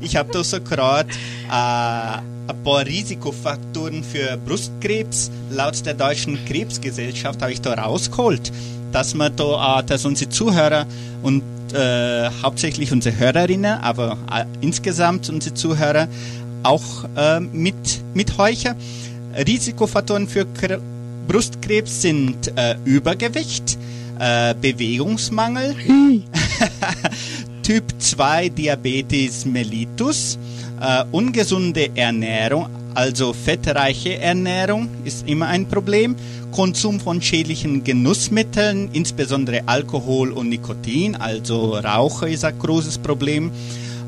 ich 0.00 0.16
habe 0.16 0.30
da 0.32 0.44
so 0.44 0.60
gerade 0.60 1.08
ein 1.48 2.62
paar 2.64 2.86
Risikofaktoren 2.86 4.04
für 4.04 4.36
Brustkrebs 4.36 5.30
laut 5.50 5.84
der 5.84 5.94
Deutschen 5.94 6.38
Krebsgesellschaft 6.46 7.42
habe 7.42 7.52
ich 7.52 7.60
da 7.60 7.74
rausgeholt, 7.74 8.52
dass 8.92 9.14
man 9.14 9.34
da, 9.36 9.82
dass 9.82 10.04
unsere 10.04 10.30
Zuhörer 10.30 10.86
und 11.22 11.42
äh, 11.72 12.30
hauptsächlich 12.42 12.92
unsere 12.92 13.18
Hörerinnen, 13.18 13.80
aber 13.80 14.16
äh, 14.32 14.44
insgesamt 14.60 15.28
unsere 15.28 15.54
Zuhörer 15.54 16.08
auch 16.62 17.04
äh, 17.16 17.40
mit 17.40 18.02
mitheuchen. 18.14 18.74
Risikofaktoren 19.36 20.28
für 20.28 20.46
Kr 20.46 20.80
Brustkrebs 21.28 22.00
sind 22.00 22.56
äh, 22.56 22.76
Übergewicht, 22.86 23.76
äh, 24.18 24.54
Bewegungsmangel, 24.54 25.76
Typ 27.62 27.84
2 27.98 28.48
Diabetes 28.48 29.44
mellitus, 29.44 30.38
äh, 30.80 31.04
ungesunde 31.12 31.90
Ernährung, 31.94 32.70
also 32.98 33.32
fettreiche 33.32 34.18
Ernährung 34.18 34.88
ist 35.04 35.28
immer 35.28 35.46
ein 35.46 35.68
Problem, 35.68 36.16
Konsum 36.50 36.98
von 36.98 37.22
schädlichen 37.22 37.84
Genussmitteln, 37.84 38.90
insbesondere 38.92 39.62
Alkohol 39.66 40.32
und 40.32 40.48
Nikotin, 40.48 41.14
also 41.14 41.76
Rauchen 41.76 42.26
ist 42.26 42.44
ein 42.44 42.58
großes 42.58 42.98
Problem, 42.98 43.52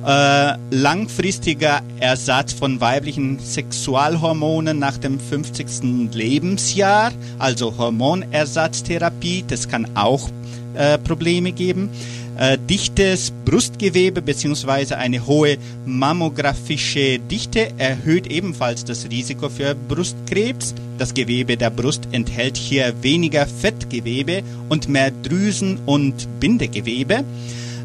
äh, 0.05 0.55
langfristiger 0.73 1.83
Ersatz 2.01 2.53
von 2.53 2.81
weiblichen 2.81 3.39
Sexualhormonen 3.39 4.81
nach 4.81 4.99
dem 4.99 5.21
50. 5.21 6.13
Lebensjahr, 6.13 7.13
also 7.39 7.79
Hormonersatztherapie, 7.79 9.45
das 9.47 9.69
kann 9.69 9.87
auch 9.95 10.29
äh, 10.75 10.99
Probleme 10.99 11.53
geben. 11.53 11.91
Äh, 12.39 12.57
dichtes 12.69 13.33
Brustgewebe 13.45 14.23
bzw. 14.23 14.95
eine 14.95 15.27
hohe 15.27 15.59
mammographische 15.85 17.19
Dichte 17.19 17.71
erhöht 17.77 18.29
ebenfalls 18.29 18.85
das 18.85 19.09
Risiko 19.11 19.49
für 19.49 19.75
Brustkrebs. 19.75 20.75
Das 20.97 21.13
Gewebe 21.13 21.57
der 21.57 21.71
Brust 21.71 22.09
enthält 22.13 22.57
hier 22.57 22.95
weniger 23.03 23.47
Fettgewebe 23.47 24.43
und 24.69 24.89
mehr 24.89 25.11
Drüsen- 25.23 25.79
und 25.87 26.15
Bindegewebe. 26.41 27.25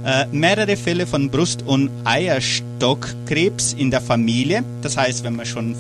Äh, 0.05 0.25
mehrere 0.31 0.77
Fälle 0.77 1.05
von 1.07 1.29
Brust- 1.29 1.63
und 1.65 1.89
Eierstockkrebs 2.03 3.73
in 3.73 3.91
der 3.91 4.01
Familie. 4.01 4.63
Das 4.81 4.95
heißt, 4.95 5.23
wenn 5.23 5.35
man 5.35 5.45
schon 5.45 5.75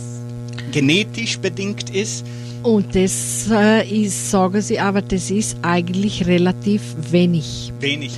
genetisch 0.71 1.37
bedingt 1.39 1.89
ist, 1.91 2.25
Und 2.63 2.95
das 2.95 3.47
äh, 3.51 3.87
ist, 3.87 4.31
sagen 4.31 4.59
sie, 4.61 4.79
aber 4.79 5.01
das 5.03 5.29
ist 5.29 5.55
eigentlich 5.61 6.25
relativ 6.25 6.81
wenig. 7.11 7.71
wenig. 7.79 8.13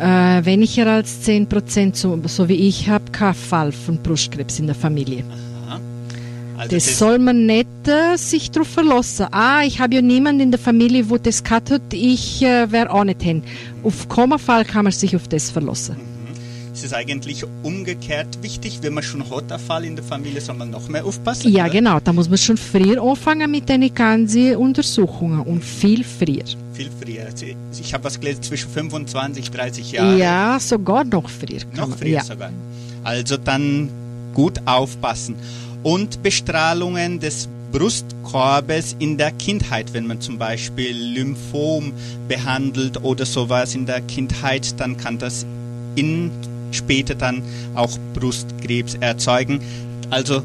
Äh, 0.00 0.44
weniger 0.44 0.86
als 0.90 1.22
10 1.22 1.48
Prozent, 1.48 1.96
so, 1.96 2.20
so 2.26 2.48
wie 2.48 2.54
ich, 2.68 2.88
habe 2.88 3.10
keinen 3.12 3.34
Fall 3.34 3.70
von 3.70 3.98
Brustkrebs 3.98 4.58
in 4.58 4.66
der 4.66 4.74
Familie. 4.74 5.24
Also 6.56 6.76
Das 6.76 6.98
soll 6.98 7.18
man 7.18 7.46
nicht 7.46 7.66
äh, 7.86 8.16
sich 8.16 8.50
darauf 8.50 8.68
verlassen. 8.68 9.26
Ah, 9.30 9.62
ich 9.64 9.80
habe 9.80 9.96
ja 9.96 10.02
niemanden 10.02 10.40
in 10.40 10.50
der 10.50 10.60
Familie, 10.60 11.10
wo 11.10 11.18
das 11.18 11.42
gehabt 11.42 11.70
hat, 11.70 11.82
ich 11.92 12.42
äh, 12.42 12.70
wäre 12.70 12.90
auch 12.90 13.04
nicht 13.04 13.22
hin. 13.22 13.42
Auf 13.82 14.08
keinen 14.08 14.38
Fall 14.38 14.64
kann 14.64 14.84
man 14.84 14.92
sich 14.92 15.14
auf 15.14 15.28
das 15.28 15.50
verlassen. 15.50 15.96
Ist 16.84 16.92
eigentlich 16.92 17.46
umgekehrt 17.62 18.42
wichtig, 18.42 18.80
wenn 18.82 18.92
man 18.92 19.02
schon 19.02 19.30
hat, 19.30 19.50
einen 19.50 19.58
Fall 19.58 19.86
in 19.86 19.96
der 19.96 20.04
Familie, 20.04 20.38
soll 20.42 20.56
man 20.56 20.68
noch 20.68 20.86
mehr 20.86 21.06
aufpassen. 21.06 21.50
Ja, 21.50 21.64
oder? 21.64 21.72
genau, 21.72 21.98
da 21.98 22.12
muss 22.12 22.28
man 22.28 22.36
schon 22.36 22.58
früher 22.58 23.02
anfangen 23.02 23.50
mit 23.50 23.70
den 23.70 23.94
ganzen 23.94 24.56
Untersuchungen 24.56 25.40
und 25.40 25.64
viel 25.64 26.04
früher. 26.04 26.44
Viel 26.74 26.90
früher. 27.00 27.24
Also 27.24 27.46
Ich 27.80 27.94
habe 27.94 28.04
was 28.04 28.20
gelesen, 28.20 28.42
zwischen 28.42 28.68
25, 28.68 29.50
30 29.50 29.92
Jahren. 29.92 30.18
Ja, 30.18 30.58
sogar 30.60 31.04
noch 31.04 31.30
früher. 31.30 31.60
Noch 31.74 31.96
früher 31.96 32.08
ja. 32.08 32.22
sogar. 32.22 32.50
Also 33.02 33.38
dann 33.38 33.88
gut 34.34 34.60
aufpassen. 34.66 35.36
Und 35.82 36.22
Bestrahlungen 36.22 37.18
des 37.18 37.48
Brustkorbes 37.72 38.94
in 38.98 39.16
der 39.16 39.32
Kindheit, 39.32 39.94
wenn 39.94 40.06
man 40.06 40.20
zum 40.20 40.36
Beispiel 40.36 40.94
Lymphom 40.94 41.94
behandelt 42.28 43.02
oder 43.02 43.24
sowas 43.24 43.74
in 43.74 43.86
der 43.86 44.02
Kindheit, 44.02 44.78
dann 44.78 44.98
kann 44.98 45.16
das 45.16 45.46
in 45.96 46.30
später 46.74 47.14
dann 47.14 47.42
auch 47.74 47.98
Brustkrebs 48.14 48.94
erzeugen. 49.00 49.60
Also 50.10 50.42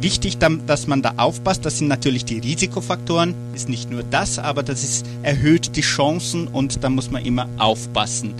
wichtig, 0.00 0.38
dass 0.38 0.86
man 0.86 1.02
da 1.02 1.14
aufpasst. 1.16 1.64
Das 1.64 1.78
sind 1.78 1.88
natürlich 1.88 2.24
die 2.24 2.38
Risikofaktoren. 2.38 3.34
Ist 3.54 3.68
nicht 3.68 3.90
nur 3.90 4.02
das, 4.02 4.38
aber 4.38 4.62
das 4.62 4.84
ist, 4.84 5.06
erhöht 5.22 5.76
die 5.76 5.80
Chancen 5.80 6.48
und 6.48 6.84
da 6.84 6.90
muss 6.90 7.10
man 7.10 7.24
immer 7.24 7.48
aufpassen. 7.58 8.34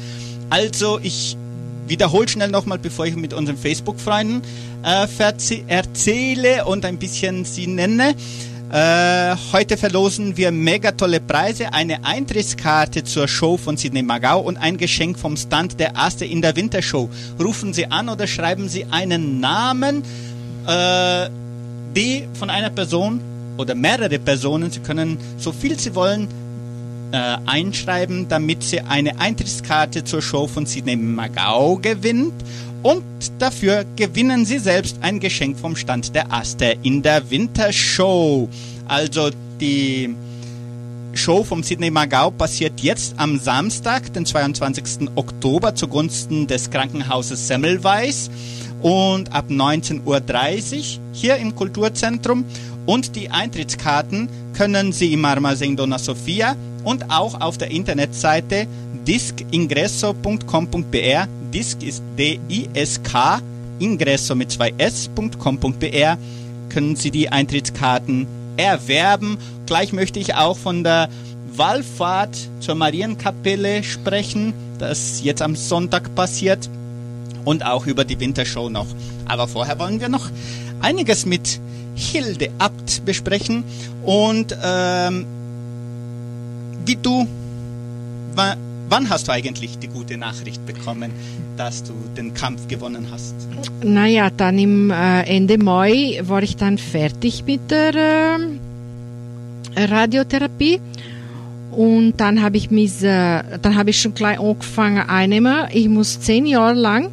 Also 0.50 0.98
ich 1.02 1.36
wiederhole 1.86 2.28
schnell 2.28 2.50
nochmal, 2.50 2.78
bevor 2.78 3.06
ich 3.06 3.16
mit 3.16 3.32
unseren 3.32 3.56
Facebook-Freunden 3.56 4.42
äh, 4.84 5.06
erzähle 5.68 6.64
und 6.64 6.84
ein 6.84 6.98
bisschen 6.98 7.44
sie 7.44 7.66
nenne. 7.66 8.14
Äh, 8.72 9.36
heute 9.52 9.76
verlosen 9.76 10.36
wir 10.36 10.50
mega 10.50 10.90
tolle 10.92 11.20
Preise, 11.20 11.72
eine 11.72 12.04
Eintrittskarte 12.04 13.04
zur 13.04 13.28
Show 13.28 13.56
von 13.56 13.76
Sidney 13.76 14.02
Magau 14.02 14.40
und 14.40 14.56
ein 14.56 14.78
Geschenk 14.78 15.18
vom 15.18 15.36
Stand 15.36 15.78
der 15.78 15.96
Aste 15.96 16.24
in 16.24 16.42
der 16.42 16.56
Wintershow. 16.56 17.08
Rufen 17.40 17.72
Sie 17.72 17.86
an 17.86 18.08
oder 18.08 18.26
schreiben 18.26 18.68
Sie 18.68 18.86
einen 18.86 19.38
Namen, 19.38 20.02
äh, 20.66 21.28
die 21.94 22.26
von 22.34 22.50
einer 22.50 22.70
Person 22.70 23.20
oder 23.58 23.74
mehrere 23.74 24.18
Personen, 24.18 24.70
Sie 24.70 24.80
können 24.80 25.18
so 25.38 25.52
viel 25.52 25.78
Sie 25.78 25.94
wollen 25.94 26.26
äh, 27.12 27.36
einschreiben, 27.46 28.26
damit 28.28 28.62
Sie 28.62 28.80
eine 28.80 29.18
Eintrittskarte 29.20 30.04
zur 30.04 30.22
Show 30.22 30.46
von 30.46 30.66
Sidney 30.66 30.96
Magau 30.96 31.76
gewinnt. 31.76 32.34
Und 32.82 33.02
dafür 33.38 33.84
gewinnen 33.96 34.44
Sie 34.44 34.58
selbst 34.58 34.98
ein 35.00 35.20
Geschenk 35.20 35.58
vom 35.58 35.74
Stand 35.74 36.14
der 36.14 36.32
Aster 36.32 36.84
in 36.84 37.02
der 37.02 37.30
Wintershow. 37.30 38.48
Also 38.86 39.30
die 39.60 40.14
Show 41.14 41.44
vom 41.44 41.62
Sidney 41.62 41.90
Magau 41.90 42.30
passiert 42.30 42.80
jetzt 42.80 43.14
am 43.18 43.38
Samstag, 43.38 44.12
den 44.12 44.26
22. 44.26 45.08
Oktober, 45.14 45.74
zugunsten 45.74 46.46
des 46.46 46.70
Krankenhauses 46.70 47.46
Semmelweis. 47.46 48.30
und 48.84 49.32
ab 49.32 49.46
19.30 49.48 50.02
Uhr 50.04 51.02
hier 51.14 51.36
im 51.36 51.54
Kulturzentrum. 51.54 52.44
Und 52.84 53.16
die 53.16 53.30
Eintrittskarten 53.30 54.28
können 54.52 54.92
Sie 54.92 55.14
im 55.14 55.24
Armazém 55.24 55.74
Dona 55.74 55.98
Sofia 55.98 56.54
und 56.84 57.10
auch 57.10 57.40
auf 57.40 57.58
der 57.58 57.70
Internetseite 57.70 58.66
diskingresso.com.br. 59.06 61.26
Disk 61.52 61.82
ist 61.82 62.02
D-I-S-K, 62.18 63.40
ingresso 63.78 64.34
mit 64.34 64.52
zwei 64.52 64.72
S.com.br 64.78 66.16
können 66.74 66.96
Sie 66.96 67.12
die 67.12 67.28
Eintrittskarten 67.28 68.26
erwerben. 68.56 69.38
Gleich 69.66 69.92
möchte 69.92 70.18
ich 70.18 70.34
auch 70.34 70.56
von 70.56 70.82
der 70.82 71.08
Wallfahrt 71.56 72.36
zur 72.58 72.74
Marienkapelle 72.74 73.84
sprechen, 73.84 74.52
das 74.80 75.22
jetzt 75.22 75.40
am 75.40 75.54
Sonntag 75.54 76.16
passiert 76.16 76.68
und 77.44 77.64
auch 77.64 77.86
über 77.86 78.04
die 78.04 78.18
Wintershow 78.18 78.70
noch. 78.70 78.88
Aber 79.26 79.46
vorher 79.46 79.78
wollen 79.78 80.00
wir 80.00 80.08
noch 80.08 80.28
einiges 80.80 81.26
mit 81.26 81.60
Hilde 81.94 82.50
Abt 82.58 83.04
besprechen 83.04 83.62
und 84.02 84.56
ähm, 84.60 85.26
wie 86.86 86.96
du, 86.96 87.26
wa, 88.34 88.56
wann 88.88 89.08
hast 89.08 89.28
du 89.28 89.32
eigentlich 89.32 89.78
die 89.78 89.88
gute 89.88 90.16
Nachricht 90.16 90.64
bekommen, 90.66 91.10
dass 91.56 91.82
du 91.84 91.92
den 92.16 92.34
Kampf 92.34 92.68
gewonnen 92.68 93.06
hast? 93.10 93.34
Naja, 93.82 94.30
dann 94.30 94.58
im 94.58 94.90
äh, 94.90 95.22
Ende 95.22 95.58
Mai 95.58 96.20
war 96.22 96.42
ich 96.42 96.56
dann 96.56 96.78
fertig 96.78 97.44
mit 97.46 97.70
der 97.70 97.94
äh, 99.74 99.84
Radiotherapie. 99.84 100.80
Und 101.70 102.18
dann 102.18 102.40
habe 102.40 102.56
ich 102.56 102.70
mich, 102.70 103.02
äh, 103.02 103.42
dann 103.60 103.88
ich 103.88 104.00
schon 104.00 104.14
gleich 104.14 104.38
angefangen 104.38 105.08
einnehmen. 105.08 105.66
Ich 105.72 105.88
muss 105.88 106.20
zehn 106.20 106.46
Jahre 106.46 106.74
lang 106.74 107.10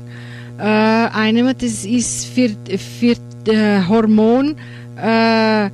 äh, 0.60 0.64
einnehmen. 0.64 1.56
Das 1.58 1.84
ist 1.84 2.26
für, 2.28 2.50
für 2.78 3.16
äh, 3.52 3.82
Hormon, 3.88 4.56
äh, 4.98 5.70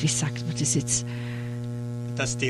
wie 0.00 0.08
sagt 0.08 0.46
man 0.46 0.54
das 0.58 0.74
jetzt? 0.74 1.06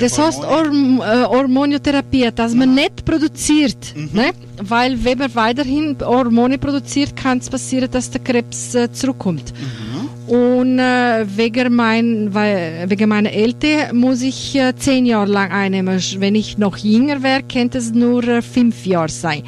Das 0.00 0.18
heißt 0.18 0.42
Hormone- 0.42 1.00
Horm 1.00 1.00
äh, 1.00 1.24
Hormoniotherapie, 1.26 2.30
dass 2.34 2.54
man 2.54 2.74
nicht 2.74 3.04
produziert. 3.04 3.76
Mhm. 3.94 4.10
Ne? 4.12 4.30
Weil 4.62 5.02
wenn 5.04 5.18
man 5.18 5.34
weiterhin 5.34 5.96
Hormone 6.00 6.58
produziert, 6.58 7.14
kann 7.14 7.38
es 7.38 7.48
passieren, 7.50 7.90
dass 7.90 8.10
der 8.10 8.20
Krebs 8.22 8.74
äh, 8.74 8.90
zurückkommt. 8.92 9.52
Mhm. 9.52 9.97
Und 10.28 10.78
äh, 10.78 11.24
wegen, 11.36 11.74
mein, 11.74 12.34
weil, 12.34 12.84
wegen 12.88 13.08
meiner 13.08 13.32
Eltern 13.32 13.96
muss 13.96 14.20
ich 14.20 14.54
äh, 14.56 14.74
zehn 14.76 15.06
Jahre 15.06 15.30
lang 15.30 15.50
einnehmen. 15.50 15.98
Wenn 16.18 16.34
ich 16.34 16.58
noch 16.58 16.76
jünger 16.76 17.22
wäre, 17.22 17.42
könnte 17.42 17.78
es 17.78 17.92
nur 17.92 18.22
äh, 18.28 18.42
fünf 18.42 18.84
Jahre 18.84 19.08
sein. 19.08 19.42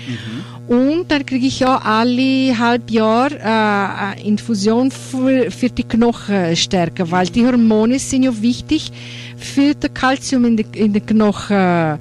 Und 0.68 1.10
dann 1.10 1.26
kriege 1.26 1.46
ich 1.46 1.60
ja 1.60 1.78
alle 1.78 2.56
halb 2.56 2.90
Jahr 2.90 3.32
äh, 3.32 3.42
eine 3.42 4.22
Infusion 4.24 4.90
für, 4.90 5.50
für 5.50 5.68
die 5.68 5.82
Knochenstärke, 5.82 7.10
weil 7.10 7.26
die 7.26 7.44
Hormone 7.44 7.98
sind 7.98 8.22
ja 8.22 8.40
wichtig 8.40 8.90
für 9.36 9.74
das 9.74 9.92
Kalzium 9.92 10.44
in 10.44 10.56
den 10.56 10.66
in 10.74 10.92
die 10.92 11.00
Knochen 11.00 11.98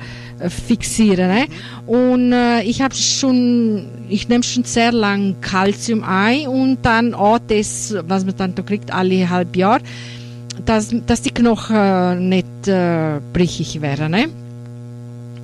fixieren. 0.48 1.28
Ne? 1.28 1.46
Und 1.86 2.32
äh, 2.32 2.62
ich 2.64 2.82
habe 2.82 2.96
schon, 2.96 3.88
ich 4.08 4.30
nehme 4.30 4.44
schon 4.44 4.64
sehr 4.64 4.92
lang 4.92 5.36
Kalzium 5.42 6.04
ein 6.04 6.48
und 6.48 6.80
dann 6.84 7.14
auch 7.14 7.40
das, 7.48 7.96
was 8.08 8.26
man 8.26 8.36
dann 8.38 8.56
da 8.56 8.62
kriegt, 8.62 8.94
alle 8.94 9.30
halb 9.30 9.56
Jahr, 9.56 9.80
dass, 10.66 10.94
dass 11.06 11.22
die 11.22 11.32
Knochen 11.32 12.30
nicht 12.30 12.68
äh, 12.68 13.20
brüchig 13.34 13.82
werden. 13.82 14.12
Ne? 14.12 14.28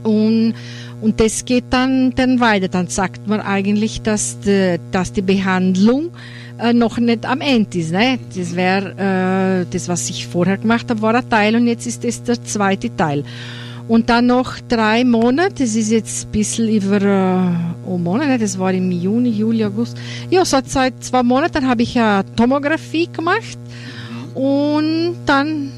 Und, 0.04 0.54
und 1.02 1.20
das 1.20 1.46
geht 1.46 1.66
dann, 1.72 2.14
dann 2.16 2.40
weiter. 2.40 2.68
Dann 2.68 2.88
sagt 2.88 3.28
man 3.28 3.42
eigentlich, 3.42 4.02
dass 4.02 4.40
die, 4.40 4.78
dass 4.92 5.12
die 5.14 5.22
Behandlung 5.22 6.12
äh, 6.60 6.74
noch 6.74 6.98
nicht 6.98 7.26
am 7.26 7.42
Ende 7.42 7.80
ist. 7.80 7.92
Ne? 7.92 8.20
Das 8.36 8.56
wäre 8.56 9.64
äh, 9.64 9.66
das, 9.72 9.88
was 9.90 10.10
ich 10.10 10.28
vorher 10.28 10.58
gemacht 10.58 10.90
habe, 10.90 11.02
war 11.02 11.16
ein 11.16 11.30
Teil 11.30 11.56
und 11.56 11.68
jetzt 11.68 11.88
ist 11.88 12.04
das 12.04 12.24
der 12.24 12.44
zweite 12.44 12.96
Teil. 12.96 13.24
Und 13.88 14.10
dann 14.10 14.26
noch 14.28 14.60
drei 14.68 15.04
Monate, 15.04 15.64
das 15.64 15.76
ist 15.76 15.92
jetzt 15.92 16.26
ein 16.26 16.32
bisschen 16.32 16.70
über 16.70 17.02
äh, 17.02 17.88
oh 17.88 17.98
Monate, 18.00 18.40
das 18.40 18.58
war 18.58 18.74
im 18.74 18.92
Juni, 18.92 19.30
Juli, 19.30 19.64
August. 19.64 19.96
Ja, 20.32 20.44
so 20.44 20.58
seit 20.66 21.04
zwei 21.04 21.22
Monaten 21.22 21.68
habe 21.68 21.84
ich 21.84 21.98
eine 22.00 22.26
Tomographie 22.36 23.08
gemacht 23.08 23.60
und 24.34 25.16
dann 25.28 25.72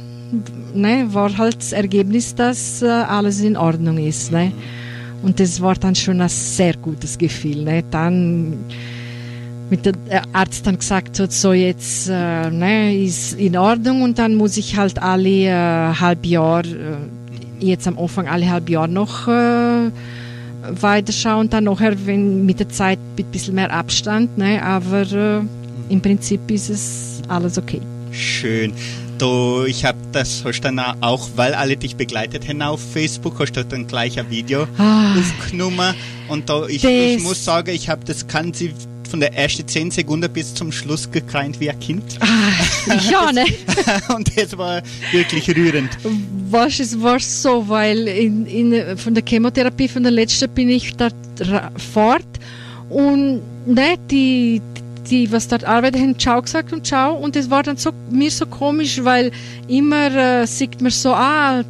ne, 0.73 1.05
war 1.11 1.37
halt 1.37 1.57
das 1.57 1.73
Ergebnis, 1.73 2.33
dass 2.33 2.81
äh, 2.81 2.87
alles 2.87 3.41
in 3.41 3.57
Ordnung 3.57 3.97
ist. 3.97 4.31
Ne? 4.31 4.51
Und 5.21 5.39
das 5.39 5.61
war 5.61 5.75
dann 5.75 5.95
schon 5.95 6.21
ein 6.21 6.29
sehr 6.29 6.75
gutes 6.77 7.17
Gefühl. 7.17 7.63
Ne? 7.63 7.83
Dann 7.91 8.57
mit 9.69 9.85
der 9.85 9.93
der 9.93 10.23
Arzt 10.33 10.65
dann 10.65 10.77
gesagt 10.77 11.19
hat, 11.19 11.31
so 11.33 11.51
jetzt 11.53 12.09
äh, 12.09 12.49
ne, 12.49 12.95
ist 12.95 13.33
in 13.33 13.57
Ordnung 13.57 14.01
und 14.01 14.17
dann 14.17 14.35
muss 14.35 14.55
ich 14.57 14.77
halt 14.77 15.01
alle 15.01 15.29
äh, 15.29 15.93
halb 15.93 16.25
Jahr, 16.25 16.63
äh, 16.65 16.97
jetzt 17.59 17.87
am 17.87 17.97
Anfang 17.97 18.27
alle 18.27 18.49
halb 18.49 18.69
Jahr 18.69 18.87
noch 18.87 19.27
äh, 19.27 19.91
weiterschauen, 20.69 21.49
dann 21.49 21.65
nachher 21.65 21.95
wenn 22.05 22.45
mit 22.45 22.59
der 22.59 22.69
Zeit 22.69 22.99
mit 23.15 23.27
ein 23.27 23.31
bisschen 23.31 23.55
mehr 23.55 23.71
Abstand, 23.71 24.37
ne, 24.37 24.61
aber 24.63 25.01
äh, 25.11 25.41
im 25.89 26.01
Prinzip 26.01 26.49
ist 26.51 26.69
es 26.69 27.21
alles 27.27 27.57
okay. 27.57 27.81
Schön. 28.11 28.73
Du, 29.17 29.63
ich 29.65 29.83
habe 29.83 29.97
das, 30.11 30.43
hast 30.45 30.61
dann 30.61 30.79
auch, 30.79 31.27
weil 31.35 31.53
alle 31.55 31.75
dich 31.75 31.95
begleitet 31.95 32.47
haben 32.47 32.61
auf 32.61 32.79
Facebook, 32.93 33.39
hast 33.39 33.53
du 33.53 33.65
dann 33.65 33.87
gleich 33.87 34.19
ein 34.19 34.29
Video 34.29 34.67
Ah. 34.77 35.15
aufgenommen. 35.17 35.95
Und 36.27 36.49
da, 36.49 36.67
ich, 36.67 36.83
ich 36.83 37.23
muss 37.23 37.43
sagen, 37.43 37.71
ich 37.71 37.89
habe 37.89 38.05
das 38.05 38.27
Ganze 38.27 38.69
von 39.07 39.19
der 39.19 39.33
ersten 39.33 39.67
10 39.67 39.91
Sekunden 39.91 40.31
bis 40.31 40.53
zum 40.53 40.71
Schluss 40.71 41.09
gekreint 41.09 41.59
wie 41.59 41.69
ein 41.69 41.79
Kind. 41.79 42.03
ja, 43.11 43.31
ne? 43.31 43.45
Und 44.15 44.29
das 44.37 44.57
war 44.57 44.81
wirklich 45.11 45.49
rührend. 45.55 45.89
Was 46.49 46.79
es 46.79 47.01
war 47.01 47.19
so, 47.19 47.67
weil 47.67 48.07
in, 48.07 48.45
in, 48.45 48.97
von 48.97 49.13
der 49.13 49.23
Chemotherapie 49.25 49.87
von 49.87 50.03
der 50.03 50.11
letzten 50.11 50.49
bin 50.49 50.69
ich 50.69 50.95
dort 50.95 51.13
ra- 51.41 51.71
fort 51.93 52.25
und 52.89 53.41
ne, 53.65 53.95
die, 54.09 54.61
die, 55.09 55.31
was 55.31 55.47
dort 55.47 55.63
arbeiten, 55.65 55.99
haben 55.99 56.19
Ciao 56.19 56.41
gesagt 56.41 56.71
und 56.73 56.85
Ciao 56.85 57.15
und 57.15 57.35
das 57.35 57.49
war 57.49 57.63
dann 57.63 57.77
so, 57.77 57.91
mir 58.09 58.31
so 58.31 58.45
komisch, 58.45 59.03
weil 59.03 59.31
immer 59.67 60.13
äh, 60.15 60.45
sieht 60.47 60.81
man 60.81 60.91
so, 60.91 61.13
ah, 61.13 61.63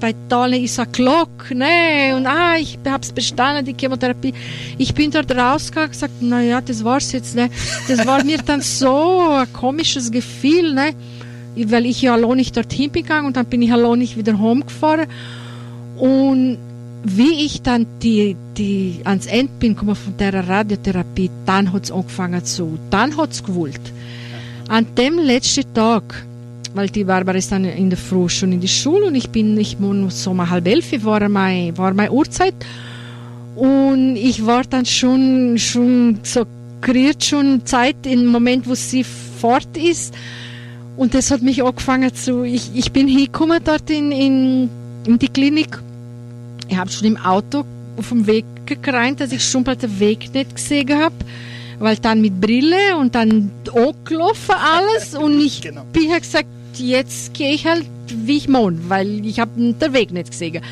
bei 0.00 0.14
Tale 0.28 0.58
ist 0.58 0.78
eine 0.78 0.90
Glock, 0.90 1.50
ne, 1.52 2.14
und 2.16 2.26
ah, 2.26 2.56
ich 2.56 2.78
hab's 2.86 3.12
bestanden, 3.12 3.64
die 3.64 3.74
Chemotherapie. 3.78 4.34
Ich 4.78 4.94
bin 4.94 5.10
dort 5.10 5.30
rausgegangen 5.34 5.88
und 5.88 5.92
gesagt, 5.92 6.14
na 6.20 6.40
ja, 6.42 6.60
das 6.60 6.84
war's 6.84 7.12
jetzt, 7.12 7.34
ne. 7.34 7.50
Das 7.88 8.06
war 8.06 8.22
mir 8.24 8.38
dann 8.38 8.60
so 8.60 9.20
ein 9.30 9.52
komisches 9.52 10.10
Gefühl, 10.10 10.74
ne 10.74 10.94
weil 11.56 11.86
ich 11.86 12.02
ja 12.02 12.14
allein 12.14 12.36
nicht 12.36 12.56
dorthin 12.56 12.90
bin 12.90 13.02
gegangen 13.02 13.26
und 13.26 13.36
dann 13.36 13.46
bin 13.46 13.62
ich 13.62 13.72
allein 13.72 13.98
nicht 13.98 14.16
wieder 14.16 14.38
home 14.38 14.64
gefahren. 14.64 15.06
Und 15.96 16.58
wie 17.04 17.44
ich 17.44 17.62
dann 17.62 17.86
die, 18.02 18.36
die 18.56 19.00
ans 19.04 19.26
Ende 19.26 19.52
bin 19.60 19.74
gekommen 19.74 19.94
von 19.94 20.16
der 20.16 20.48
Radiotherapie, 20.48 21.30
dann 21.46 21.72
hat 21.72 21.84
es 21.84 21.92
angefangen 21.92 22.44
zu, 22.44 22.78
dann 22.90 23.16
hat 23.16 23.32
es 23.32 23.44
gewollt. 23.44 23.80
An 24.68 24.86
dem 24.96 25.18
letzten 25.18 25.72
Tag, 25.74 26.24
weil 26.74 26.88
die 26.88 27.04
Barbara 27.04 27.38
ist 27.38 27.52
dann 27.52 27.64
in 27.64 27.88
der 27.88 27.98
Früh 27.98 28.28
schon 28.28 28.52
in 28.52 28.60
die 28.60 28.68
Schule 28.68 29.06
und 29.06 29.14
ich 29.14 29.30
bin, 29.30 29.56
ich 29.56 29.78
muss 29.78 30.22
so 30.22 30.32
um 30.32 30.50
halb 30.50 30.66
elf, 30.66 30.92
war 31.04 31.26
meine, 31.28 31.76
war 31.78 31.94
meine 31.94 32.12
Uhrzeit. 32.12 32.54
Und 33.54 34.16
ich 34.16 34.44
war 34.44 34.64
dann 34.64 34.84
schon, 34.84 35.56
schon 35.58 36.18
so, 36.24 36.44
kriegt 36.80 37.24
schon 37.24 37.64
Zeit 37.64 37.96
im 38.04 38.26
Moment, 38.26 38.68
wo 38.68 38.74
sie 38.74 39.04
fort 39.04 39.76
ist. 39.76 40.14
Und 40.96 41.14
das 41.14 41.30
hat 41.30 41.42
mich 41.42 41.62
angefangen 41.62 42.12
zu. 42.14 42.42
Ich, 42.42 42.70
ich 42.74 42.92
bin 42.92 43.06
hingekommen 43.06 43.60
dort 43.64 43.88
in, 43.90 44.10
in, 44.10 44.68
in 45.06 45.18
die 45.18 45.28
Klinik. 45.28 45.78
Ich 46.68 46.76
habe 46.76 46.90
schon 46.90 47.06
im 47.06 47.16
Auto 47.16 47.64
auf 47.96 48.08
dem 48.08 48.26
Weg 48.26 48.44
gekreint, 48.66 49.20
dass 49.20 49.30
ich 49.32 49.44
schon 49.44 49.62
bald 49.62 49.82
den 49.82 50.00
Weg 50.00 50.34
nicht 50.34 50.54
gesehen 50.56 50.92
habe. 50.98 51.14
Weil 51.78 51.96
dann 51.96 52.20
mit 52.20 52.40
Brille 52.40 52.96
und 52.98 53.14
dann 53.14 53.50
angelaufen 53.72 54.54
alles. 54.56 55.14
Und 55.14 55.40
ich 55.40 55.60
Genau. 55.62 55.84
bin 55.92 56.10
halt 56.10 56.22
gesagt, 56.22 56.46
jetzt 56.78 57.34
gehe 57.34 57.52
ich 57.52 57.66
halt 57.66 57.86
wie 58.08 58.36
ich 58.36 58.48
mohn, 58.48 58.88
weil 58.88 59.24
ich 59.24 59.40
habe 59.40 59.50
den 59.56 59.92
Weg 59.92 60.12
nicht 60.12 60.30
gesehen. 60.30 60.62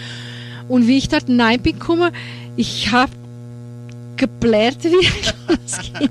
Und 0.68 0.86
wie 0.86 0.98
ich 0.98 1.08
dort 1.08 1.24
rein 1.28 1.60
bin 1.60 1.78
gekommen, 1.78 2.12
ich 2.56 2.92
habe 2.92 3.12
geblärt 4.16 4.78
wie 4.84 5.06
ein. 5.06 6.10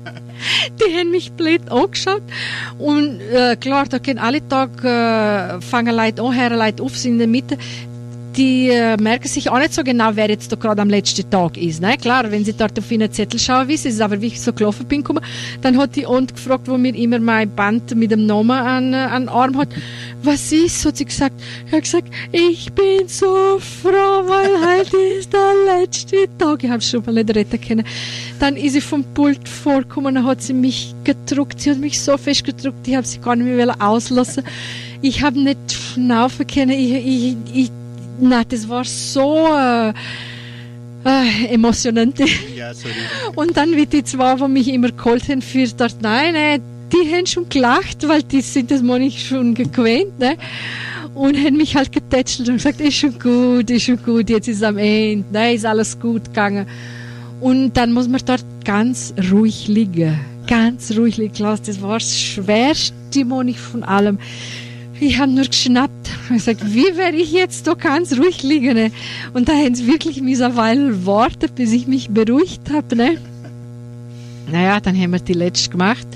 Die 0.78 0.98
haben 0.98 1.10
mich 1.10 1.32
blöd 1.32 1.70
angeschaut. 1.70 2.22
Und 2.78 3.20
äh, 3.20 3.56
klar, 3.56 3.86
da 3.88 3.98
können 3.98 4.18
alle 4.18 4.46
Tag 4.46 4.84
äh, 4.84 5.60
fangen 5.60 5.94
Leute 5.94 6.22
an, 6.22 6.58
Leute 6.58 6.82
auf, 6.82 6.96
sind 6.96 7.12
in 7.12 7.18
der 7.18 7.28
Mitte. 7.28 7.58
Die 8.36 8.68
äh, 8.68 8.96
merken 8.96 9.28
sich 9.28 9.50
auch 9.50 9.58
nicht 9.58 9.74
so 9.74 9.84
genau, 9.84 10.10
wer 10.14 10.30
jetzt 10.30 10.50
da 10.50 10.56
gerade 10.56 10.80
am 10.80 10.88
letzten 10.88 11.28
Tag 11.28 11.58
ist. 11.58 11.82
Ne? 11.82 11.98
Klar, 11.98 12.30
wenn 12.30 12.44
sie 12.44 12.54
dort 12.54 12.78
auf 12.78 12.90
einen 12.90 13.12
Zettel 13.12 13.38
schauen, 13.38 13.68
wissen 13.68 13.90
sie 13.90 13.96
es. 13.96 14.00
Aber 14.00 14.20
wie 14.22 14.28
ich 14.28 14.40
so 14.40 14.52
gelaufen 14.52 14.86
bin, 14.86 15.02
gekommen, 15.02 15.22
dann 15.60 15.76
hat 15.76 15.96
die 15.96 16.06
und 16.06 16.34
gefragt, 16.34 16.66
wo 16.66 16.78
mir 16.78 16.94
immer 16.94 17.18
mein 17.18 17.54
Band 17.54 17.94
mit 17.94 18.10
dem 18.10 18.24
Namen 18.24 18.50
an, 18.50 18.94
äh, 18.94 18.96
an 18.96 19.28
Arm 19.28 19.58
hat. 19.58 19.68
Was 20.22 20.50
ist? 20.50 20.84
Hat 20.86 20.96
sie 20.96 21.04
gesagt. 21.04 21.34
Ich 21.66 21.72
habe 21.72 21.82
gesagt, 21.82 22.08
ich 22.32 22.72
bin 22.72 23.06
so 23.06 23.58
froh, 23.58 24.24
weil 24.26 24.78
heute 24.78 24.96
ist 25.18 25.32
der 25.32 25.80
letzte 25.80 26.16
Tag. 26.38 26.64
Ich 26.64 26.70
habe 26.70 26.80
schon 26.80 27.04
mal 27.04 27.12
nicht 27.12 27.34
retten 27.34 27.60
können. 27.60 27.84
dann 28.38 28.56
ist 28.56 28.72
sie 28.72 28.80
vom 28.80 29.04
Pult 29.14 29.48
vorgekommen 29.48 30.16
und 30.16 30.26
hat 30.26 30.42
sie 30.42 30.54
mich 30.54 30.94
gedruckt. 31.04 31.60
Sie 31.60 31.70
hat 31.70 31.78
mich 31.78 32.00
so 32.00 32.16
fest 32.16 32.44
gedruckt, 32.44 32.88
ich 32.88 32.96
habe 32.96 33.06
sie 33.06 33.18
gar 33.18 33.36
nicht 33.36 33.46
mehr 33.46 33.76
auslassen. 33.78 34.44
Ich 35.00 35.22
habe 35.22 35.40
nicht 35.40 35.72
schnaufen 35.72 36.46
können. 36.46 36.70
Ich, 36.70 36.92
ich, 36.92 37.36
ich, 37.52 37.70
na, 38.20 38.44
das 38.44 38.68
war 38.68 38.84
so 38.84 39.48
äh, 39.48 39.92
äh, 41.04 41.46
emotionant. 41.52 42.18
Ja, 42.56 42.72
sorry. 42.74 42.94
Und 43.34 43.56
dann 43.56 43.74
wie 43.76 43.86
die 43.86 44.04
zwei, 44.04 44.36
die 44.36 44.48
mich 44.48 44.68
immer 44.68 44.90
geholt 44.90 45.28
haben 45.28 45.42
für 45.42 45.66
dort, 45.68 45.96
nein, 46.00 46.34
nein, 46.34 46.62
die 46.92 47.12
haben 47.14 47.26
schon 47.26 47.48
gelacht, 47.48 48.06
weil 48.06 48.22
die 48.22 48.40
sind 48.40 48.70
das 48.70 48.82
mal 48.82 48.98
nicht 48.98 49.26
schon 49.26 49.54
gewöhnt, 49.54 50.18
ne? 50.18 50.36
Und 51.14 51.36
haben 51.36 51.56
mich 51.56 51.76
halt 51.76 51.92
getätschelt 51.92 52.48
und 52.48 52.56
gesagt, 52.56 52.80
ist 52.80 52.94
schon 52.94 53.18
gut, 53.18 53.70
ist 53.70 53.84
schon 53.84 54.02
gut, 54.02 54.30
jetzt 54.30 54.48
ist 54.48 54.62
am 54.62 54.78
Ende, 54.78 55.30
ne, 55.30 55.54
ist 55.54 55.66
alles 55.66 55.98
gut 55.98 56.24
gegangen. 56.24 56.66
Und 57.40 57.76
dann 57.76 57.92
muss 57.92 58.08
man 58.08 58.20
dort 58.24 58.44
ganz 58.64 59.12
ruhig 59.30 59.68
liegen, 59.68 60.18
ganz 60.46 60.96
ruhig 60.96 61.16
liegen. 61.16 61.34
Das 61.38 61.82
war 61.82 61.98
das 61.98 62.18
schwerste 62.18 63.24
Monat 63.24 63.56
von 63.56 63.82
allem. 63.82 64.18
Ich 65.00 65.18
habe 65.18 65.32
nur 65.32 65.44
geschnappt 65.44 66.01
und 66.32 66.38
gesagt, 66.38 66.60
wie 66.72 66.96
werde 66.96 67.16
ich 67.16 67.32
jetzt 67.32 67.66
da 67.66 67.74
ganz 67.74 68.18
ruhig 68.18 68.42
liegen? 68.42 68.74
Ne? 68.74 68.90
Und 69.32 69.48
da 69.48 69.52
haben 69.52 69.74
sie 69.74 69.86
wirklich 69.86 70.20
mittlerweile 70.20 71.06
warten, 71.06 71.50
bis 71.54 71.72
ich 71.72 71.86
mich 71.86 72.10
beruhigt 72.10 72.70
habe. 72.70 72.96
Ne? 72.96 73.18
Naja, 74.50 74.80
dann 74.80 74.96
haben 74.98 75.12
wir 75.12 75.20
die 75.20 75.34
letzte 75.34 75.70
gemacht. 75.70 76.06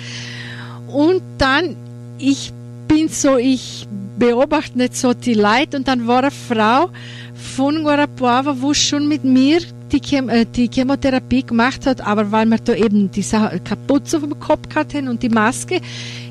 Und 0.89 1.23
dann, 1.39 1.77
ich 2.19 2.53
bin 2.89 3.09
so, 3.09 3.37
ich 3.37 3.87
beobachte 4.19 4.79
nicht 4.79 4.97
so 4.97 5.15
die 5.15 5.35
Leute. 5.35 5.77
Und 5.77 5.89
dann 5.89 6.07
war 6.07 6.19
eine 6.19 6.31
Frau 6.31 6.91
von 7.35 7.83
Guarapuava, 7.83 8.57
wo 8.61 8.75
schon 8.75 9.09
mit 9.09 9.25
mir 9.25 9.61
die, 9.93 10.01
Chem 10.01 10.29
äh, 10.29 10.47
die 10.47 10.69
Chemotherapie 10.73 11.45
gemacht 11.45 11.87
hat, 11.87 12.01
aber 12.01 12.33
weil 12.33 12.47
wir 12.47 12.59
da 12.59 12.75
eben 12.75 13.11
die 13.11 13.23
Kapuze 13.23 14.21
dem 14.21 14.39
Kopf 14.39 14.75
haben 14.75 15.09
und 15.09 15.23
die 15.23 15.29
Maske, 15.29 15.81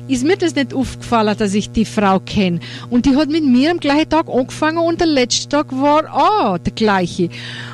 ist 0.08 0.24
mir 0.24 0.36
das 0.36 0.54
nicht 0.54 0.72
aufgefallen, 0.74 1.36
dass 1.36 1.54
ich 1.54 1.70
die 1.70 1.84
Frau 1.84 2.20
kenne. 2.20 2.60
Und 2.90 3.06
die 3.06 3.16
hat 3.16 3.28
mit 3.28 3.44
mir 3.44 3.70
am 3.70 3.80
gleichen 3.80 4.08
Tag 4.08 4.28
angefangen 4.28 4.78
und 4.78 5.00
der 5.00 5.08
letzte 5.08 5.48
Tag 5.48 5.72
war 5.72 6.04
auch 6.12 6.58
der 6.58 6.72
gleiche. 6.72 7.28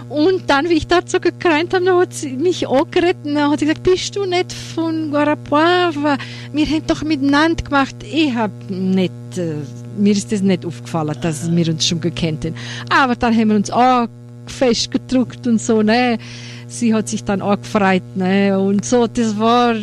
Und 0.09 0.43
dann, 0.49 0.69
wie 0.69 0.75
ich 0.75 0.87
so 1.07 1.21
gekreint 1.21 1.73
habe, 1.73 1.97
hat 1.97 2.13
sie 2.13 2.33
mich 2.33 2.69
angeredet 2.69 3.25
und 3.25 3.39
hat 3.39 3.61
sie 3.61 3.67
gesagt, 3.67 3.83
bist 3.83 4.15
du 4.15 4.27
nicht 4.27 4.53
von 4.53 5.11
Guarapuava? 5.11 6.19
Wir 6.53 6.67
haben 6.67 6.87
doch 6.87 7.03
miteinander 7.03 7.65
gemacht. 7.65 7.97
Ich 8.03 8.35
habe 8.35 8.53
nicht, 8.69 9.13
äh, 9.37 9.55
mir 9.97 10.13
ist 10.13 10.31
das 10.31 10.43
nicht 10.43 10.67
aufgefallen, 10.67 11.17
dass 11.23 11.51
wir 11.51 11.69
uns 11.69 11.87
schon 11.87 12.01
gekannt 12.01 12.45
haben. 12.45 12.55
Aber 12.91 13.17
dann 13.17 13.35
haben 13.35 13.49
wir 13.49 13.57
uns 13.57 13.71
auch 13.71 14.07
fest 14.47 14.91
gedruckt 14.91 15.47
und 15.47 15.61
so, 15.61 15.83
ne. 15.83 16.19
Sie 16.67 16.95
hat 16.95 17.09
sich 17.09 17.25
dann 17.25 17.43
auch 17.43 17.57
gefreut, 17.57 18.03
ne. 18.15 18.59
Und 18.59 18.85
so, 18.85 19.07
das 19.07 19.39
war, 19.39 19.77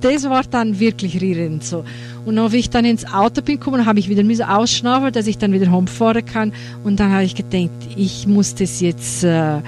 das 0.00 0.24
war 0.24 0.42
dann 0.50 0.80
wirklich 0.80 1.20
rührend, 1.20 1.64
so. 1.64 1.84
Und 2.24 2.36
dann, 2.36 2.52
ich 2.52 2.70
dann 2.70 2.84
ins 2.84 3.06
Auto 3.06 3.42
bin 3.42 3.58
gekommen, 3.58 3.86
habe 3.86 3.98
ich 3.98 4.08
wieder 4.08 4.22
müssen 4.22 4.44
ausschnaufen, 4.44 5.12
dass 5.12 5.26
ich 5.26 5.38
dann 5.38 5.52
wieder 5.52 5.70
heimfahren 5.70 6.24
kann. 6.24 6.52
Und 6.84 7.00
dann 7.00 7.12
habe 7.12 7.24
ich 7.24 7.34
gedacht, 7.34 7.70
ich 7.96 8.26
muss 8.26 8.54
das 8.54 8.80
jetzt 8.80 9.24
äh, 9.24 9.58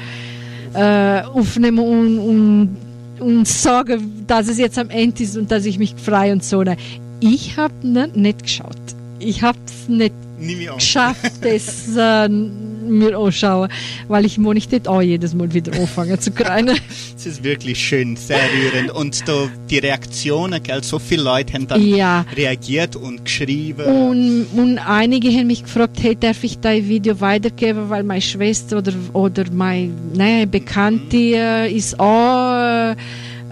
äh, 0.74 1.22
aufnehmen 1.22 1.78
und, 1.78 2.18
und, 2.18 2.76
und 3.20 3.49
sagen, 3.49 4.24
dass 4.26 4.49
es 4.49 4.59
jetzt 4.59 4.78
am 4.78 4.91
Ende 4.91 5.22
ist 5.22 5.37
und 5.37 5.51
dass 5.51 5.64
ich 5.64 5.78
mich 5.78 5.95
freue 5.97 6.33
und 6.33 6.45
so. 6.45 6.62
Ich 7.20 7.57
habe 7.57 7.74
nicht 8.14 8.43
geschaut. 8.43 8.82
Ich 9.24 9.42
habe 9.42 9.58
es 9.66 9.88
nicht 9.88 10.14
geschafft, 10.74 11.32
das 11.40 11.96
äh, 11.96 12.28
mir 12.28 13.16
anschauen, 13.16 13.68
weil 14.08 14.24
ich 14.24 14.38
muss 14.38 14.54
nicht 14.54 14.88
auch 14.88 15.00
jedes 15.00 15.34
Mal 15.34 15.52
wieder 15.54 15.72
anfangen 15.78 16.18
zu 16.20 16.32
kreinen. 16.32 16.76
Es 17.16 17.26
ist 17.26 17.44
wirklich 17.44 17.78
schön, 17.78 18.16
sehr 18.16 18.40
rührend. 18.52 18.90
Und 18.90 19.26
da, 19.28 19.48
die 19.70 19.78
Reaktionen, 19.78 20.60
gell, 20.62 20.82
so 20.82 20.98
viele 20.98 21.22
Leute 21.22 21.52
haben 21.52 21.68
dann 21.68 21.86
Ja. 21.86 22.24
reagiert 22.36 22.96
und 22.96 23.24
geschrieben. 23.24 23.84
Und, 23.84 24.46
und 24.56 24.78
einige 24.78 25.28
haben 25.30 25.46
mich 25.46 25.62
gefragt, 25.62 25.98
hey, 26.00 26.16
darf 26.16 26.42
ich 26.42 26.58
dein 26.58 26.88
Video 26.88 27.20
weitergeben, 27.20 27.88
weil 27.88 28.02
meine 28.02 28.20
Schwester 28.20 28.78
oder, 28.78 28.92
oder 29.12 29.44
meine 29.52 29.90
naja, 30.14 30.46
Bekannte 30.46 31.16
äh, 31.16 31.72
ist 31.72 31.98
auch 32.00 32.54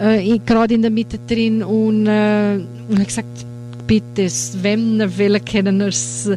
äh, 0.00 0.24
äh, 0.24 0.38
gerade 0.44 0.74
in 0.74 0.82
der 0.82 0.90
Mitte 0.90 1.18
drin 1.28 1.62
und, 1.62 2.06
äh, 2.08 2.56
ich 2.56 2.64
habe 2.90 3.04
gesagt, 3.04 3.46
bitte, 3.90 4.30
wenn 4.62 5.00
ihr 5.00 5.18
will, 5.18 5.40
können 5.40 5.80
wir 5.80 5.88
es 5.88 6.30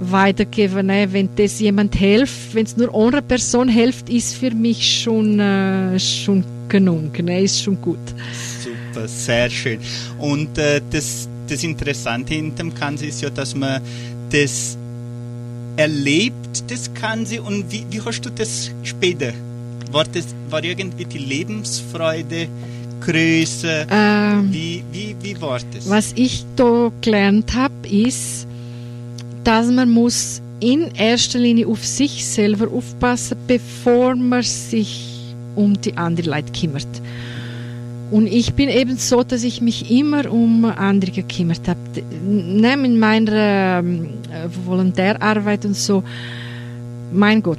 weitergeben. 0.00 0.86
Ne? 0.86 1.06
Wenn 1.12 1.28
das 1.36 1.60
jemand 1.60 1.94
hilft, 1.94 2.54
wenn 2.54 2.66
es 2.66 2.76
nur 2.76 2.92
einer 2.92 3.22
Person 3.22 3.68
hilft, 3.68 4.10
ist 4.10 4.34
für 4.34 4.50
mich 4.50 5.02
schon, 5.02 5.38
äh, 5.38 5.96
schon 6.00 6.42
genug, 6.68 7.16
ne? 7.22 7.42
ist 7.42 7.62
schon 7.62 7.80
gut. 7.80 8.00
Super, 8.64 9.06
sehr 9.06 9.48
schön. 9.48 9.78
Und 10.18 10.58
äh, 10.58 10.80
das, 10.90 11.28
das 11.46 11.62
Interessante 11.62 12.34
in 12.34 12.56
dem 12.56 12.74
Kanzi 12.74 13.06
ist 13.06 13.20
ja, 13.20 13.30
dass 13.30 13.54
man 13.54 13.80
das 14.30 14.76
erlebt, 15.76 16.64
das 16.68 16.92
Kanzi. 16.94 17.38
Und 17.38 17.70
wie, 17.70 17.84
wie 17.90 18.00
hast 18.00 18.22
du 18.22 18.30
das 18.30 18.72
später? 18.82 19.32
War, 19.92 20.04
das, 20.04 20.26
war 20.50 20.64
irgendwie 20.64 21.04
die 21.04 21.18
Lebensfreude 21.18 22.48
größer? 23.00 23.86
Ähm, 23.90 24.52
Wie, 24.52 24.82
wie, 24.92 25.16
wie 25.20 25.40
war 25.40 25.58
das? 25.72 25.88
Was 25.88 26.12
ich 26.14 26.44
da 26.56 26.90
gelernt 27.00 27.54
habe, 27.54 27.88
ist, 27.88 28.46
dass 29.44 29.70
man 29.70 29.90
muss 29.90 30.42
in 30.60 30.90
erster 30.94 31.38
Linie 31.38 31.66
auf 31.68 31.84
sich 31.84 32.26
selber 32.26 32.70
aufpassen, 32.72 33.36
bevor 33.46 34.14
man 34.14 34.42
sich 34.42 35.34
um 35.54 35.80
die 35.80 35.96
anderen 35.96 36.32
Leute 36.32 36.52
kümmert. 36.52 36.88
Und 38.10 38.26
ich 38.26 38.54
bin 38.54 38.70
eben 38.70 38.96
so, 38.96 39.22
dass 39.22 39.44
ich 39.44 39.60
mich 39.60 39.90
immer 39.90 40.30
um 40.32 40.64
andere 40.64 41.10
gekümmert 41.10 41.68
habe. 41.68 41.78
Ne, 42.26 42.72
in 42.72 42.98
meiner 42.98 43.80
ähm, 43.80 44.08
äh, 44.32 44.48
Volontärarbeit 44.64 45.66
und 45.66 45.76
so, 45.76 46.02
mein 47.12 47.42
Gott, 47.42 47.58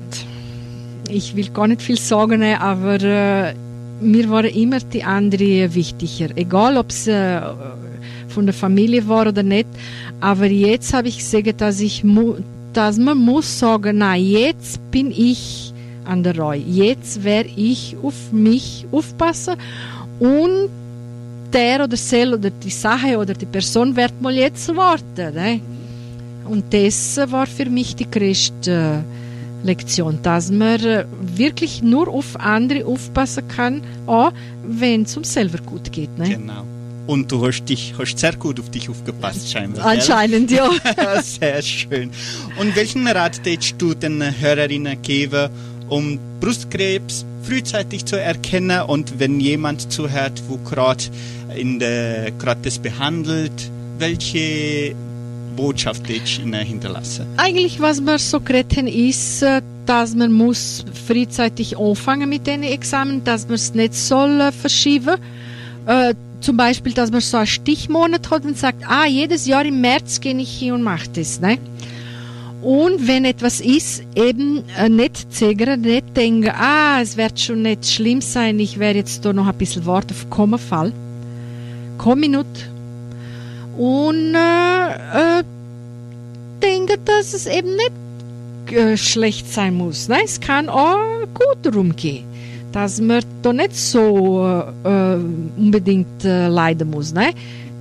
ich 1.08 1.36
will 1.36 1.50
gar 1.50 1.68
nicht 1.68 1.82
viel 1.82 2.00
sagen, 2.00 2.44
aber 2.44 3.02
äh, 3.02 3.54
mir 4.02 4.30
waren 4.30 4.45
immer 4.45 4.80
die 4.80 5.04
anderen 5.04 5.74
wichtiger. 5.74 6.30
Egal, 6.36 6.78
ob 6.78 6.89
es 6.89 7.08
äh, 7.08 7.41
von 8.28 8.45
der 8.45 8.54
Familie 8.54 9.08
war 9.08 9.28
oder 9.28 9.43
nicht. 9.43 9.68
Aber 10.20 10.45
jetzt 10.45 10.93
habe 10.93 11.08
ich 11.08 11.18
gesehen, 11.18 11.56
dass 11.58 11.80
ich 11.80 12.04
dass 12.74 12.97
man 12.97 13.18
muss 13.18 13.60
sagen, 13.60 13.97
nein, 13.97 14.24
jetzt 14.24 14.80
bin 14.91 15.12
ich 15.12 15.74
an 16.06 16.24
der 16.24 16.38
Reihe. 16.38 16.64
Jetzt 16.68 17.24
werde 17.24 17.50
ich 17.56 17.95
auf 18.02 18.32
mich 18.32 18.86
aufpassen 18.91 19.56
und 20.20 20.70
der 21.52 21.84
oder 21.84 21.97
sel 21.97 22.34
oder 22.34 22.50
die 22.50 22.70
Sache 22.70 23.18
oder 23.18 23.34
die 23.34 23.45
Person 23.45 23.95
wird 23.95 24.22
mal 24.22 24.36
jetzt 24.36 24.76
warten. 24.76 25.34
Ne? 25.34 25.60
Und 26.45 26.66
das 26.74 27.20
war 27.28 27.47
für 27.47 27.70
mich 27.70 27.95
die 27.95 28.10
größte 28.10 29.04
Lektion, 29.64 30.20
dass 30.24 30.51
man 30.51 31.05
wirklich 31.22 31.82
nur 31.82 32.07
auf 32.07 32.39
andere 32.39 32.86
aufpassen 32.86 33.47
kann, 33.47 33.82
auch 34.05 34.32
wenn 34.64 35.03
es 35.03 35.18
um 35.18 35.24
selber 35.24 35.60
gut 35.60 35.91
geht. 35.91 36.18
Ne? 36.18 36.30
Genau. 36.30 36.66
Und 37.07 37.32
du 37.32 37.45
hast, 37.45 37.66
dich, 37.66 37.95
hast 37.97 38.20
sehr 38.20 38.36
gut 38.36 38.60
auf 38.60 38.70
dich 38.70 38.88
aufgepasst, 38.88 39.51
scheinbar. 39.51 39.84
Anscheinend, 39.84 40.51
ja. 40.51 40.70
Sehr 41.24 41.62
schön. 41.64 42.12
Und 42.60 42.76
welchen 42.76 43.07
Rat 43.07 43.43
tätst 43.43 43.76
du 43.80 43.95
den 43.95 44.24
Hörerinnen 44.39 45.01
geben, 45.01 45.49
um 45.89 46.20
Brustkrebs 46.39 47.26
frühzeitig 47.41 48.05
zu 48.05 48.22
erkennen 48.22 48.82
und 48.82 49.20
wenn 49.20 49.39
jemand 49.39 49.91
zuhört, 49.91 50.43
wo 50.47 50.57
gerade 50.57 51.05
in 51.55 51.80
der 51.80 52.32
gerade 52.32 52.62
das 52.62 52.78
behandelt, 52.78 53.72
welche 53.97 54.95
Botschaft 55.60 56.10
ihnen 56.10 56.53
hinterlassen? 56.66 57.26
Eigentlich, 57.38 57.82
was 57.82 58.01
wir 58.01 58.18
so 58.18 58.39
haben, 58.39 58.88
ist, 58.88 59.41
äh, 59.43 59.62
dass 59.86 60.16
man 60.16 60.32
muss 60.32 60.86
frühzeitig 61.07 61.78
anfangen 61.78 62.30
mit 62.30 62.47
den 62.47 62.64
Examen, 62.64 63.24
dass 63.24 63.45
man 63.45 63.55
es 63.55 63.74
nicht 63.74 63.93
soll 63.93 64.39
äh, 64.39 64.51
verschieben. 64.51 65.18
Äh, 65.86 66.14
zum 66.39 66.55
Beispiel, 66.55 66.93
dass 66.93 67.12
man 67.12 67.20
so 67.20 67.38
einen 67.38 67.47
Stichmonat 67.47 68.30
hat 68.32 68.45
und 68.45 68.57
sagt, 68.57 68.84
ah, 68.88 69.05
jedes 69.05 69.45
Jahr 69.45 69.66
im 69.66 69.82
März 69.82 70.22
gehe 70.22 70.38
ich 70.38 70.49
hier 70.49 70.74
und 70.74 70.84
mache 70.84 71.10
das. 71.14 71.41
Ne? 71.41 71.57
Und 72.62 73.07
wenn 73.07 73.26
etwas 73.26 73.62
ist, 73.62 74.03
eben 74.16 74.64
äh, 74.78 74.89
nicht 74.89 75.34
zögern, 75.34 75.82
nicht 75.82 76.16
denken, 76.16 76.51
ah, 76.55 77.01
es 77.01 77.18
wird 77.18 77.39
schon 77.39 77.64
nicht 77.64 77.86
schlimm 77.86 78.22
sein, 78.22 78.60
ich 78.60 78.80
werde 78.80 78.99
jetzt 78.99 79.26
da 79.26 79.34
noch 79.34 79.47
ein 79.47 79.57
bisschen 79.57 79.86
warten 79.86 80.12
auf 80.12 80.30
Kommafall. 80.30 80.93
Komm 81.97 82.22
Minute. 82.22 82.47
Und 83.80 84.36
äh, 84.36 85.42
denke, 86.62 86.98
dass 87.06 87.34
es 87.34 87.48
eben 87.48 87.78
nicht 87.78 88.74
äh, 88.74 88.98
schlecht 88.98 89.50
sein 89.50 89.76
muss. 89.76 90.10
Ne? 90.10 90.18
Es 90.26 90.42
kann 90.42 90.68
auch 90.68 91.22
gut 91.34 91.60
darum 91.64 91.96
gehen, 91.96 92.26
dass 92.74 93.00
man 93.00 93.24
da 93.42 93.54
nicht 93.54 93.78
so 93.78 94.64
äh, 94.84 95.16
unbedingt 95.16 96.26
äh, 96.26 96.50
leiden 96.50 96.90
muss. 96.90 97.14
Ne? 97.14 97.30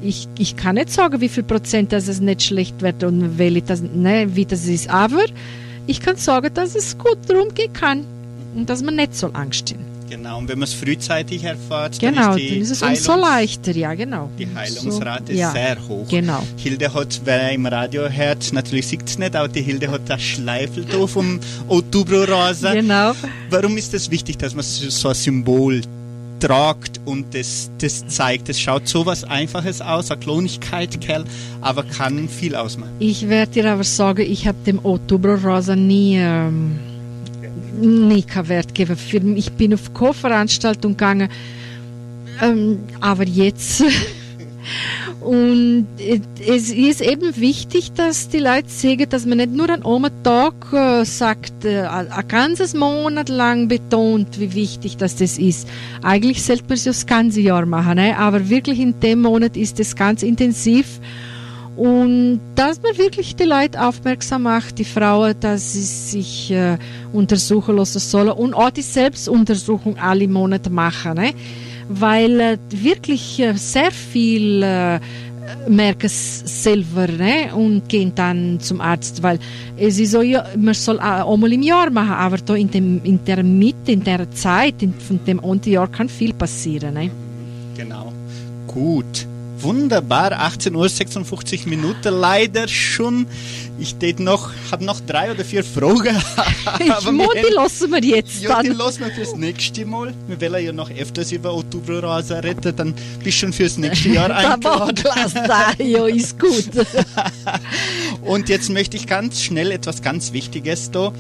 Ich, 0.00 0.28
ich 0.38 0.54
kann 0.54 0.76
nicht 0.76 0.92
sagen, 0.92 1.20
wie 1.20 1.28
viel 1.28 1.42
Prozent, 1.42 1.92
dass 1.92 2.06
es 2.06 2.20
nicht 2.20 2.44
schlecht 2.44 2.80
wird 2.80 3.02
und 3.02 3.36
welche 3.36 3.62
das, 3.62 3.82
ne, 3.82 4.28
wie 4.36 4.44
das 4.44 4.66
ist, 4.66 4.88
aber 4.88 5.24
ich 5.88 6.00
kann 6.00 6.14
sagen, 6.14 6.54
dass 6.54 6.76
es 6.76 6.96
gut 6.96 7.18
darum 7.26 7.52
gehen 7.54 7.72
kann 7.72 8.04
und 8.54 8.70
dass 8.70 8.84
man 8.84 8.94
nicht 8.94 9.16
so 9.16 9.30
Angst 9.32 9.70
hat. 9.70 9.97
Genau, 10.10 10.38
und 10.38 10.48
wenn 10.48 10.58
man 10.58 10.68
es 10.68 10.74
frühzeitig 10.74 11.44
erfährt, 11.44 11.98
Genau, 11.98 12.30
dann 12.30 12.38
ist, 12.38 12.38
die 12.38 12.48
dann 12.50 12.62
ist 12.62 12.70
es 12.70 12.82
Heilungs- 12.82 13.20
leichter, 13.20 13.72
ja, 13.76 13.94
genau. 13.94 14.30
Die 14.38 14.46
Heilungsrate 14.54 15.32
so, 15.32 15.38
ja, 15.38 15.48
ist 15.48 15.54
sehr 15.54 15.76
hoch. 15.88 16.06
Genau. 16.08 16.42
Hilde 16.56 16.92
hat, 16.94 17.20
wer 17.24 17.42
er 17.42 17.52
im 17.52 17.66
Radio 17.66 18.08
hört, 18.08 18.52
natürlich 18.52 18.86
sieht 18.86 19.06
es 19.08 19.18
nicht, 19.18 19.36
aber 19.36 19.48
die 19.48 19.62
Hilde 19.62 19.90
hat 19.90 20.02
das 20.08 20.22
Schleifel 20.22 20.84
vom 21.06 21.40
Oktoberrosa. 21.68 22.74
Genau. 22.74 23.12
Warum 23.50 23.76
ist 23.76 23.92
es 23.94 24.04
das 24.04 24.10
wichtig, 24.10 24.38
dass 24.38 24.54
man 24.54 24.64
so 24.64 25.08
ein 25.08 25.14
Symbol 25.14 25.80
tragt 26.40 27.00
und 27.04 27.34
das, 27.34 27.70
das 27.80 28.06
zeigt? 28.06 28.48
Es 28.48 28.60
schaut 28.60 28.86
so 28.88 29.04
was 29.06 29.24
Einfaches 29.24 29.80
aus, 29.80 30.10
eine 30.10 30.20
Klonigkeit, 30.20 31.00
Kerl, 31.00 31.24
aber 31.60 31.82
kann 31.82 32.28
viel 32.28 32.54
ausmachen. 32.54 32.92
Ich 32.98 33.28
werde 33.28 33.52
dir 33.52 33.72
aber 33.72 33.84
sagen, 33.84 34.22
ich 34.22 34.46
habe 34.46 34.58
dem 34.66 34.84
Oktoberrosa 34.84 35.74
nie, 35.76 36.16
ähm, 36.18 36.78
keinen 37.78 38.48
Wert 38.48 38.74
gegeben. 38.74 38.96
Für, 38.96 39.18
ich 39.18 39.52
bin 39.52 39.74
auf 39.74 39.92
keine 39.94 40.14
Veranstaltung 40.14 40.92
gegangen, 40.92 41.28
ähm, 42.42 42.80
aber 43.00 43.24
jetzt. 43.24 43.84
Und 45.20 45.86
äh, 45.98 46.20
es 46.46 46.70
ist 46.70 47.00
eben 47.00 47.36
wichtig, 47.36 47.92
dass 47.92 48.28
die 48.28 48.38
Leute 48.38 48.68
sehen, 48.68 49.08
dass 49.08 49.26
man 49.26 49.38
nicht 49.38 49.52
nur 49.52 49.68
an 49.68 49.84
einem 49.84 50.22
Tag 50.22 50.54
äh, 50.72 51.04
sagt, 51.04 51.64
äh, 51.64 51.82
ein 51.82 52.28
ganzes 52.28 52.74
Monat 52.74 53.28
lang 53.28 53.68
betont, 53.68 54.38
wie 54.38 54.54
wichtig 54.54 54.96
dass 54.96 55.16
das 55.16 55.38
ist. 55.38 55.68
Eigentlich 56.02 56.42
sollte 56.42 56.64
man 56.64 56.74
es 56.74 56.84
das 56.84 57.06
ganze 57.06 57.40
Jahr 57.40 57.66
machen, 57.66 57.96
ne? 57.96 58.16
aber 58.16 58.48
wirklich 58.48 58.78
in 58.78 58.98
dem 59.00 59.22
Monat 59.22 59.56
ist 59.56 59.80
es 59.80 59.96
ganz 59.96 60.22
intensiv. 60.22 61.00
Und 61.78 62.40
dass 62.56 62.82
man 62.82 62.98
wirklich 62.98 63.36
die 63.36 63.44
Leute 63.44 63.80
aufmerksam 63.80 64.42
macht, 64.42 64.78
die 64.80 64.84
Frauen, 64.84 65.36
dass 65.38 65.74
sie 65.74 65.82
sich 65.82 66.50
äh, 66.50 66.76
untersuchen 67.12 67.76
lassen 67.76 68.00
sollen 68.00 68.30
und 68.30 68.52
auch 68.52 68.70
die 68.70 68.82
Selbstuntersuchung 68.82 69.96
alle 69.96 70.26
Monate 70.26 70.70
machen. 70.70 71.14
Ne? 71.14 71.34
Weil 71.88 72.40
äh, 72.40 72.58
wirklich 72.70 73.38
äh, 73.38 73.52
sehr 73.54 73.92
viel 73.92 74.60
äh, 74.64 74.98
merken 75.68 76.06
es 76.06 76.64
selber 76.64 77.06
ne? 77.06 77.54
und 77.54 77.88
gehen 77.88 78.10
dann 78.12 78.58
zum 78.58 78.80
Arzt, 78.80 79.22
weil 79.22 79.38
es 79.76 80.00
ist 80.00 80.10
so, 80.10 80.20
ja, 80.20 80.46
man 80.56 80.74
soll 80.74 80.98
einmal 80.98 81.52
im 81.52 81.62
Jahr 81.62 81.90
machen, 81.90 82.10
aber 82.10 82.38
da 82.38 82.56
in, 82.56 82.72
dem, 82.72 83.00
in 83.04 83.24
der 83.24 83.44
Mitte, 83.44 83.92
in 83.92 84.02
der 84.02 84.28
Zeit, 84.32 84.82
in, 84.82 84.94
von 84.94 85.20
dem 85.24 85.40
Jahr 85.64 85.86
kann 85.86 86.08
viel 86.08 86.32
passieren. 86.32 86.94
Ne? 86.94 87.10
Genau. 87.76 88.12
Gut. 88.66 89.28
Wunderbar, 89.60 90.32
18 90.32 90.74
Uhr 90.74 90.88
56 90.88 91.66
Minuten, 91.66 92.14
leider 92.14 92.68
schon. 92.68 93.26
Ich 93.78 93.96
noch, 94.18 94.50
hab 94.70 94.80
noch 94.80 95.00
drei 95.00 95.30
oder 95.30 95.44
vier 95.44 95.62
Fragen. 95.64 96.16
Ich 96.80 96.90
Aber 96.92 97.12
muss 97.12 97.34
wir 97.34 97.42
die 97.42 97.54
lassen 97.54 97.90
wir 97.90 98.02
jetzt 98.04 98.40
Ja, 98.42 98.60
die 98.62 98.68
dann. 98.68 98.76
lassen 98.78 99.04
wir 99.04 99.10
fürs 99.12 99.36
nächste 99.36 99.84
Mal. 99.86 100.14
Wir 100.26 100.40
wollen 100.40 100.64
ja 100.64 100.72
noch 100.72 100.90
öfters 100.90 101.32
über 101.32 101.54
Oktoberrosa 101.54 102.38
reden, 102.40 102.74
dann 102.76 102.94
bist 103.22 103.36
du 103.36 103.40
schon 103.46 103.52
fürs 103.52 103.78
nächste 103.78 104.08
Jahr 104.08 104.30
eingeladen. 104.34 104.96
Da, 105.04 105.72
ja, 105.82 106.06
ist 106.06 106.38
gut. 106.38 106.68
Und 108.22 108.48
jetzt 108.48 108.70
möchte 108.70 108.96
ich 108.96 109.06
ganz 109.06 109.42
schnell 109.42 109.70
etwas 109.70 110.02
ganz 110.02 110.32
Wichtiges 110.32 110.90
da 110.90 111.12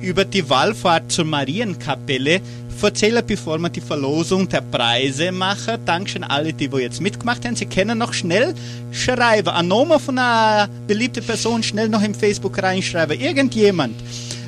über 0.00 0.24
die 0.24 0.48
Wallfahrt 0.50 1.10
zur 1.10 1.24
Marienkapelle 1.24 2.40
erzählen, 2.82 3.22
bevor 3.26 3.58
wir 3.58 3.68
die 3.68 3.80
Verlosung 3.80 4.48
der 4.48 4.60
Preise 4.60 5.32
machen. 5.32 5.78
Dankeschön 5.84 6.24
alle, 6.24 6.52
die 6.52 6.70
wo 6.70 6.78
jetzt 6.78 7.00
mitgemacht 7.00 7.44
haben. 7.44 7.56
Sie 7.56 7.66
können 7.66 7.98
noch 7.98 8.12
schnell 8.12 8.54
schreiben. 8.92 9.48
Ein 9.48 9.68
Name 9.68 9.98
von 9.98 10.18
einer 10.18 10.68
beliebten 10.86 11.24
Person 11.24 11.62
schnell 11.62 11.88
noch 11.88 12.02
im 12.02 12.14
Facebook 12.14 12.62
reinschreiben. 12.62 13.18
Irgendjemand. 13.18 13.94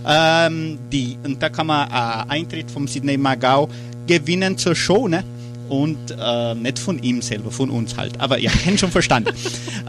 Ähm, 0.07 0.79
die, 0.91 1.17
und 1.25 1.43
da 1.43 1.49
kann 1.49 1.67
man 1.67 1.89
äh, 1.89 2.33
Eintritt 2.33 2.71
vom 2.71 2.87
Sydney 2.87 3.17
Magau 3.17 3.69
gewinnen 4.07 4.57
zur 4.57 4.75
Show, 4.75 5.09
ne? 5.09 5.23
Und 5.69 5.99
äh, 6.19 6.55
nicht 6.55 6.79
von 6.79 7.03
ihm 7.03 7.23
selber, 7.23 7.51
von 7.51 7.71
uns 7.71 7.97
halt. 7.97 8.21
Aber 8.21 8.39
ihr 8.39 8.51
kennt 8.51 8.81
schon 8.81 8.91
verstanden. 8.91 9.35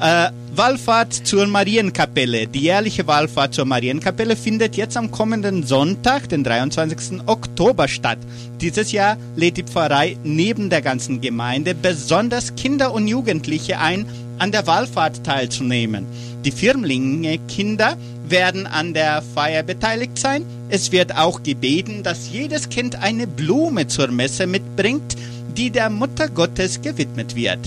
äh, 0.01 0.29
Wallfahrt 0.55 1.13
zur 1.13 1.47
Marienkapelle. 1.47 2.47
Die 2.47 2.59
jährliche 2.59 3.07
Wallfahrt 3.07 3.53
zur 3.53 3.65
Marienkapelle 3.65 4.35
findet 4.35 4.75
jetzt 4.75 4.97
am 4.97 5.09
kommenden 5.09 5.63
Sonntag, 5.63 6.27
den 6.27 6.43
23. 6.43 7.21
Oktober 7.27 7.87
statt. 7.87 8.17
Dieses 8.59 8.91
Jahr 8.91 9.17
lädt 9.35 9.57
die 9.57 9.63
Pfarrei 9.63 10.17
neben 10.23 10.69
der 10.69 10.81
ganzen 10.81 11.21
Gemeinde 11.21 11.75
besonders 11.75 12.55
Kinder 12.55 12.93
und 12.93 13.07
Jugendliche 13.07 13.79
ein, 13.79 14.05
an 14.37 14.51
der 14.51 14.67
Wallfahrt 14.67 15.23
teilzunehmen. 15.23 16.05
Die 16.43 16.51
Firmlinge 16.51 17.37
Kinder 17.47 17.97
werden 18.27 18.67
an 18.67 18.93
der 18.93 19.21
Feier 19.21 19.63
beteiligt 19.63 20.17
sein. 20.17 20.45
Es 20.69 20.91
wird 20.91 21.15
auch 21.15 21.43
gebeten, 21.43 22.03
dass 22.03 22.29
jedes 22.29 22.69
Kind 22.69 22.95
eine 23.01 23.27
Blume 23.27 23.87
zur 23.87 24.09
Messe 24.09 24.47
mitbringt, 24.47 25.15
die 25.57 25.69
der 25.69 25.89
Mutter 25.89 26.29
Gottes 26.29 26.81
gewidmet 26.81 27.35
wird. 27.35 27.59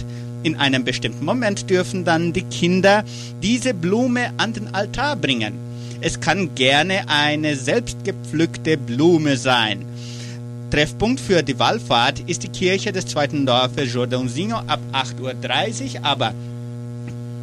In 0.42 0.56
einem 0.56 0.84
bestimmten 0.84 1.24
Moment 1.24 1.70
dürfen 1.70 2.04
dann 2.04 2.32
die 2.32 2.42
Kinder 2.42 3.04
diese 3.42 3.74
Blume 3.74 4.32
an 4.38 4.52
den 4.52 4.74
Altar 4.74 5.16
bringen. 5.16 5.54
Es 6.00 6.18
kann 6.18 6.54
gerne 6.54 7.08
eine 7.08 7.54
selbstgepflückte 7.54 8.76
Blume 8.76 9.36
sein. 9.36 9.84
Treffpunkt 10.72 11.20
für 11.20 11.42
die 11.42 11.58
Wallfahrt 11.58 12.20
ist 12.26 12.42
die 12.42 12.48
Kirche 12.48 12.92
des 12.92 13.06
zweiten 13.06 13.46
Dorfes 13.46 13.94
Jordãozinho 13.94 14.56
ab 14.66 14.80
8.30 14.92 15.20
Uhr, 16.00 16.04
aber 16.04 16.34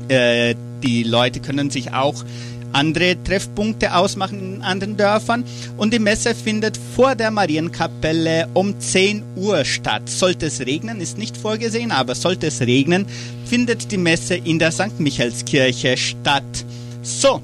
äh, 0.10 0.56
die 0.84 1.04
Leute 1.04 1.40
können 1.40 1.70
sich 1.70 1.94
auch 1.94 2.26
andere 2.74 3.22
Treffpunkte 3.24 3.96
ausmachen 3.96 4.56
in 4.56 4.62
anderen 4.62 4.98
Dörfern 4.98 5.44
und 5.78 5.94
die 5.94 6.00
Messe 6.00 6.36
findet 6.36 6.78
vor 6.96 7.16
der 7.16 7.32
Marienkapelle 7.32 8.48
um 8.54 8.80
10 8.80 9.24
Uhr 9.36 9.66
statt. 9.66 10.10
Sollte 10.10 10.48
es 10.48 10.60
regnen, 10.62 11.02
ist 11.02 11.18
nicht 11.18 11.38
vorgesehen, 11.38 11.92
aber 11.92 12.16
sollte 12.16 12.48
es 12.48 12.62
regnen, 12.62 13.06
findet 13.46 13.92
die 13.92 13.98
Messe 13.98 14.36
in 14.36 14.60
der 14.60 14.72
St. 14.72 15.00
Michaelskirche 15.00 15.98
statt. 15.98 16.66
So, 17.02 17.42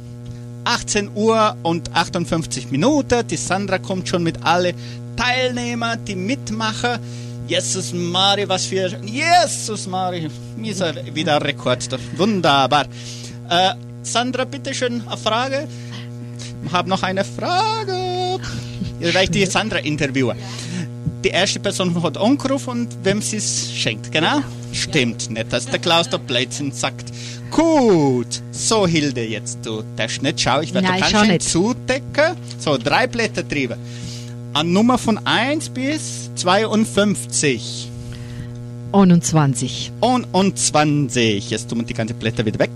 18 0.65 1.11
Uhr 1.15 1.55
und 1.63 1.95
58 1.95 2.71
Minuten. 2.71 3.25
Die 3.27 3.37
Sandra 3.37 3.77
kommt 3.77 4.09
schon 4.09 4.23
mit 4.23 4.43
alle 4.43 4.73
Teilnehmer, 5.15 5.95
die 5.95 6.15
Mitmacher. 6.15 6.99
Jesus 7.47 7.93
Mari, 7.93 8.49
was 8.49 8.65
für... 8.65 8.99
Jesus 9.03 9.87
Mari, 9.87 10.29
ist 10.63 10.81
er 10.81 10.95
wieder 11.13 11.41
Rekord. 11.43 11.87
Wunderbar. 12.17 12.85
Äh, 13.49 13.73
Sandra, 14.05 14.45
bitteschön, 14.45 15.01
eine 15.07 15.17
Frage. 15.17 15.67
Ich 16.65 16.71
habe 16.71 16.89
noch 16.89 17.03
eine 17.03 17.25
Frage. 17.25 18.39
Jetzt 18.99 19.13
werde 19.13 19.23
ich 19.23 19.31
die 19.31 19.45
Sandra 19.45 19.79
interviewen. 19.79 20.37
Die 21.23 21.29
erste 21.29 21.59
Person 21.59 22.01
hat 22.03 22.17
angerufen 22.17 22.69
und 22.69 22.87
wem 23.03 23.21
sie 23.21 23.37
es 23.37 23.71
schenkt, 23.73 24.11
genau? 24.11 24.41
Stimmt 24.71 25.31
nicht, 25.31 25.51
dass 25.51 25.65
der 25.65 25.79
Klaus 25.79 26.07
da 26.07 26.17
Blödsinn 26.17 26.71
sagt. 26.71 27.11
Gut. 27.49 28.41
So, 28.51 28.85
Hilde, 28.85 29.25
jetzt 29.25 29.65
du 29.65 29.83
darfst 29.95 30.21
nicht 30.21 30.39
schauen. 30.39 30.63
Ich 30.63 30.73
werde 30.73 30.87
Nein, 30.87 31.01
ich 31.03 31.11
ganz 31.11 31.27
schön 31.27 31.39
zudecken. 31.39 32.35
So, 32.59 32.77
drei 32.77 33.07
Blätter 33.07 33.41
drüber. 33.41 33.77
An 34.53 34.71
Nummer 34.71 34.99
von 34.99 35.19
1 35.25 35.69
bis 35.69 36.29
52. 36.35 37.89
21. 38.93 39.91
Und, 39.99 40.25
und 40.31 40.59
20. 40.59 41.49
Jetzt 41.49 41.69
tun 41.69 41.79
wir 41.79 41.85
die 41.85 41.93
ganzen 41.93 42.17
Blätter 42.17 42.45
wieder 42.45 42.59
weg. 42.59 42.69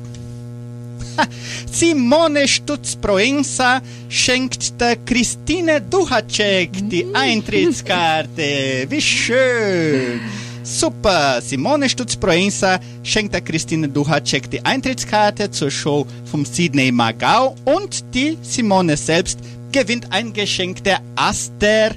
Simone 1.72 2.47
Stutz-Proenza 2.47 3.82
schenkt 4.09 4.80
der 4.80 4.95
Christine 4.97 5.82
Duhacek 5.82 6.70
die 6.89 7.05
Eintrittskarte. 7.13 8.86
Wie 8.89 9.01
schön. 9.01 10.22
Super. 10.63 11.41
Simone 11.41 11.89
Stutz-Proenza 11.89 12.80
schenkt 13.03 13.34
der 13.34 13.41
Christine 13.41 13.89
Duhacek 13.89 14.49
die 14.51 14.63
Eintrittskarte 14.63 15.49
zur 15.49 15.72
Show 15.72 16.05
vom 16.26 16.45
Sydney 16.45 16.91
Magau 16.91 17.55
und 17.65 18.03
die 18.13 18.38
Simone 18.41 18.95
selbst 18.95 19.39
gewinnt 19.72 20.11
ein 20.11 20.34
Geschenk 20.34 20.84
der 20.84 20.99
Aster 21.15 21.91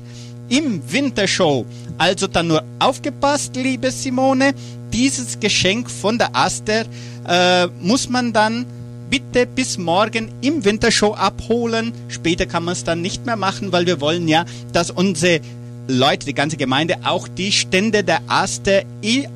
im 0.49 0.83
Wintershow. 0.91 1.67
Also 1.99 2.27
dann 2.27 2.49
nur 2.49 2.63
aufgepasst, 2.79 3.57
liebe 3.57 3.91
Simone. 3.91 4.55
Dieses 4.93 5.39
Geschenk 5.39 5.91
von 5.91 6.19
der 6.19 6.35
Aster 6.35 6.85
äh, 7.27 7.67
muss 7.81 8.09
man 8.09 8.33
dann 8.33 8.67
bitte 9.13 9.45
bis 9.47 9.77
morgen 9.77 10.33
im 10.41 10.65
Wintershow 10.65 11.13
abholen. 11.13 11.93
Später 12.09 12.47
kann 12.47 12.65
man 12.65 12.73
es 12.73 12.83
dann 12.83 13.03
nicht 13.03 13.27
mehr 13.27 13.37
machen, 13.37 13.71
weil 13.71 13.85
wir 13.85 14.01
wollen 14.01 14.27
ja, 14.27 14.47
dass 14.73 14.91
unsere 14.91 15.41
Leute, 15.87 16.25
die 16.25 16.33
ganze 16.33 16.57
Gemeinde, 16.57 16.97
auch 17.05 17.29
die 17.29 17.53
Stände 17.53 18.03
der 18.03 18.21
Aster 18.27 18.85
i- 19.05 19.29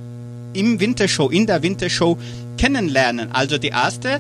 im 0.55 0.81
Wintershow, 0.81 1.29
in 1.29 1.47
der 1.47 1.63
Wintershow 1.63 2.17
kennenlernen. 2.57 3.29
Also 3.33 3.59
die 3.59 3.75
Aster, 3.75 4.19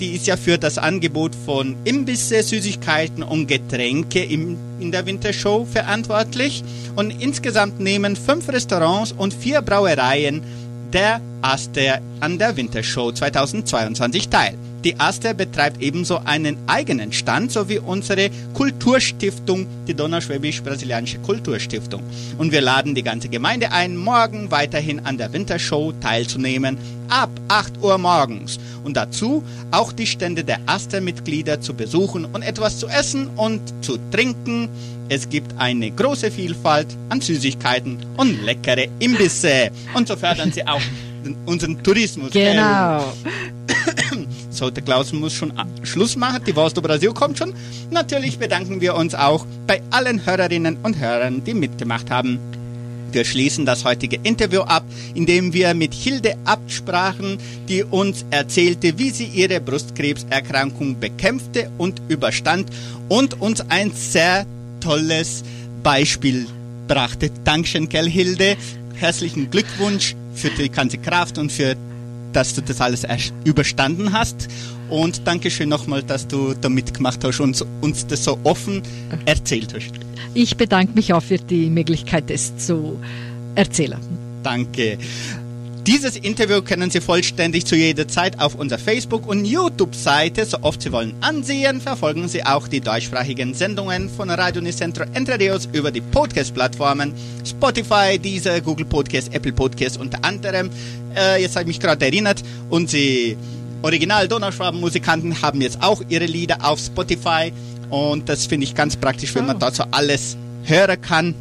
die 0.00 0.14
ist 0.14 0.26
ja 0.26 0.38
für 0.38 0.56
das 0.56 0.78
Angebot 0.78 1.32
von 1.44 1.76
Imbisse, 1.84 2.42
Süßigkeiten 2.42 3.22
und 3.22 3.48
Getränke 3.48 4.24
im, 4.24 4.56
in 4.80 4.92
der 4.92 5.04
Wintershow 5.04 5.66
verantwortlich. 5.70 6.64
Und 6.94 7.10
insgesamt 7.22 7.80
nehmen 7.80 8.16
fünf 8.16 8.48
Restaurants 8.48 9.12
und 9.12 9.34
vier 9.34 9.60
Brauereien 9.60 10.40
der 10.94 11.20
Aster 11.42 12.00
an 12.20 12.38
der 12.38 12.56
Wintershow 12.56 13.12
2022 13.12 14.30
teil. 14.30 14.54
Die 14.86 15.00
Aster 15.00 15.34
betreibt 15.34 15.82
ebenso 15.82 16.18
einen 16.18 16.56
eigenen 16.68 17.12
Stand 17.12 17.50
sowie 17.50 17.80
unsere 17.80 18.30
Kulturstiftung, 18.54 19.66
die 19.88 19.94
Donauschwäbisch-Brasilianische 19.94 21.18
Kulturstiftung. 21.22 22.04
Und 22.38 22.52
wir 22.52 22.60
laden 22.60 22.94
die 22.94 23.02
ganze 23.02 23.28
Gemeinde 23.28 23.72
ein, 23.72 23.96
morgen 23.96 24.52
weiterhin 24.52 25.00
an 25.04 25.18
der 25.18 25.32
Wintershow 25.32 25.92
teilzunehmen, 26.00 26.78
ab 27.08 27.30
8 27.48 27.82
Uhr 27.82 27.98
morgens. 27.98 28.60
Und 28.84 28.96
dazu 28.96 29.42
auch 29.72 29.90
die 29.90 30.06
Stände 30.06 30.44
der 30.44 30.60
Aster-Mitglieder 30.66 31.60
zu 31.60 31.74
besuchen 31.74 32.24
und 32.24 32.42
etwas 32.42 32.78
zu 32.78 32.86
essen 32.86 33.26
und 33.34 33.60
zu 33.84 33.98
trinken. 34.12 34.68
Es 35.08 35.28
gibt 35.28 35.52
eine 35.58 35.90
große 35.90 36.30
Vielfalt 36.30 36.86
an 37.08 37.20
Süßigkeiten 37.20 38.06
und 38.18 38.40
leckere 38.44 38.86
Imbisse. 39.00 39.72
Und 39.94 40.06
so 40.06 40.14
fördern 40.14 40.52
sie 40.52 40.64
auch 40.64 40.80
unseren 41.46 41.82
Tourismus. 41.82 42.30
Genau. 42.30 43.12
So, 44.56 44.70
der 44.70 44.82
Klaus 44.82 45.12
muss 45.12 45.34
schon 45.34 45.52
a- 45.58 45.66
Schluss 45.82 46.16
machen. 46.16 46.42
Die 46.46 46.56
Wurst 46.56 46.76
do 46.76 46.80
Brasil 46.82 47.12
kommt 47.12 47.36
schon. 47.38 47.52
Natürlich 47.90 48.38
bedanken 48.38 48.80
wir 48.80 48.94
uns 48.94 49.14
auch 49.14 49.44
bei 49.66 49.82
allen 49.90 50.24
Hörerinnen 50.24 50.78
und 50.82 50.98
Hörern, 50.98 51.44
die 51.44 51.52
mitgemacht 51.54 52.10
haben. 52.10 52.38
Wir 53.12 53.24
schließen 53.24 53.66
das 53.66 53.84
heutige 53.84 54.16
Interview 54.22 54.62
ab, 54.62 54.84
indem 55.14 55.52
wir 55.52 55.74
mit 55.74 55.92
Hilde 55.94 56.36
Abt 56.44 56.72
sprachen, 56.72 57.38
die 57.68 57.84
uns 57.84 58.24
erzählte, 58.30 58.98
wie 58.98 59.10
sie 59.10 59.26
ihre 59.26 59.60
Brustkrebserkrankung 59.60 60.98
bekämpfte 60.98 61.70
und 61.78 62.00
überstand 62.08 62.68
und 63.08 63.40
uns 63.40 63.60
ein 63.68 63.92
sehr 63.92 64.46
tolles 64.80 65.44
Beispiel 65.82 66.46
brachte. 66.88 67.30
Dankeschön, 67.44 67.88
gell, 67.88 68.08
Hilde. 68.08 68.56
Herzlichen 68.94 69.50
Glückwunsch 69.50 70.14
für 70.34 70.50
die 70.50 70.68
ganze 70.70 70.98
Kraft 70.98 71.38
und 71.38 71.52
für 71.52 71.76
dass 72.32 72.54
du 72.54 72.62
das 72.62 72.80
alles 72.80 73.04
erst 73.04 73.32
überstanden 73.44 74.12
hast. 74.12 74.48
Und 74.88 75.26
Dankeschön 75.26 75.68
nochmal, 75.68 76.02
dass 76.02 76.28
du 76.28 76.54
da 76.54 76.68
mitgemacht 76.68 77.24
hast 77.24 77.40
und 77.40 77.64
uns 77.80 78.06
das 78.06 78.24
so 78.24 78.38
offen 78.44 78.82
erzählt 79.24 79.74
hast. 79.74 79.92
Ich 80.34 80.56
bedanke 80.56 80.92
mich 80.94 81.12
auch 81.12 81.22
für 81.22 81.38
die 81.38 81.70
Möglichkeit, 81.70 82.30
es 82.30 82.56
zu 82.56 82.98
erzählen. 83.54 83.98
Danke. 84.42 84.98
Dieses 85.86 86.16
Interview 86.16 86.62
können 86.62 86.90
Sie 86.90 87.00
vollständig 87.00 87.64
zu 87.64 87.76
jeder 87.76 88.08
Zeit 88.08 88.40
auf 88.40 88.56
unserer 88.56 88.80
Facebook- 88.80 89.28
und 89.28 89.44
YouTube-Seite, 89.44 90.44
so 90.44 90.58
oft 90.62 90.82
Sie 90.82 90.90
wollen, 90.90 91.14
ansehen. 91.20 91.80
Verfolgen 91.80 92.26
Sie 92.26 92.44
auch 92.44 92.66
die 92.66 92.80
deutschsprachigen 92.80 93.54
Sendungen 93.54 94.10
von 94.10 94.28
Radio 94.28 94.60
Nicentro 94.60 95.04
Entre 95.14 95.38
Rios 95.38 95.68
über 95.72 95.92
die 95.92 96.00
Podcast-Plattformen 96.00 97.14
Spotify, 97.44 98.18
Deezer, 98.18 98.60
Google 98.60 98.86
Podcast, 98.86 99.32
Apple 99.32 99.52
Podcast 99.52 100.00
unter 100.00 100.24
anderem. 100.24 100.70
Äh, 101.16 101.40
jetzt 101.42 101.56
habe 101.56 101.62
ich 101.62 101.68
mich 101.68 101.80
gerade 101.80 102.04
erinnert, 102.04 102.42
unsere 102.70 103.36
Original 103.82 104.28
Donauschwaben-Musikanten 104.28 105.42
haben 105.42 105.60
jetzt 105.60 105.82
auch 105.82 106.02
ihre 106.08 106.26
Lieder 106.26 106.58
auf 106.64 106.78
Spotify 106.80 107.52
und 107.90 108.28
das 108.28 108.46
finde 108.46 108.64
ich 108.64 108.74
ganz 108.74 108.96
praktisch, 108.96 109.34
wenn 109.34 109.46
man 109.46 109.56
Oh. 109.56 109.60
dort 109.60 109.76
so 109.76 109.84
alles 109.90 110.36
hören 110.64 111.00
kann 111.00 111.34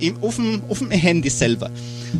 im, 0.00 0.20
auf, 0.22 0.36
dem, 0.36 0.62
auf 0.68 0.78
dem 0.78 0.90
Handy 0.90 1.30
selber. 1.30 1.70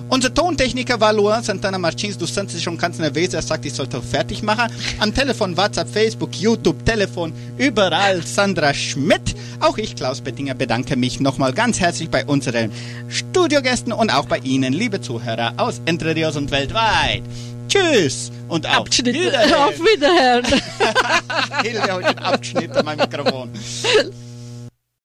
Unser 0.09 0.33
Tontechniker 0.33 1.01
war 1.01 1.13
Luan 1.13 1.43
Santana 1.43 1.79
Martins 1.79 2.19
dos 2.19 2.35
Santos 2.35 2.63
schon 2.63 2.79
ganz 2.79 2.99
nervös. 2.99 3.35
Er 3.35 3.43
sagt, 3.43 3.65
ich 3.65 3.75
sollte 3.75 4.01
fertig 4.03 4.43
machen. 4.43 4.73
Am 4.99 5.15
Telefon, 5.15 5.57
WhatsApp, 5.57 5.89
Facebook, 5.89 6.35
YouTube, 6.35 6.85
Telefon, 6.85 7.33
überall 7.57 8.23
Sandra 8.23 8.73
Schmidt. 8.75 9.35
Auch 9.61 9.79
ich, 9.79 9.97
Klaus 9.97 10.21
Bettinger, 10.21 10.55
bedanke 10.55 10.97
mich 10.97 11.21
nochmal 11.21 11.53
ganz 11.53 11.81
herzlich 11.81 12.11
bei 12.11 12.25
unseren 12.25 12.71
Studiogästen 13.09 13.93
und 13.93 14.11
auch 14.11 14.27
bei 14.27 14.39
Ihnen, 14.39 14.73
liebe 14.73 15.01
Zuhörer 15.01 15.55
aus 15.57 15.81
Entre 15.85 16.15
Rios 16.15 16.37
und 16.37 16.51
weltweit. 16.51 17.23
Tschüss 17.69 18.33
und 18.49 18.67
auf 18.67 18.87
Abschnitt. 18.87 19.15
Wiedersehen. 19.15 19.55
Auf 19.55 19.79
Wiederhören. 19.79 20.45
Hat 21.59 21.65
den 21.65 22.19
Abschnitt 22.19 22.77
an 22.77 22.85
meinem 22.85 23.01
Mikrofon. 23.01 23.51